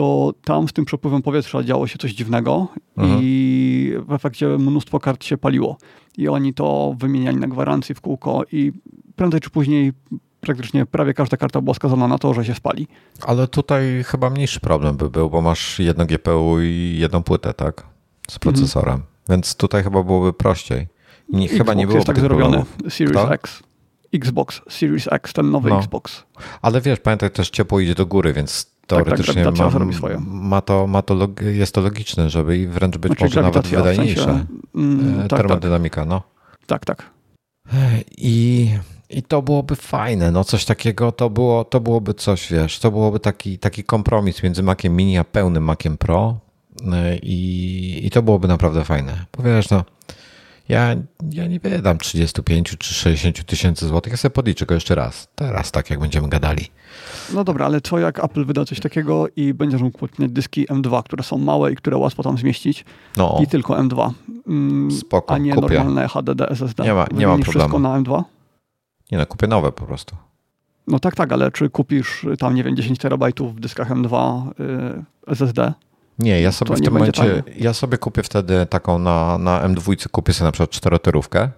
[0.00, 3.16] to tam z tym przepływem powietrza działo się coś dziwnego Aha.
[3.20, 5.76] i w efekcie mnóstwo kart się paliło.
[6.18, 8.72] I oni to wymieniali na gwarancji w kółko i
[9.16, 9.92] prędzej czy później
[10.40, 12.88] praktycznie prawie każda karta była skazana na to, że się spali.
[13.22, 17.86] Ale tutaj chyba mniejszy problem by był, bo masz jedno GPU i jedną płytę, tak?
[18.30, 18.94] Z procesorem.
[18.94, 19.10] Mhm.
[19.28, 20.88] Więc tutaj chyba byłoby prościej.
[21.28, 22.64] Nie, chyba nie było tak zrobione.
[22.88, 23.34] Series Kto?
[23.34, 23.62] X.
[24.14, 25.78] Xbox, Series X, ten nowy no.
[25.78, 26.24] Xbox.
[26.62, 30.86] Ale wiesz, pamiętaj, też ciepło idzie do góry, więc teoretycznie tak, tak, ma, ma, to,
[30.86, 34.20] ma to jest to logiczne, żeby i wręcz być znaczy, może nawet wydajniejsze.
[34.20, 36.22] W sensie, mm, tak, termodynamika, no.
[36.66, 37.10] Tak, tak.
[38.16, 38.70] I,
[39.10, 43.20] I to byłoby fajne, no coś takiego, to, było, to byłoby coś, wiesz, to byłoby
[43.20, 46.38] taki, taki kompromis między Maciem Mini a pełnym Maciem Pro,
[47.22, 49.24] i, i to byłoby naprawdę fajne.
[49.36, 49.84] Bo wiesz, no,
[50.70, 50.96] ja,
[51.32, 55.28] ja nie wydam 35 czy 60 tysięcy złotych, ja sobie podliczę go jeszcze raz.
[55.34, 56.66] Teraz tak, jak będziemy gadali.
[57.34, 61.02] No dobra, ale co jak Apple wyda coś takiego i będziesz mógł podpiąć dyski M2,
[61.02, 62.84] które są małe i które łatwo tam zmieścić
[63.16, 63.38] no.
[63.42, 64.10] i tylko M2.
[64.46, 65.74] Mm, Spoko, a nie kupię.
[65.74, 66.82] normalne HDD SSD.
[66.82, 67.42] Nie ma, nie ma problemu.
[67.42, 68.22] wszystko na M2?
[69.12, 70.16] Nie no, kupię nowe po prostu.
[70.86, 75.04] No tak, tak, ale czy kupisz tam, nie wiem, 10 terabajtów w dyskach M2 y,
[75.26, 75.72] SSD?
[76.20, 80.32] Nie, ja sobie w tym momencie, ja sobie kupię wtedy taką na, na M2, kupię
[80.32, 81.50] sobie na przykład czteroterówkę,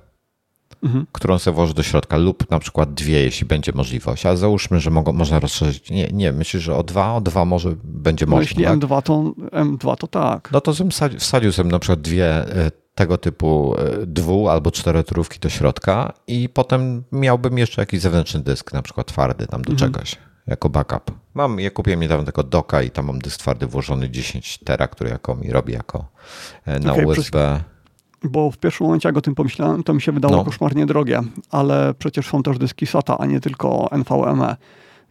[0.83, 1.07] mhm.
[1.13, 4.27] którą sobie włożę do środka lub na przykład dwie, jeśli będzie możliwość.
[4.27, 5.91] A załóżmy, że mogą, można rozszerzyć.
[5.91, 7.15] Nie, nie, myślisz, że o dwa?
[7.15, 8.43] O dwa może będzie no można.
[8.43, 8.79] Jeśli tak?
[8.79, 9.13] M2, to,
[9.51, 10.49] M2 to tak.
[10.53, 15.41] No to wsadził, wsadził sobie na przykład dwie e, tego typu e, dwu albo czteroterówki
[15.41, 19.93] do środka i potem miałbym jeszcze jakiś zewnętrzny dysk, na przykład twardy tam do mhm.
[19.93, 21.11] czegoś jako backup.
[21.34, 25.11] Mam, ja kupiłem niedawno tego doka i tam mam dysk twardy włożony 10 tera, który
[25.11, 26.05] jako mi robi jako
[26.66, 27.61] e, na okay, USB.
[28.24, 30.45] bo w pierwszym momencie jak o tym pomyślałem, to mi się wydało no.
[30.45, 31.20] koszmarnie drogie,
[31.51, 34.57] ale przecież są też dyski SATA, a nie tylko NVMe.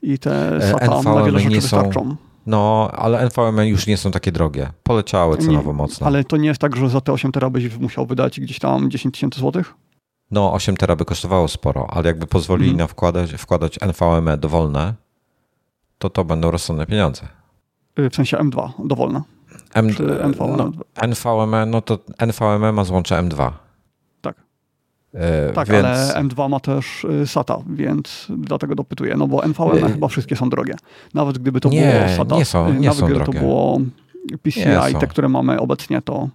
[0.02, 2.02] I te e, SATA NVMe na wiele rzeczy nie wystarczą.
[2.02, 2.16] Są...
[2.46, 4.72] No, ale NVMe już nie są takie drogie.
[4.84, 6.08] Poleciały cenowo nie, mocno.
[6.08, 8.92] Ale to nie jest tak, że za te 8 tera byś musiał wydać gdzieś tam
[8.92, 9.74] 10 tysięcy złotych?
[10.32, 12.78] No, 8 tera by kosztowało sporo, ale jakby pozwolili Mhm.
[12.78, 14.94] na wkładać, wkładać NVMe dowolne,
[16.02, 17.28] to to będą rozsądne pieniądze.
[18.00, 19.22] Y, W sensie M2, dowolne.
[19.74, 20.58] M, NVMe?
[20.58, 20.72] no,
[21.08, 23.52] NVMe, no to NVMe ma złącze M2.
[24.22, 24.36] Tak.
[25.14, 29.16] E, Tak, więc, ale M2 ma też y, SATA, więc dlatego dopytuję.
[29.18, 30.74] No bo NVMe Y- chyba wszystkie są drogie.
[31.14, 33.40] Nawet gdyby to Nie, było SATA, nie są- y, nie nawet są gdyby drogie.
[33.40, 33.80] to było
[34.42, 35.00] PCI, Nie są.
[35.00, 36.30] te, które mamy obecnie, to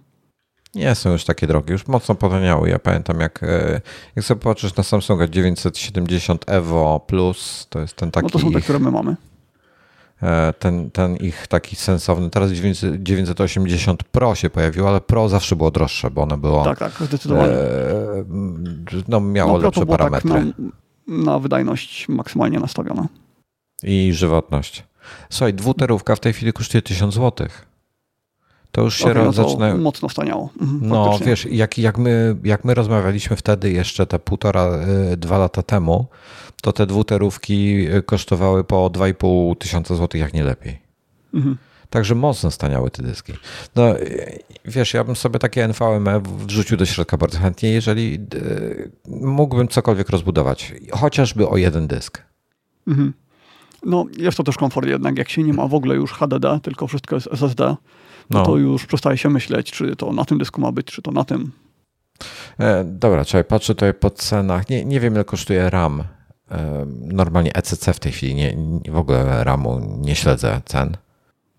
[0.75, 2.69] Nie są już takie drogie, już mocno potaniały.
[2.69, 3.41] Ja pamiętam, jak,
[4.15, 8.51] jak sobie popatrzysz na Samsunga 970 Evo Plus, to jest ten taki no to są
[8.51, 9.15] te, które my mamy.
[10.21, 12.29] E, ten, ten ich taki sensowny.
[12.29, 16.63] Teraz 900 980 Pro się pojawiło, ale Pro zawsze było droższe, bo one było.
[16.63, 17.53] Tak, tak, zdecydowanie.
[17.53, 18.23] e,
[19.07, 20.43] no, miało no, lepsze było parametry tak
[21.07, 23.07] na, na wydajność maksymalnie nastawione.
[23.83, 24.83] i żywotność.
[25.29, 27.47] Słuchaj, dwuterówka w tej chwili kosztuje 1000 zł.
[28.71, 29.75] To już się ro- no zaczyna.
[29.75, 30.49] mocno staniało.
[30.61, 31.27] Mhm, No faktycznie.
[31.27, 34.69] wiesz, jak, jak, my, jak my rozmawialiśmy wtedy jeszcze te półtora,
[35.13, 36.05] y, dwa lata temu,
[36.61, 40.79] to te dwuterówki y, kosztowały po 2,5 tysiąca złotych, jak nie lepiej.
[41.33, 41.57] Mhm.
[41.89, 43.33] Także mocno staniały te dyski.
[43.75, 48.19] No y, wiesz, ja bym sobie takie NVMe wrzucił do środka bardzo chętnie, jeżeli
[49.07, 52.21] mógłbym cokolwiek rozbudować, chociażby o jeden dysk.
[52.87, 53.13] Mhm.
[53.85, 56.87] No, jest to też komfort jednak, jak się nie ma w ogóle już HDD, tylko
[56.87, 57.75] wszystko jest SSD,
[58.29, 58.39] no.
[58.39, 58.45] No.
[58.45, 61.23] to już przestaje się myśleć, czy to na tym dysku ma być, czy to na
[61.23, 61.51] tym.
[62.59, 64.69] E, dobra, czekaj, patrzę tutaj po cenach.
[64.69, 66.03] Nie, nie wiem, ile kosztuje RAM.
[66.51, 70.97] E, normalnie ECC w tej chwili, nie, nie, w ogóle RAMu nie śledzę cen.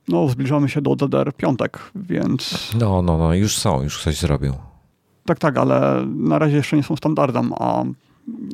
[0.09, 4.55] No, zbliżamy się do DDR5, więc No, no, no, już są, już ktoś zrobił.
[5.27, 7.85] tak, tak, ale na razie jeszcze nie są standardem, a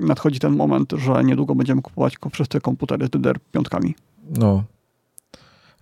[0.00, 3.92] nadchodzi ten moment, że niedługo będziemy kupować wszyscy komputery z DDR5.
[4.38, 4.62] No.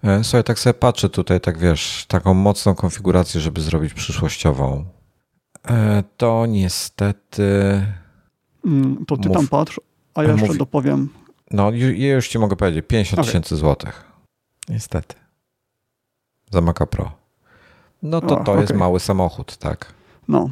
[0.04, 4.84] E, Słuchaj, tak sobie patrzę tutaj, tak wiesz, taką mocną konfigurację, żeby zrobić przyszłościową.
[5.70, 7.52] E, To niestety,
[8.66, 9.36] Mm, To ty Mów.
[9.36, 9.80] tam patrz,
[10.14, 10.58] a ja jeszcze Mów.
[10.58, 11.08] dopowiem.
[11.50, 13.26] no ja już ci mogę powiedzieć, 50 Okej.
[13.26, 14.04] tysięcy złotych.
[14.68, 15.14] Niestety.
[16.50, 17.12] Za Maca Pro.
[18.02, 18.78] No to O, to jest okej.
[18.78, 19.92] mały samochód, tak.
[20.28, 20.50] No,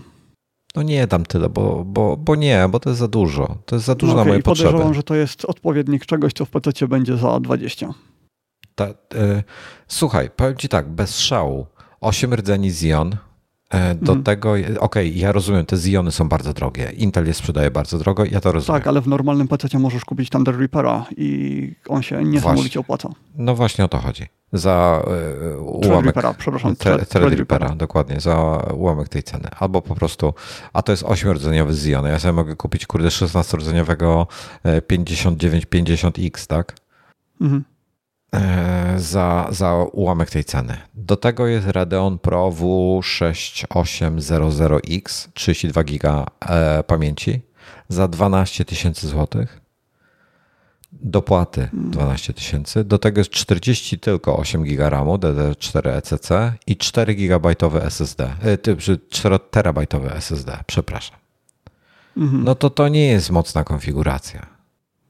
[0.77, 3.57] No nie dam tyle, bo, bo, bo nie, bo to jest za dużo.
[3.67, 4.95] To jest za dużo no na okej, moje i podejrzewam, potrzeby.
[4.95, 7.89] że to jest odpowiednik czegoś, co w PC będzie za 20.
[8.81, 9.43] Ta, e,
[9.89, 11.67] słuchaj, powiem ci tak, bez szału.
[12.01, 13.17] 8 rdzeni Xeon.
[13.71, 14.23] E, do Mhm.
[14.23, 16.91] tego, okej, ja rozumiem, te Xeony są bardzo drogie.
[16.97, 18.81] Intel je sprzedaje bardzo drogo, ja to rozumiem.
[18.81, 23.09] Tak, ale w normalnym PC możesz kupić Thunder Reapera i on się niesamowicie opłaca.
[23.37, 24.27] No właśnie o to chodzi.
[24.53, 25.03] Za
[25.53, 25.83] e, ułamek.
[25.83, 29.49] Threadrippera, przepraszam, dokładnie, za ułamek tej ceny.
[29.59, 30.35] Albo po prostu,
[30.73, 32.07] a to jest 8-rdzeniowy Xeon.
[32.07, 34.27] Ja sobie mogę kupić, kurde, 16-rdzeniowego
[34.65, 36.75] e, 5950X, tak?
[37.41, 37.65] Mhm.
[38.35, 40.77] E, za, za ułamek tej ceny.
[40.95, 47.41] Do tego jest Radeon Pro W6800X, 32 giga e, pamięci
[47.89, 49.61] za 12 tysięcy złotych.
[50.93, 52.85] Dopłaty 12 tysięcy.
[52.85, 56.29] Do tego jest 40 tylko 8 giga RAMu DDR4 ECC
[56.67, 58.31] i 4 gigabajtowe SSD.
[58.43, 61.17] E, ty- czy 4 terabajtowe SSD, przepraszam.
[62.17, 62.45] Mhm.
[62.45, 64.47] No to to nie jest mocna konfiguracja.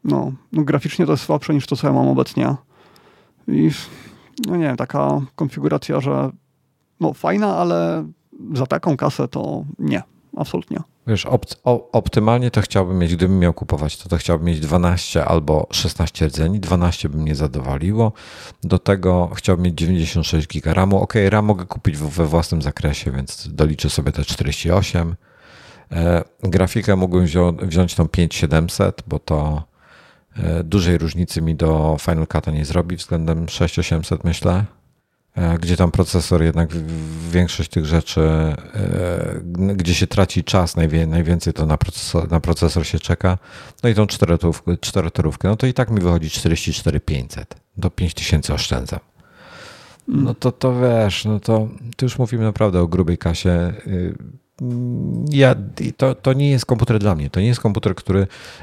[0.05, 2.55] No, no, graficznie to jest słabsze niż to, co ja mam obecnie.
[3.49, 3.71] I
[4.47, 6.31] no nie wiem, taka konfiguracja, że
[7.01, 8.07] no fajna, ale
[8.55, 10.03] za taką kasę to nie,
[10.37, 10.79] absolutnie.
[11.07, 11.61] Wiesz, opt,
[11.93, 16.61] optymalnie to chciałbym mieć, gdybym miał kupować, to to chciałbym mieć 12 albo 16 rdzeni.
[16.61, 18.13] 12 by mnie zadowoliło.
[18.65, 21.03] Do tego chciałbym mieć 96 giga RAMu.
[21.03, 25.17] Ok, RAM mogę kupić we własnym zakresie, więc doliczę sobie te 48.
[25.93, 29.63] E, grafikę mógłbym wzią, wziąć tą 5700, bo to
[30.65, 34.65] dużej różnicy mi do Final Cut'a nie zrobi względem 6800 myślę.
[35.35, 36.69] E, gdzie tam procesor jednak
[37.31, 38.57] większość tych rzeczy, e,
[39.75, 40.77] gdzie się traci czas
[41.07, 43.39] najwięcej, to na procesor, na procesor się czeka.
[43.83, 47.55] No i tą czterotorówkę, czterotorówkę, no to i tak mi wychodzi 44,500.
[47.77, 49.01] Do 5000 oszczędzam.
[50.09, 53.73] No to, to wiesz, no to tu już mówimy naprawdę o grubej kasie.
[55.31, 55.55] Ja,
[55.97, 57.31] to, to nie jest komputer dla mnie.
[57.31, 58.21] To nie jest komputer, który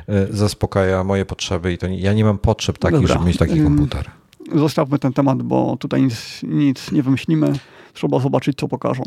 [0.09, 3.13] y, zaspokaja moje potrzeby i to nie, ja nie mam potrzeb takich, Dobra.
[3.13, 4.11] żeby mieć taki Ym, komputer.
[4.55, 7.53] Zostawmy ten temat, bo tutaj nic, nic nie wymyślimy.
[7.93, 9.03] Trzeba zobaczyć, co pokażą.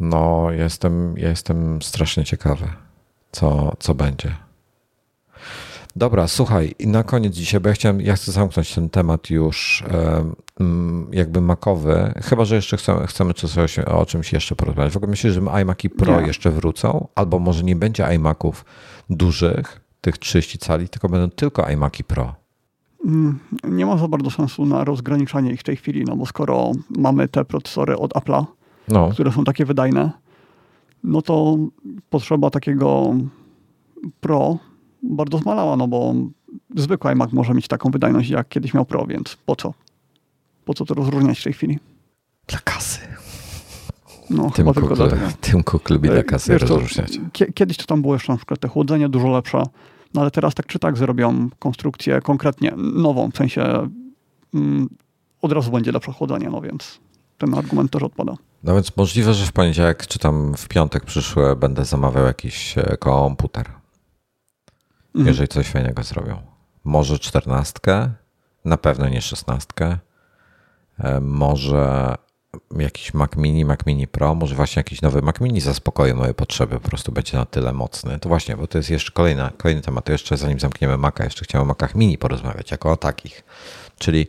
[0.00, 2.68] No, jestem, jestem strasznie ciekawy,
[3.32, 4.36] co, co będzie.
[5.98, 9.84] Dobra, słuchaj, i na koniec dzisiaj, bo ja chciałem, ja chcę zamknąć ten temat już
[11.12, 14.92] jakby makowy, chyba, że jeszcze chcemy, chcemy coś, o czymś jeszcze porozmawiać.
[14.92, 16.26] W ogóle myślę, że iMaki Pro Nie.
[16.26, 18.64] jeszcze wrócą, albo może nie będzie iMaków
[19.10, 22.34] dużych, tych 30 cali, tylko będą tylko iMaki Pro.
[23.04, 26.72] Mm, Nie ma za bardzo sensu na rozgraniczanie ich w tej chwili, no bo skoro
[26.90, 28.44] mamy te procesory od Apple'a,
[28.88, 30.10] No, które są takie wydajne,
[31.04, 31.56] no to
[32.10, 33.14] potrzeba takiego
[34.20, 34.58] Pro
[35.02, 36.14] bardzo zmalała, no bo
[36.76, 39.74] zwykły iMac może mieć taką wydajność, jak kiedyś miał Pro, więc po co?
[40.64, 41.78] Po co to rozróżniać w tej chwili?
[42.46, 43.00] Dla kasy.
[44.30, 45.08] No, Tym chyba tylko
[45.40, 47.18] tym lubi dla kasy Wiesz, to, rozróżniać.
[47.32, 49.62] kie- kiedyś to tam było jeszcze na przykład te chłodzenie dużo lepsze,
[50.14, 53.88] no ale teraz tak czy tak zrobią konstrukcję konkretnie nową, w sensie
[54.54, 54.88] mm,
[55.42, 56.98] od razu będzie lepsze chłodzenie, no więc
[57.38, 58.34] ten argument też odpada.
[58.62, 62.96] No więc możliwe, że w poniedziałek czy tam w piątek przyszły będę zamawiał jakiś e,
[62.96, 63.66] komputer.
[65.14, 65.26] Mhm.
[65.26, 66.42] Jeżeli coś fajnego zrobią.
[66.84, 68.10] Może czternastkę,
[68.64, 69.98] na pewno nie szesnastkę.
[70.98, 72.14] E, Może
[72.78, 76.80] jakiś Mac Mini, Mac Mini Pro, może właśnie jakiś nowy Mac Mini zaspokoi moje potrzeby,
[76.80, 78.18] po prostu będzie na tyle mocny.
[78.18, 80.04] To właśnie, bo to jest jeszcze kolejna, kolejny temat.
[80.04, 83.44] To jeszcze zanim zamkniemy Maca, jeszcze chciałem o Macach Mini porozmawiać, jako o takich.
[83.98, 84.26] Czyli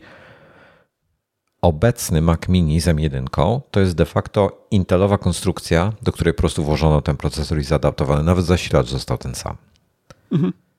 [1.62, 6.64] obecny Mac Mini z M1 to jest de facto intelowa konstrukcja, do której po prostu
[6.64, 8.22] włożono ten procesor i zaadaptowany.
[8.22, 9.56] Nawet zasilacz został ten sam.
[10.32, 10.69] E,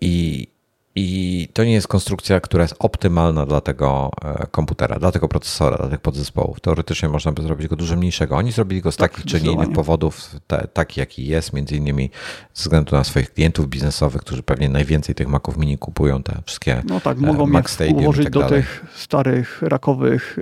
[0.00, 0.46] I,
[0.94, 5.76] I to nie jest konstrukcja, która jest optymalna dla tego e, komputera, dla tego procesora,
[5.76, 6.60] dla tych podzespołów.
[6.60, 8.36] Teoretycznie można by zrobić go dużo mniejszego.
[8.36, 11.76] Oni zrobili go z Tak, takich czy nie innych powodów, te, taki jaki jest, między
[11.76, 12.10] innymi
[12.54, 16.82] ze względu na swoich klientów biznesowych, którzy pewnie najwięcej tych Maców Mini kupują, te wszystkie
[16.88, 18.62] No tak, e, mogą je Mac Stadium i ułożyć tak do dalej.
[18.62, 20.38] tych starych, rakowych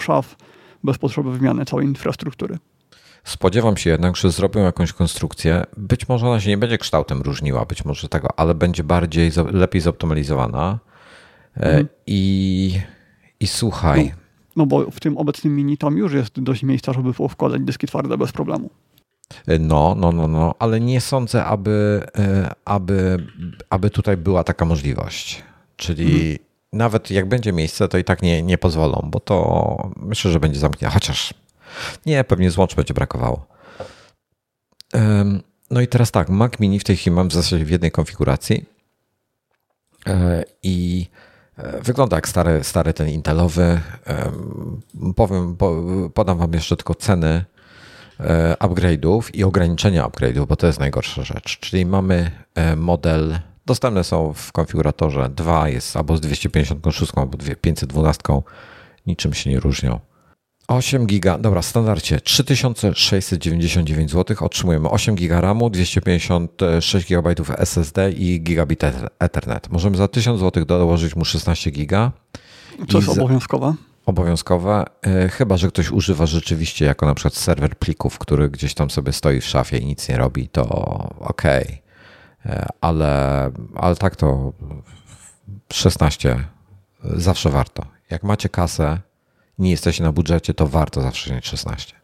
[0.00, 0.36] szaf
[0.84, 2.58] bez potrzeby wymiany całej infrastruktury.
[3.26, 5.64] Spodziewam się jednak, że zrobią jakąś konstrukcję.
[5.76, 9.80] Być może ona się nie będzie kształtem różniła, być może tego, ale będzie bardziej, lepiej
[9.80, 10.78] zoptymalizowana.
[11.56, 12.80] E, I,
[13.40, 14.12] I słuchaj,
[14.56, 18.18] No bo w tym obecnym mini tam już jest dość miejsca, żeby wkładać dyski twarde
[18.18, 18.70] bez problemu.
[19.60, 23.26] no, no, no, no, ale nie sądzę, aby, e, aby,
[23.70, 25.42] aby tutaj była taka możliwość.
[25.76, 26.38] Czyli
[26.72, 30.58] nawet jak będzie miejsce, to i tak nie, nie pozwolą, bo to myślę, że będzie
[30.60, 30.94] zamknięte.
[30.94, 31.34] Chociaż
[32.06, 33.46] nie, pewnie złącz będzie brakowało.
[35.70, 38.64] No i teraz tak, Mac Mini w tej chwili mam w zasadzie w jednej konfiguracji
[40.06, 41.06] E, i
[41.58, 43.80] e, wygląda jak stary, stary ten Intelowy.
[44.04, 45.82] Em, Powiem, po-
[46.14, 47.44] podam wam jeszcze tylko ceny
[48.20, 51.58] e, upgrade'ów i ograniczenia upgrade'ów, bo to jest najgorsza rzecz.
[51.60, 52.30] Czyli mamy
[52.76, 58.42] model, dostępne są w konfiguratorze 2, jest albo z 256, albo dwie- 512,
[59.06, 60.00] niczym się nie różnią.
[60.68, 68.40] 8 giga, dobra, w standardzie 3699 zł, otrzymujemy 8 giga RAMu, 256 GB SSD i
[68.40, 69.68] gigabit Ether- Ethernet.
[69.70, 72.12] Możemy za 1000 zł dołożyć mu 16 giga
[72.88, 73.74] Co jest z- obowiązkowe?
[74.06, 78.90] obowiązkowe, e, chyba że ktoś używa rzeczywiście jako na przykład serwer plików, który gdzieś tam
[78.90, 80.64] sobie stoi w szafie i nic nie robi, to
[81.20, 81.82] okej.
[82.46, 84.52] E, Ale, ale tak to
[85.72, 86.44] 16
[87.04, 87.82] zawsze warto.
[88.10, 88.98] Jak macie kasę,
[89.58, 91.94] nie jesteście na budżecie, to warto zawsze mieć 16.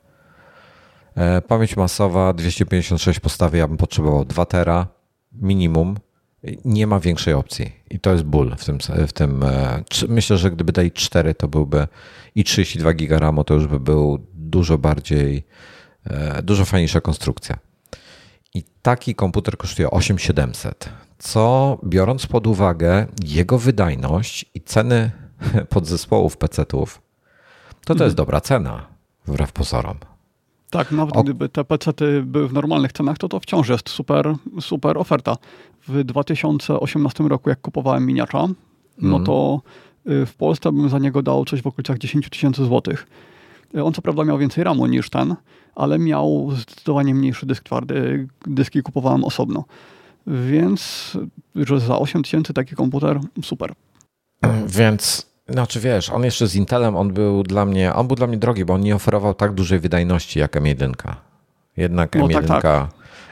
[1.15, 4.87] E, Pamięć masowa 256 postawy, ja bym potrzebował 2 tera
[5.33, 5.97] minimum.
[6.65, 8.79] Nie ma większej opcji i to jest ból w tym.
[9.09, 11.89] W tym e, myślę, że gdyby dali 4, to byłby
[12.35, 15.47] i 32 giga RAMu, to już by był dużo bardziej,
[16.05, 17.59] e, dużo fajniejsza konstrukcja.
[18.55, 20.89] I taki komputer kosztuje 8700,
[21.19, 25.11] co biorąc pod uwagę jego wydajność i ceny
[25.69, 27.02] podzespołów PC-ów,
[27.85, 28.87] to to jest dobra cena,
[29.27, 29.97] wbrew pozorom.
[30.71, 34.35] Tak, nawet O- gdyby te PC-ty były w normalnych cenach, to to wciąż jest super,
[34.61, 35.37] super oferta.
[35.89, 38.47] W 2018 roku, jak kupowałem miniacza,
[38.99, 39.25] no Mhm.
[39.25, 39.61] to
[40.11, 43.07] y, w Polsce bym za niego dał coś w okolicach 10 tysięcy złotych.
[43.75, 45.35] Y, On co prawda miał więcej RAMu niż ten,
[45.75, 48.29] ale miał zdecydowanie mniejszy dysk twardy.
[48.47, 49.65] Dyski kupowałem osobno.
[50.27, 51.13] Więc,
[51.57, 53.73] że za 8 tysięcy taki komputer, super.
[54.67, 58.37] Więc, znaczy wiesz, on jeszcze z Intelem, on był dla mnie, on był dla mnie
[58.37, 60.93] drogi, bo on nie oferował tak dużej wydajności jak M1.
[61.77, 62.91] Jednak No M1, tak, tak.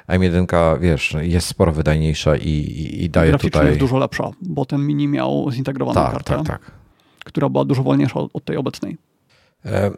[0.09, 3.66] M1, wiesz, jest sporo wydajniejsza i, i, i daje tutaj...
[3.66, 6.72] jest dużo lepsza, bo ten mini miał zintegrowaną tak, kartę, tak, tak.
[7.24, 8.97] która była dużo wolniejsza od, tej obecnej.
[9.64, 9.90] E,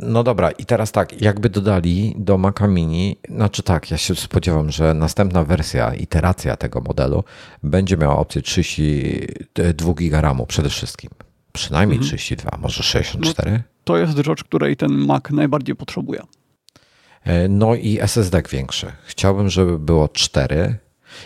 [0.00, 4.70] No dobra, i teraz tak, jakby dodali do Maca Mini, znaczy tak, ja się spodziewam,
[4.70, 7.24] że następna wersja, iteracja tego modelu
[7.62, 11.10] będzie miała opcję 32 giga RAMu przede wszystkim.
[11.52, 13.62] Przynajmniej 32, może 64.
[13.84, 16.20] To jest rzecz, której ten Mac najbardziej potrzebuje.
[17.24, 18.92] E, No i SSD większy.
[19.06, 20.76] Chciałbym, żeby było 4.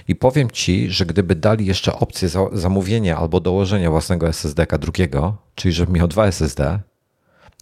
[0.09, 5.37] I powiem ci, że gdyby dali jeszcze opcję za- zamówienia albo dołożenia własnego SSD-ka drugiego,
[5.55, 6.81] czyli żeby miał dwa SSD,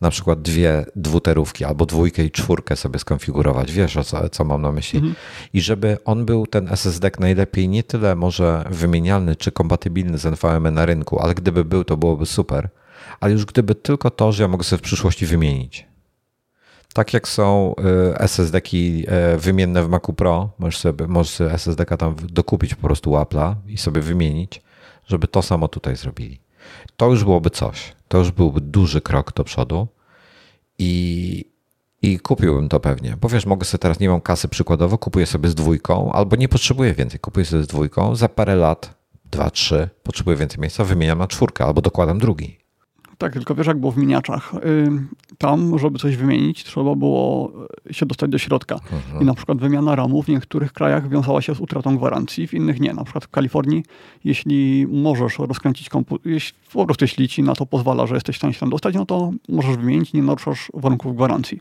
[0.01, 4.63] na przykład dwie dwuterówki albo dwójkę i czwórkę sobie skonfigurować, wiesz o co, co mam
[4.63, 5.15] na myśli.
[5.53, 10.71] I żeby on był ten SSD najlepiej nie tyle może wymienialny czy kompatybilny z NVMe
[10.71, 12.69] na rynku, ale gdyby był, to byłoby super.
[13.21, 15.87] Ale już gdyby tylko to, że ja mogę sobie w przyszłości wymienić.
[16.95, 17.75] Tak jak są
[18.15, 19.07] SSD-ki
[19.39, 24.01] wymienne w Macu Pro, możesz sobie możesz SSD-ka tam dokupić po prostu Apple'a i sobie
[24.01, 24.63] wymienić,
[25.07, 26.46] żeby to samo tutaj zrobili.
[26.97, 27.93] To już byłoby coś.
[28.09, 29.89] To już byłby duży krok do przodu
[30.79, 31.45] i,
[32.03, 33.17] i kupiłbym to pewnie.
[33.21, 36.49] Bo wiesz, mogę sobie teraz, nie mam kasy przykładowo, kupuję sobie z dwójką, albo nie
[36.49, 38.95] potrzebuję więcej, kupuję sobie z dwójką, za parę lat,
[39.31, 42.66] dwa, trzy, potrzebuję więcej miejsca, wymieniam na czwórkę albo dokładam drugi.
[43.19, 44.53] Tak, tylko wiesz, jak było w miniaczach.
[45.39, 47.53] Tam, żeby coś wymienić, trzeba było
[47.91, 48.75] się dostać do środka.
[48.75, 49.23] Mhm.
[49.23, 52.81] I na przykład wymiana ramu w niektórych krajach wiązała się z utratą gwarancji, w innych
[52.81, 52.95] nie.
[52.95, 53.85] Na przykład w Kalifornii,
[54.25, 56.33] jeśli możesz rozkręcić komputer,
[56.73, 59.07] po prostu jeśli ci na to pozwala, że jesteś w stanie się tam dostać, no
[59.07, 61.61] to możesz wymienić, nie naruszasz warunków gwarancji.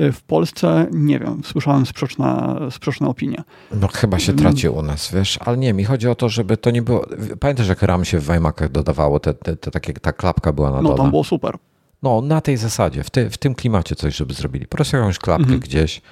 [0.00, 3.44] Y, w Polsce, nie wiem, słyszałem sprzeczne, sprzeczne opinie.
[3.72, 6.70] No chyba się traci u nas, wiesz, ale nie, mi chodzi o to, żeby to
[6.70, 7.06] nie było...
[7.40, 10.82] Pamiętasz, jak RAM się w Weimakach dodawało, te, te, te, takie, ta klapka była na
[10.82, 10.88] dole?
[10.88, 11.58] No tam było super.
[12.02, 14.66] No, na tej zasadzie, w, ty, w tym klimacie coś, żeby zrobili.
[14.66, 15.60] Proszę jakąś klapkę mhm.
[15.60, 16.02] gdzieś.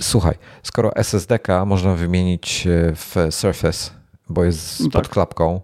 [0.00, 3.90] Słuchaj, skoro SSD-ka można wymienić e, w Surface,
[4.28, 5.02] bo jest no tak.
[5.02, 5.60] pod klapką,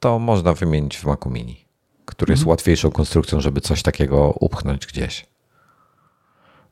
[0.00, 1.64] to można wymienić w Macu Mini,
[2.04, 2.38] który mhm.
[2.38, 5.31] jest łatwiejszą konstrukcją, żeby coś takiego upchnąć gdzieś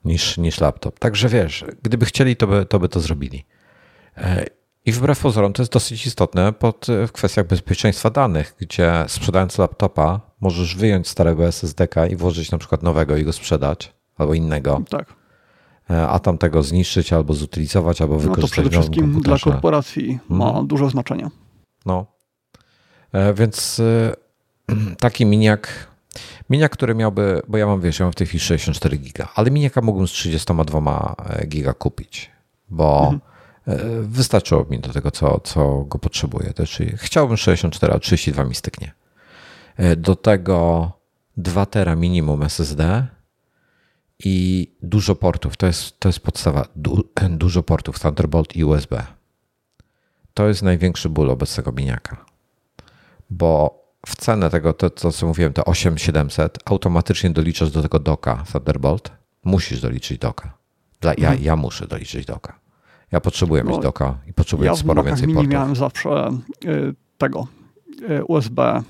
[0.04, 0.98] niż, niż laptop.
[0.98, 3.44] Także wiesz, gdyby chcieli, to by to, by to zrobili.
[4.16, 4.46] E,
[4.86, 10.20] I wbrew pozorom to jest dosyć istotne pod, w kwestiach bezpieczeństwa danych, gdzie sprzedając laptopa
[10.40, 14.82] możesz wyjąć starego SSD-ka i włożyć na przykład nowego i go sprzedać, albo innego.
[14.88, 15.14] Tak.
[15.90, 18.58] E, a tamtego zniszczyć, albo zutylizować, albo wykorzystać.
[18.58, 20.66] No to przede wszystkim dla korporacji ma mhm.
[20.66, 21.30] dużo znaczenia.
[21.86, 22.06] No.
[23.12, 23.82] E, więc
[25.00, 25.89] taki miniak
[26.50, 29.50] Miniak, który miałby, bo ja mam, wiesz, ja mam w tej chwili 64 giga, ale
[29.50, 32.30] miniaka mógłbym z 32 e, giga kupić,
[32.68, 33.20] bo mhm.
[33.66, 36.52] E, wystarczyło mi do tego, co, co go potrzebuję.
[36.66, 38.92] Czyli chciałbym 64, a 32 mi styknie.
[39.76, 40.92] E, do tego
[41.36, 43.06] 2 tera minimum SSD
[44.18, 45.56] i dużo portów.
[45.56, 46.66] To jest, to jest podstawa.
[46.76, 49.06] Du, dużo portów Thunderbolt i USB.
[50.34, 52.24] To jest największy ból obecnego miniaka.
[53.30, 58.44] Bo w cenę tego, to, to co mówiłem, te 8700, automatycznie doliczasz do tego doka
[58.52, 59.12] Thunderbolt.
[59.44, 60.52] Musisz doliczyć doka.
[61.00, 61.42] Dla, ja, mhm.
[61.42, 62.58] ja muszę doliczyć doka.
[63.12, 65.52] Ja potrzebuję no, mieć doka i potrzebuję ja sporo więcej mini portów.
[65.52, 66.28] miałem zawsze
[66.64, 67.46] y, tego
[68.10, 68.82] y, USB.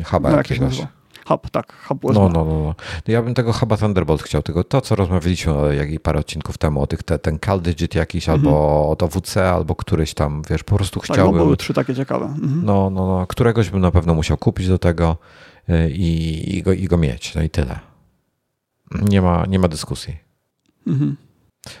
[0.00, 0.82] Y, Huba no, jakiegoś.
[1.30, 2.20] Hub, tak, hub USB.
[2.20, 2.74] No, no, no, no.
[3.08, 6.82] Ja bym tego huba Thunderbolt chciał, tego to, co rozmawialiśmy jak i parę odcinków temu,
[6.82, 8.46] o tych, te, ten Cal Digit jakiś, mhm.
[8.46, 11.38] albo od OWC, albo któryś tam, wiesz, po prostu tak, chciałbym...
[11.38, 12.24] No, były trzy takie ciekawe.
[12.24, 12.64] Mhm.
[12.64, 15.16] No, no, no, któregoś bym na pewno musiał kupić do tego
[15.68, 17.78] y, i, i, go, i go mieć, no i tyle.
[19.02, 20.16] Nie ma, nie ma dyskusji.
[20.86, 21.16] Mhm.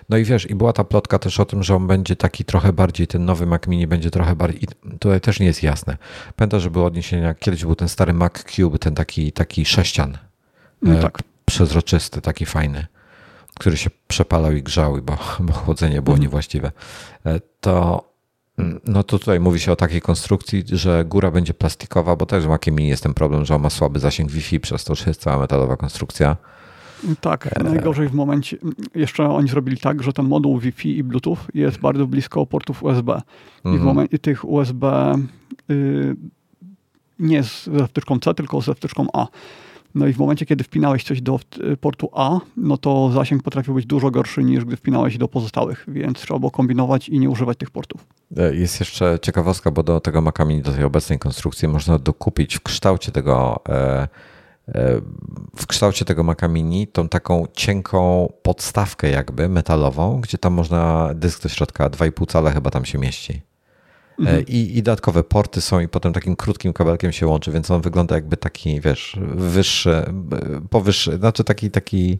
[0.08, 2.72] No i wiesz, i była ta plotka też o tym, że on będzie taki trochę
[2.72, 4.68] bardziej, ten nowy Mac Mini będzie trochę bardziej,
[5.00, 5.96] tutaj też nie jest jasne.
[6.36, 10.18] Pamiętam, że było odniesienia, kiedyś był ten stary Mac Cube, ten taki, taki sześcian,
[10.82, 11.18] no e, tak.
[11.44, 12.86] przezroczysty, taki fajny,
[13.58, 16.22] który się przepalał i grzał, bo, bo chłodzenie było mhm.
[16.22, 16.72] niewłaściwe.
[17.26, 18.04] E, to
[18.58, 22.44] mm, no to tutaj mówi się o takiej konstrukcji, że góra będzie plastikowa, bo też
[22.44, 25.04] w Mac Mini jest ten problem, że on ma słaby zasięg Wi-Fi, przez to, że
[25.06, 26.36] jest cała metalowa konstrukcja.
[27.20, 28.56] Tak, e, najgorzej w momencie,
[28.94, 33.12] jeszcze oni zrobili tak, że ten moduł Wi-Fi i Bluetooth jest bardzo blisko portów USB.
[33.12, 33.24] Mhm.
[33.64, 33.84] I w mhm.
[33.84, 35.14] momencie tych USB
[35.70, 36.16] y,
[37.18, 39.26] nie ze wtyczką C, tylko ze wtyczką A.
[39.94, 41.40] No i w momencie, kiedy wpinałeś coś do
[41.80, 46.18] portu A, no to zasięg potrafił być dużo gorszy niż gdy wpinałeś do pozostałych, więc
[46.18, 48.06] trzeba było kombinować i nie używać tych portów.
[48.36, 52.56] E, jest jeszcze ciekawostka, bo do tego Maca Mini, do tej obecnej konstrukcji można dokupić
[52.56, 54.08] w kształcie tego e,
[55.56, 61.42] w kształcie tego Maca Mini tą taką cienką podstawkę jakby metalową, gdzie tam można dysk
[61.42, 63.42] do środka 2,5 cala chyba tam się mieści.
[64.18, 64.44] Mhm.
[64.46, 68.14] I, I dodatkowe porty są i potem takim krótkim kabelkiem się łączy, więc on wygląda
[68.14, 70.04] jakby taki, wiesz, wyższy,
[70.70, 72.18] powyższy, znaczy taki, taki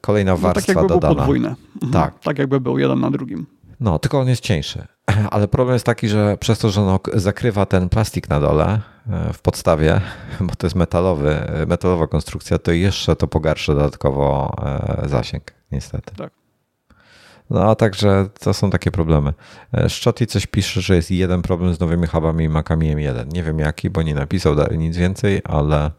[0.00, 1.14] kolejna warstwa no, tak dodana.
[1.14, 1.54] Podwójne.
[1.74, 1.92] Mhm.
[1.92, 2.20] Tak.
[2.20, 3.46] Tak jakby był jeden na drugim.
[3.80, 4.86] No, tylko on jest cieńszy.
[5.30, 8.80] Ale problem jest taki, że przez to, że on zakrywa ten plastik na dole e,
[9.32, 10.00] w podstawie,
[10.40, 14.56] bo to jest metalowy, metalowa konstrukcja, to jeszcze to pogarsza dodatkowo
[15.02, 16.14] e, zasięg, niestety.
[16.16, 16.32] Tak.
[17.50, 19.34] No a także to są takie problemy.
[19.74, 23.32] E, Szczoti coś pisze, że jest jeden problem z nowymi hubami i Macami M1.
[23.32, 25.90] Nie wiem jaki, bo nie napisał dalej nic więcej, ale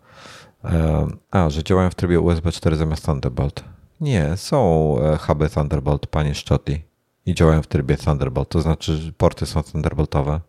[1.32, 3.64] a, że działają w trybie USB 4 zamiast Thunderbolt.
[4.02, 6.84] Nie, są huby Thunderbolt, panie Szczoti
[7.26, 10.40] i działają w trybie Thunderbolt, to znaczy porty są Thunderboltowe.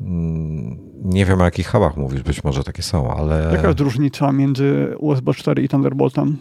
[0.00, 3.50] Mm, nie wiem o jakich hubach mówisz, być może takie są, ale...
[3.52, 6.36] Jaka jest różnica między USB 4 i Thunderboltem?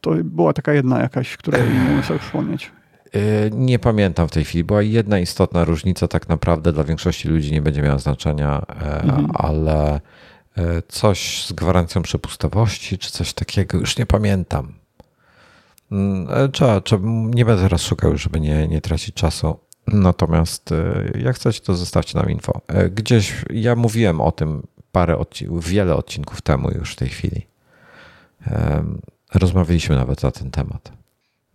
[0.00, 1.62] To była taka jedna jakaś, której
[1.96, 2.72] nie sobie przypomnieć.
[3.16, 4.64] Y, nie pamiętam w tej chwili.
[4.64, 9.26] Była jedna istotna różnica, tak naprawdę dla większości ludzi nie będzie miała znaczenia, e, mhm.
[9.34, 10.00] ale
[10.56, 14.72] e, coś z gwarancją przepustowości, czy coś takiego, już nie pamiętam.
[15.92, 19.58] Mm, e, trzeba, trzeba, nie będę teraz szukał, żeby nie, nie tracić czasu.
[19.92, 22.60] Natomiast e, jak chcecie, to zostawcie nam info.
[22.68, 24.62] E, gdzieś ja mówiłem o tym
[24.92, 27.46] parę odcinków, wiele odcinków temu już w tej chwili.
[29.34, 30.92] Rozmawialiśmy nawet na ten temat.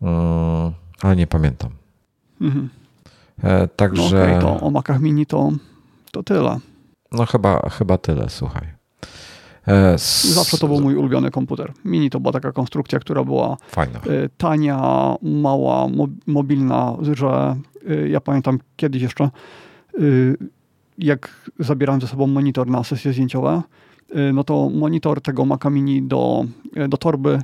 [0.01, 1.69] Mm, ale nie pamiętam.
[2.41, 2.69] Mhm.
[3.75, 4.17] Także.
[4.17, 5.51] No okay, to o Macach Mini to,
[6.11, 6.59] to tyle.
[7.11, 8.74] No chyba, chyba tyle, słuchaj.
[10.33, 11.73] Zawsze to był mój ulubiony komputer.
[11.85, 13.99] Mini to była taka konstrukcja, która była Fajna.
[14.37, 15.87] tania, mała,
[16.27, 17.55] mobilna, że
[18.09, 19.29] ja pamiętam kiedyś jeszcze,
[20.97, 23.61] jak zabierałem ze sobą monitor na sesje zdjęciowe,
[24.33, 26.45] no to monitor tego Maca Mini do,
[26.89, 27.41] do torby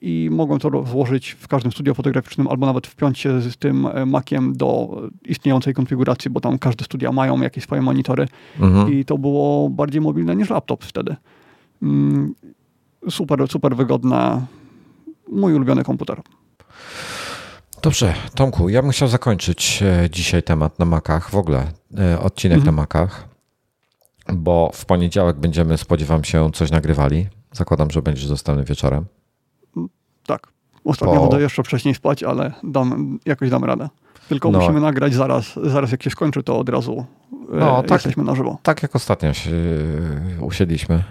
[0.00, 4.56] i mogłem to złożyć w każdym studio fotograficznym albo nawet wpiąć się z tym Maciem
[4.56, 8.28] do istniejącej konfiguracji, bo tam każde studia mają jakieś swoje monitory
[8.60, 8.92] mhm.
[8.92, 11.16] i to było bardziej mobilne niż laptop wtedy.
[11.82, 12.34] Mm,
[13.10, 14.46] super, super wygodne.
[15.32, 16.22] Mój ulubiony komputer.
[17.82, 21.66] Dobrze, Tomku, ja bym chciał zakończyć e, dzisiaj temat na Macach, w ogóle
[21.98, 22.76] e, odcinek mhm.
[22.76, 23.28] na Macach,
[24.32, 27.26] bo w poniedziałek będziemy, spodziewam się, coś nagrywali.
[27.52, 29.04] Zakładam, że będziesz dostępny wieczorem.
[30.28, 30.46] Tak.
[30.84, 33.88] Ostatnio będę jeszcze wcześniej spać, ale dam, jakoś dam radę.
[34.28, 34.58] Tylko no.
[34.58, 37.06] musimy nagrać zaraz, zaraz jak się skończy, to od razu
[37.52, 38.58] e, no, tak, jesteśmy na żywo.
[38.62, 39.52] Tak jak ostatnio się
[40.40, 41.04] usiedliśmy.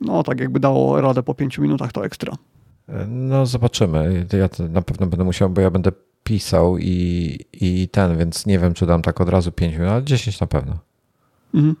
[0.00, 2.32] No tak jakby dało radę po pięciu minutach, to ekstra.
[3.08, 4.26] No zobaczymy.
[4.32, 5.92] Ja na pewno będę musiał, bo ja będę
[6.24, 10.04] pisał i, i ten, więc nie wiem, czy dam tak od razu 5 minut, ale
[10.04, 10.78] 10 na pewno.
[11.54, 11.76] Mhm.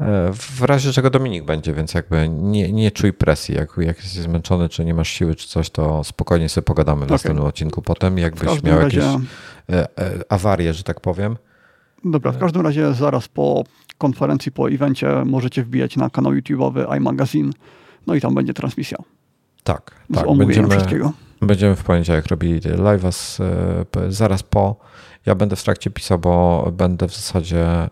[0.00, 3.54] E, w razie czego Dominik będzie, więc jakby nie, nie czuj presji.
[3.54, 7.02] Jak, jak jesteś zmęczony, czy nie masz siły, czy coś, to spokojnie sobie pogadamy w
[7.02, 7.14] okay.
[7.14, 7.82] następnym odcinku.
[7.82, 8.98] Potem, jakbyś miał razie...
[8.98, 9.22] jakieś
[9.70, 11.36] e, e, awarie, że tak powiem.
[12.04, 13.64] Dobra, w każdym razie zaraz po
[13.98, 17.52] konferencji, po evencie możecie wbijać na kanał YouTube'owy iMagazine,
[18.06, 18.98] no i tam będzie transmisja.
[19.64, 20.36] Tak, tak.
[20.36, 21.12] Będziemy, wszystkiego.
[21.42, 23.44] będziemy w poniedziałek robili live'a
[24.08, 24.76] zaraz po
[25.28, 27.88] ja będę w trakcie pisał, bo będę w zasadzie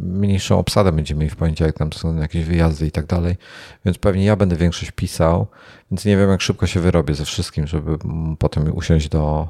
[0.00, 3.36] mniejszą obsadę będziemy mieli w poniedziałek, tam są jakieś wyjazdy i tak dalej,
[3.84, 5.46] więc pewnie ja będę większość pisał,
[5.90, 7.98] więc nie wiem jak szybko się wyrobię ze wszystkim, żeby
[8.38, 9.48] potem usiąść do,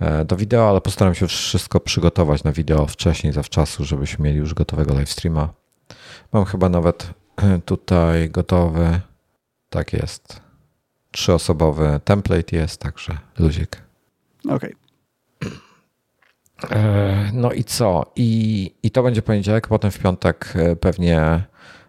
[0.00, 4.54] e, do wideo, ale postaram się wszystko przygotować na wideo wcześniej, zawczasu, żebyśmy mieli już
[4.54, 5.48] gotowego live streama.
[6.32, 7.10] Mam chyba nawet
[7.64, 9.00] tutaj gotowy,
[9.68, 10.40] tak jest,
[11.10, 13.82] trzyosobowy template jest, także luzik.
[14.44, 14.56] Okej.
[14.56, 14.79] Okay.
[16.70, 18.12] E, no i co?
[18.16, 21.44] I, I to będzie poniedziałek, potem w piątek e, pewnie,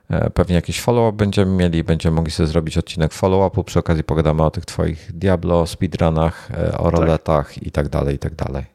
[0.10, 4.44] e, pewnie jakiś follow-up będziemy mieli, będziemy mogli sobie zrobić odcinek follow-upu, przy okazji pogadamy
[4.44, 7.00] o tych twoich Diablo, speedrunach, o tak.
[7.00, 7.64] roletach tak.
[7.64, 8.66] i tak dalej, i tak dalej.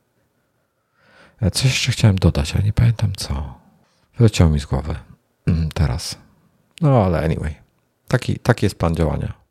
[1.53, 3.55] Coś jeszcze chciałem dodać, ale nie pamiętam co.
[4.19, 4.95] Wyleciało mi z głowy
[5.47, 6.19] mm, teraz.
[6.81, 7.55] No ale anyway,
[8.09, 9.46] taki, taki jest plan działania.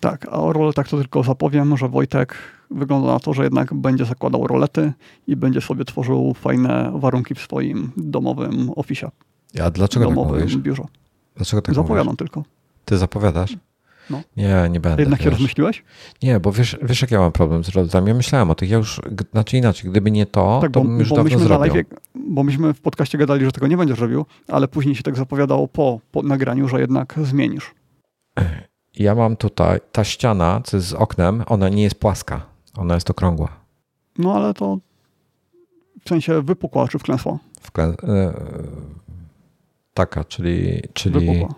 [0.00, 2.36] Tak, a o roletach to tylko zapowiem, że Wojtek
[2.70, 4.92] wygląda na to, że jednak będzie zakładał rolety
[5.26, 9.10] i będzie sobie tworzył fajne warunki w swoim domowym oficie.
[9.62, 10.56] A dlaczego tak domowym tak mówisz?
[10.56, 10.84] biurze.
[11.36, 12.18] Dlaczego tak Zapowiadam mówisz?
[12.18, 12.42] tylko.
[12.84, 13.56] Ty zapowiadasz?
[14.10, 14.22] No.
[14.36, 15.02] Nie, nie będę.
[15.02, 15.24] Jednak wiesz.
[15.24, 15.84] się rozmyśliłeś?
[16.22, 18.08] Nie, bo wiesz, wiesz, jak ja mam problem z roletami.
[18.08, 19.00] Ja myślałem o tych, ja już,
[19.32, 21.74] znaczy inaczej, gdyby nie to, tak, to bo, bym już bo dawno myśmy zrobił.
[21.74, 25.16] Live, bo myśmy w podcaście gadali, że tego nie będziesz robił, ale później się tak
[25.16, 27.74] zapowiadało po, po nagraniu, że jednak zmienisz.
[28.96, 32.40] Ja mam tutaj, ta ściana, co jest z oknem, ona nie jest płaska.
[32.76, 33.48] Ona jest okrągła.
[34.18, 34.78] No ale to
[36.04, 37.38] w sensie wypukła czy wklęsła?
[37.60, 37.84] Wklę...
[37.84, 38.34] E,
[39.94, 41.54] taka, czyli, czyli wypukła.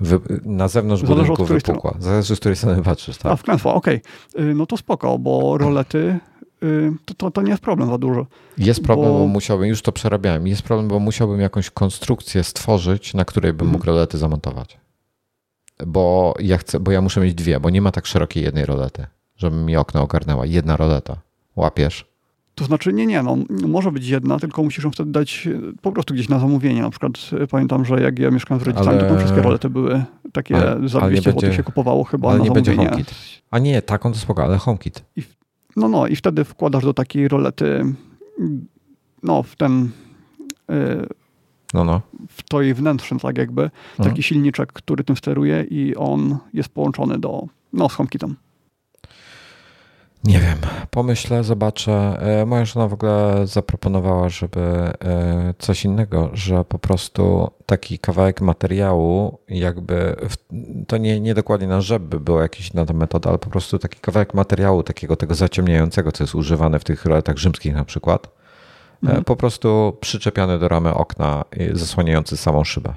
[0.00, 0.20] Wy...
[0.44, 1.94] na zewnątrz Zależy budynku wypukła.
[1.98, 3.18] Zależy, z której strony patrzysz.
[3.18, 3.32] Tak?
[3.32, 4.02] A, wklęsła, okej.
[4.34, 4.54] Okay.
[4.54, 6.18] No to spoko, bo rolety
[6.62, 8.26] y, to, to, to, nie jest problem za dużo.
[8.58, 9.18] Jest problem, bo...
[9.18, 13.66] bo musiałbym, już to przerabiałem, jest problem, bo musiałbym jakąś konstrukcję stworzyć, na której bym
[13.66, 13.96] mógł mhm.
[13.96, 14.78] rolety zamontować.
[15.86, 19.06] Bo ja chcę, bo ja muszę mieć dwie, bo nie ma tak szerokiej jednej rolety
[19.38, 20.46] żeby mi okno ogarnęła.
[20.46, 21.16] Jedna roleta.
[21.56, 22.04] Łapiesz?
[22.54, 25.92] To znaczy, nie, nie, no, może być jedna, tylko musisz ją wtedy dać e, po
[25.92, 26.82] prostu gdzieś na zamówienie.
[26.82, 29.00] Na przykład e, pamiętam, że jak ja mieszkałem z rodzicami, ale...
[29.00, 32.44] to tam wszystkie rolety były takie ale, za 200 zł się kupowało chyba ale na
[32.44, 32.76] nie zamówienie.
[32.76, 33.14] będzie HomeKit.
[33.50, 35.04] A nie, taką to spoko, ale HomeKit.
[35.16, 35.22] I,
[35.76, 37.84] no, no i wtedy wkładasz do takiej rolety
[39.22, 39.90] no, w ten
[40.68, 41.08] yy,
[41.74, 42.00] no, no.
[42.28, 44.10] w to jej wnętrzem tak jakby, mhm.
[44.10, 48.36] taki silniczek, który tym steruje i on jest połączony do, no, z HomeKitem.
[50.24, 50.58] Nie wiem,
[50.90, 52.18] pomyślę, zobaczę.
[52.40, 58.40] E, moja żona w ogóle zaproponowała, żeby e, coś innego, że po prostu taki kawałek
[58.40, 60.16] materiału, jakby
[60.86, 64.00] to nie, nie dokładnie na rzep by była jakaś inna metoda, ale po prostu taki
[64.00, 68.37] kawałek materiału, takiego tego zaciemniającego, co jest używane w tych roletach rzymskich na przykład,
[69.02, 69.24] mhm.
[69.24, 72.94] po prostu przyczepiany do ramy okna, zasłaniający samą szybę.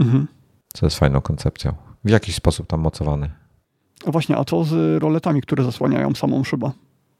[0.00, 0.26] Mhm.
[0.72, 1.74] Co jest fajną koncepcją.
[2.04, 3.30] W jakiś sposób tam mocowany.
[4.06, 6.70] A właśnie, a co z roletami, które zasłaniają samą szybę?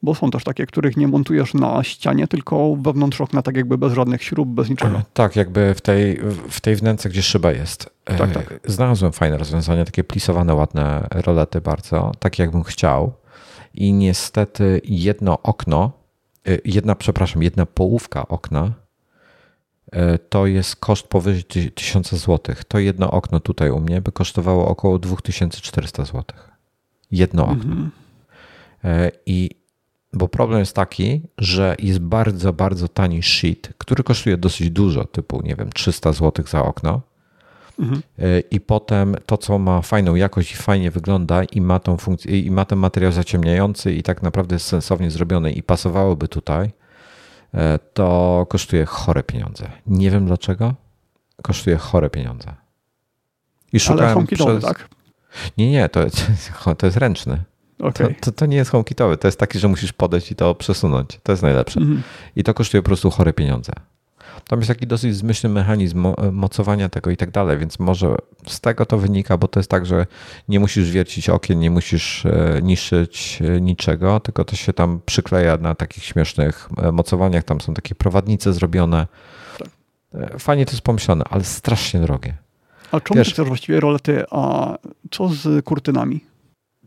[0.03, 3.93] Bo są też takie, których nie montujesz na ścianie, tylko wewnątrz okna, tak jakby bez
[3.93, 5.03] żadnych śrub, bez niczego.
[5.15, 6.21] Tak, jakby w tej,
[6.51, 7.91] w tej wnęce, gdzie szyba jest.
[8.05, 8.61] Tak, tak.
[8.65, 13.13] Znalazłem fajne rozwiązania, takie plisowane, ładne rolety bardzo, tak jakbym chciał.
[13.75, 15.93] I niestety jedno okno,
[16.65, 18.73] jedna, przepraszam, jedna połówka okna
[20.29, 21.45] to jest koszt powyżej
[21.75, 22.55] 1000 zł.
[22.69, 26.25] To jedno okno tutaj u mnie by kosztowało około 2400 zł.
[27.11, 27.73] Jedno okno.
[27.73, 27.91] Mhm.
[29.27, 29.51] I
[30.13, 35.43] bo problem jest taki, że jest bardzo, bardzo tani sheet, który kosztuje dosyć dużo, typu,
[35.43, 37.01] nie wiem, 300 zł za okno.
[37.83, 38.03] Mhm.
[38.51, 42.51] I potem to, co ma fajną jakość i fajnie wygląda i ma, tą funkcję, i
[42.51, 46.71] ma ten materiał zaciemniający i tak naprawdę jest sensownie zrobiony i pasowałoby tutaj,
[47.55, 49.71] e, to kosztuje chore pieniądze.
[49.87, 50.75] Nie wiem dlaczego.
[51.43, 52.55] Kosztuje chore pieniądze.
[53.73, 54.65] I szukałem Ale przez...
[54.65, 54.89] tak?
[55.59, 56.27] Nie, nie, to jest,
[56.79, 57.45] to jest ręczny.
[57.79, 58.15] Okay.
[58.15, 61.21] To, to, to, nie jest HomeKitowy, to jest taki, że musisz podejść i to przesunąć.
[61.23, 61.81] To jest najlepsze.
[61.81, 62.03] Mm.
[62.37, 63.73] I to kosztuje po prostu chore pieniądze.
[64.49, 68.17] Tam jest taki dosyć zmyślny mechanizm mocowania tego i tak dalej, więc może
[68.47, 70.07] z tego to wynika, bo to jest tak, że
[70.49, 75.57] nie musisz wiercić okien, nie musisz e, niszczyć e, niczego, tylko to się tam przykleja
[75.57, 77.45] na takich śmiesznych e, mocowaniach.
[77.45, 79.07] Tam są takie prowadnice zrobione.
[79.59, 79.69] Tak.
[80.39, 82.35] Fajnie to jest pomyślane, ale strasznie drogie.
[82.93, 84.75] A czemu Wiesz, chcesz właściwie rolety, a
[85.11, 86.21] co z kurtynami?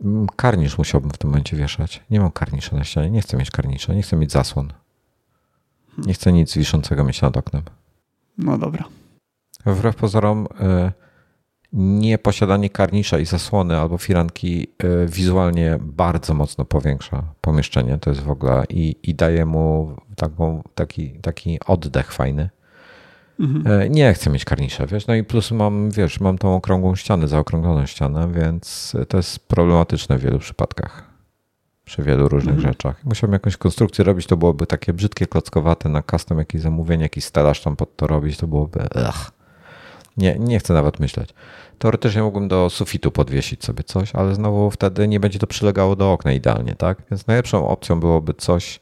[0.03, 2.03] Mm, karnisz musiałbym w tym momencie wieszać.
[2.09, 4.73] Nie mam karnisza na ścianie, nie chcę mieć karnisza, nie chcę mieć zasłon.
[5.97, 7.61] Nie chcę nic wiszącego mieć nad oknem.
[8.37, 8.83] No dobra.
[9.65, 10.91] Wbrew pozorom, e,
[11.73, 17.97] nieposiadanie karnisza i zasłony albo firanki e, wizualnie bardzo mocno powiększa pomieszczenie.
[17.97, 22.49] To jest w ogóle i, i daje mu taką, taki, taki oddech fajny.
[23.39, 23.81] Mhm.
[23.81, 27.27] E, nie chcę mieć karnisza, wiesz, no i plus mam, wiesz, mam tą okrągłą ścianę,
[27.27, 31.04] zaokrągloną ścianę, więc to jest problematyczne w wielu przypadkach.
[31.85, 32.73] Przy wielu różnych mhm.
[32.73, 33.05] rzeczach.
[33.05, 37.61] Musiałbym jakąś konstrukcję robić, to byłoby takie brzydkie, klockowate, na custom jakieś zamówienie, jakiś stelaż
[37.61, 39.31] tam pod to robić, to byłoby ech.
[40.17, 41.29] Nie, nie chcę nawet myśleć.
[41.79, 46.11] Teoretycznie mógłbym do sufitu podwiesić sobie coś, ale znowu wtedy nie będzie to przylegało do
[46.11, 47.01] okna idealnie, tak?
[47.11, 48.79] Więc najlepszą opcją byłoby coś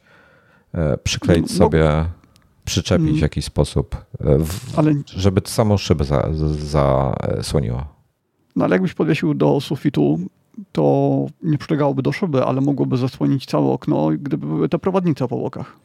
[0.74, 2.04] e, przykleić no, sobie
[2.64, 3.18] przyczepić mm.
[3.18, 4.94] w jakiś sposób, e, w, ale...
[5.06, 6.04] żeby samą szybę
[6.52, 7.78] zasłoniło.
[7.78, 7.86] Za,
[8.56, 10.18] no ale jakbyś podwiesił do sufitu,
[10.72, 15.38] to nie przylegałoby do szyby, ale mogłoby zasłonić całe okno, gdyby były te prowadnice po
[15.38, 15.76] bokach.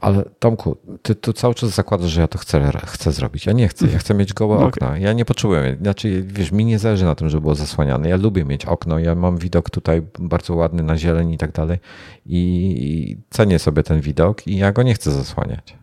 [0.00, 3.46] Ale Tomku, ty tu cały czas zakładasz, że ja to chcę, chcę zrobić.
[3.46, 4.68] Ja nie chcę, ja chcę mieć gołe okay.
[4.68, 4.98] okna.
[4.98, 8.08] Ja nie potrzebuję, znaczy wiesz, mi nie zależy na tym, żeby było zasłaniane.
[8.08, 11.78] Ja lubię mieć okno, ja mam widok tutaj bardzo ładny na zieleń i tak dalej
[12.26, 15.76] i cenię sobie ten widok i ja go nie chcę zasłaniać.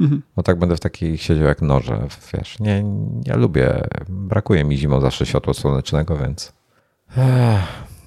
[0.00, 0.22] Mhm.
[0.36, 2.60] No tak będę w takiej siedział jak noże, wiesz.
[2.60, 2.84] Nie,
[3.26, 6.52] ja lubię, brakuje mi zimą zawsze światła słonecznego, więc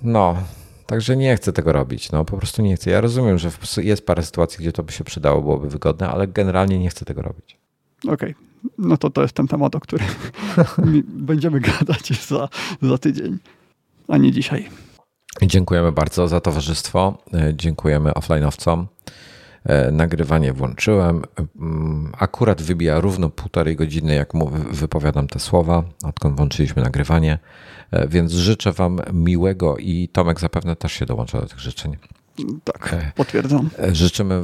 [0.03, 0.37] no,
[0.85, 2.89] także nie chcę tego robić, no po prostu nie chcę.
[2.89, 6.79] Ja rozumiem, że jest parę sytuacji, gdzie to by się przydało, byłoby wygodne, ale generalnie
[6.79, 7.57] nie chcę tego robić.
[8.03, 8.35] Okej, okay.
[8.77, 10.07] no to to jest ten temat, o którym
[11.29, 12.49] będziemy gadać za,
[12.81, 13.37] za tydzień,
[14.07, 14.69] a nie dzisiaj.
[15.41, 17.17] Dziękujemy bardzo za towarzystwo.
[17.33, 18.85] E, dziękujemy offline'owcom.
[19.63, 21.21] E, nagrywanie włączyłem.
[21.61, 24.33] Mm, akurat wybija równo półtorej godziny, jak
[24.71, 27.39] wypowiadam te słowa, odkąd włączyliśmy nagrywanie.
[27.91, 31.97] E, więc życzę Wam miłego i Tomek zapewne też się dołącza do tych życzeń.
[32.63, 33.69] Tak, e, potwierdzam.
[33.91, 34.41] Życzymy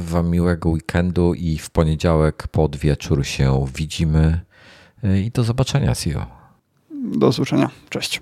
[0.00, 4.40] Wam miłego weekendu i w poniedziałek pod wieczór się widzimy.
[5.24, 6.26] I do zobaczenia, CEO.
[6.90, 7.70] Do usłyszenia.
[7.90, 8.20] Cześć.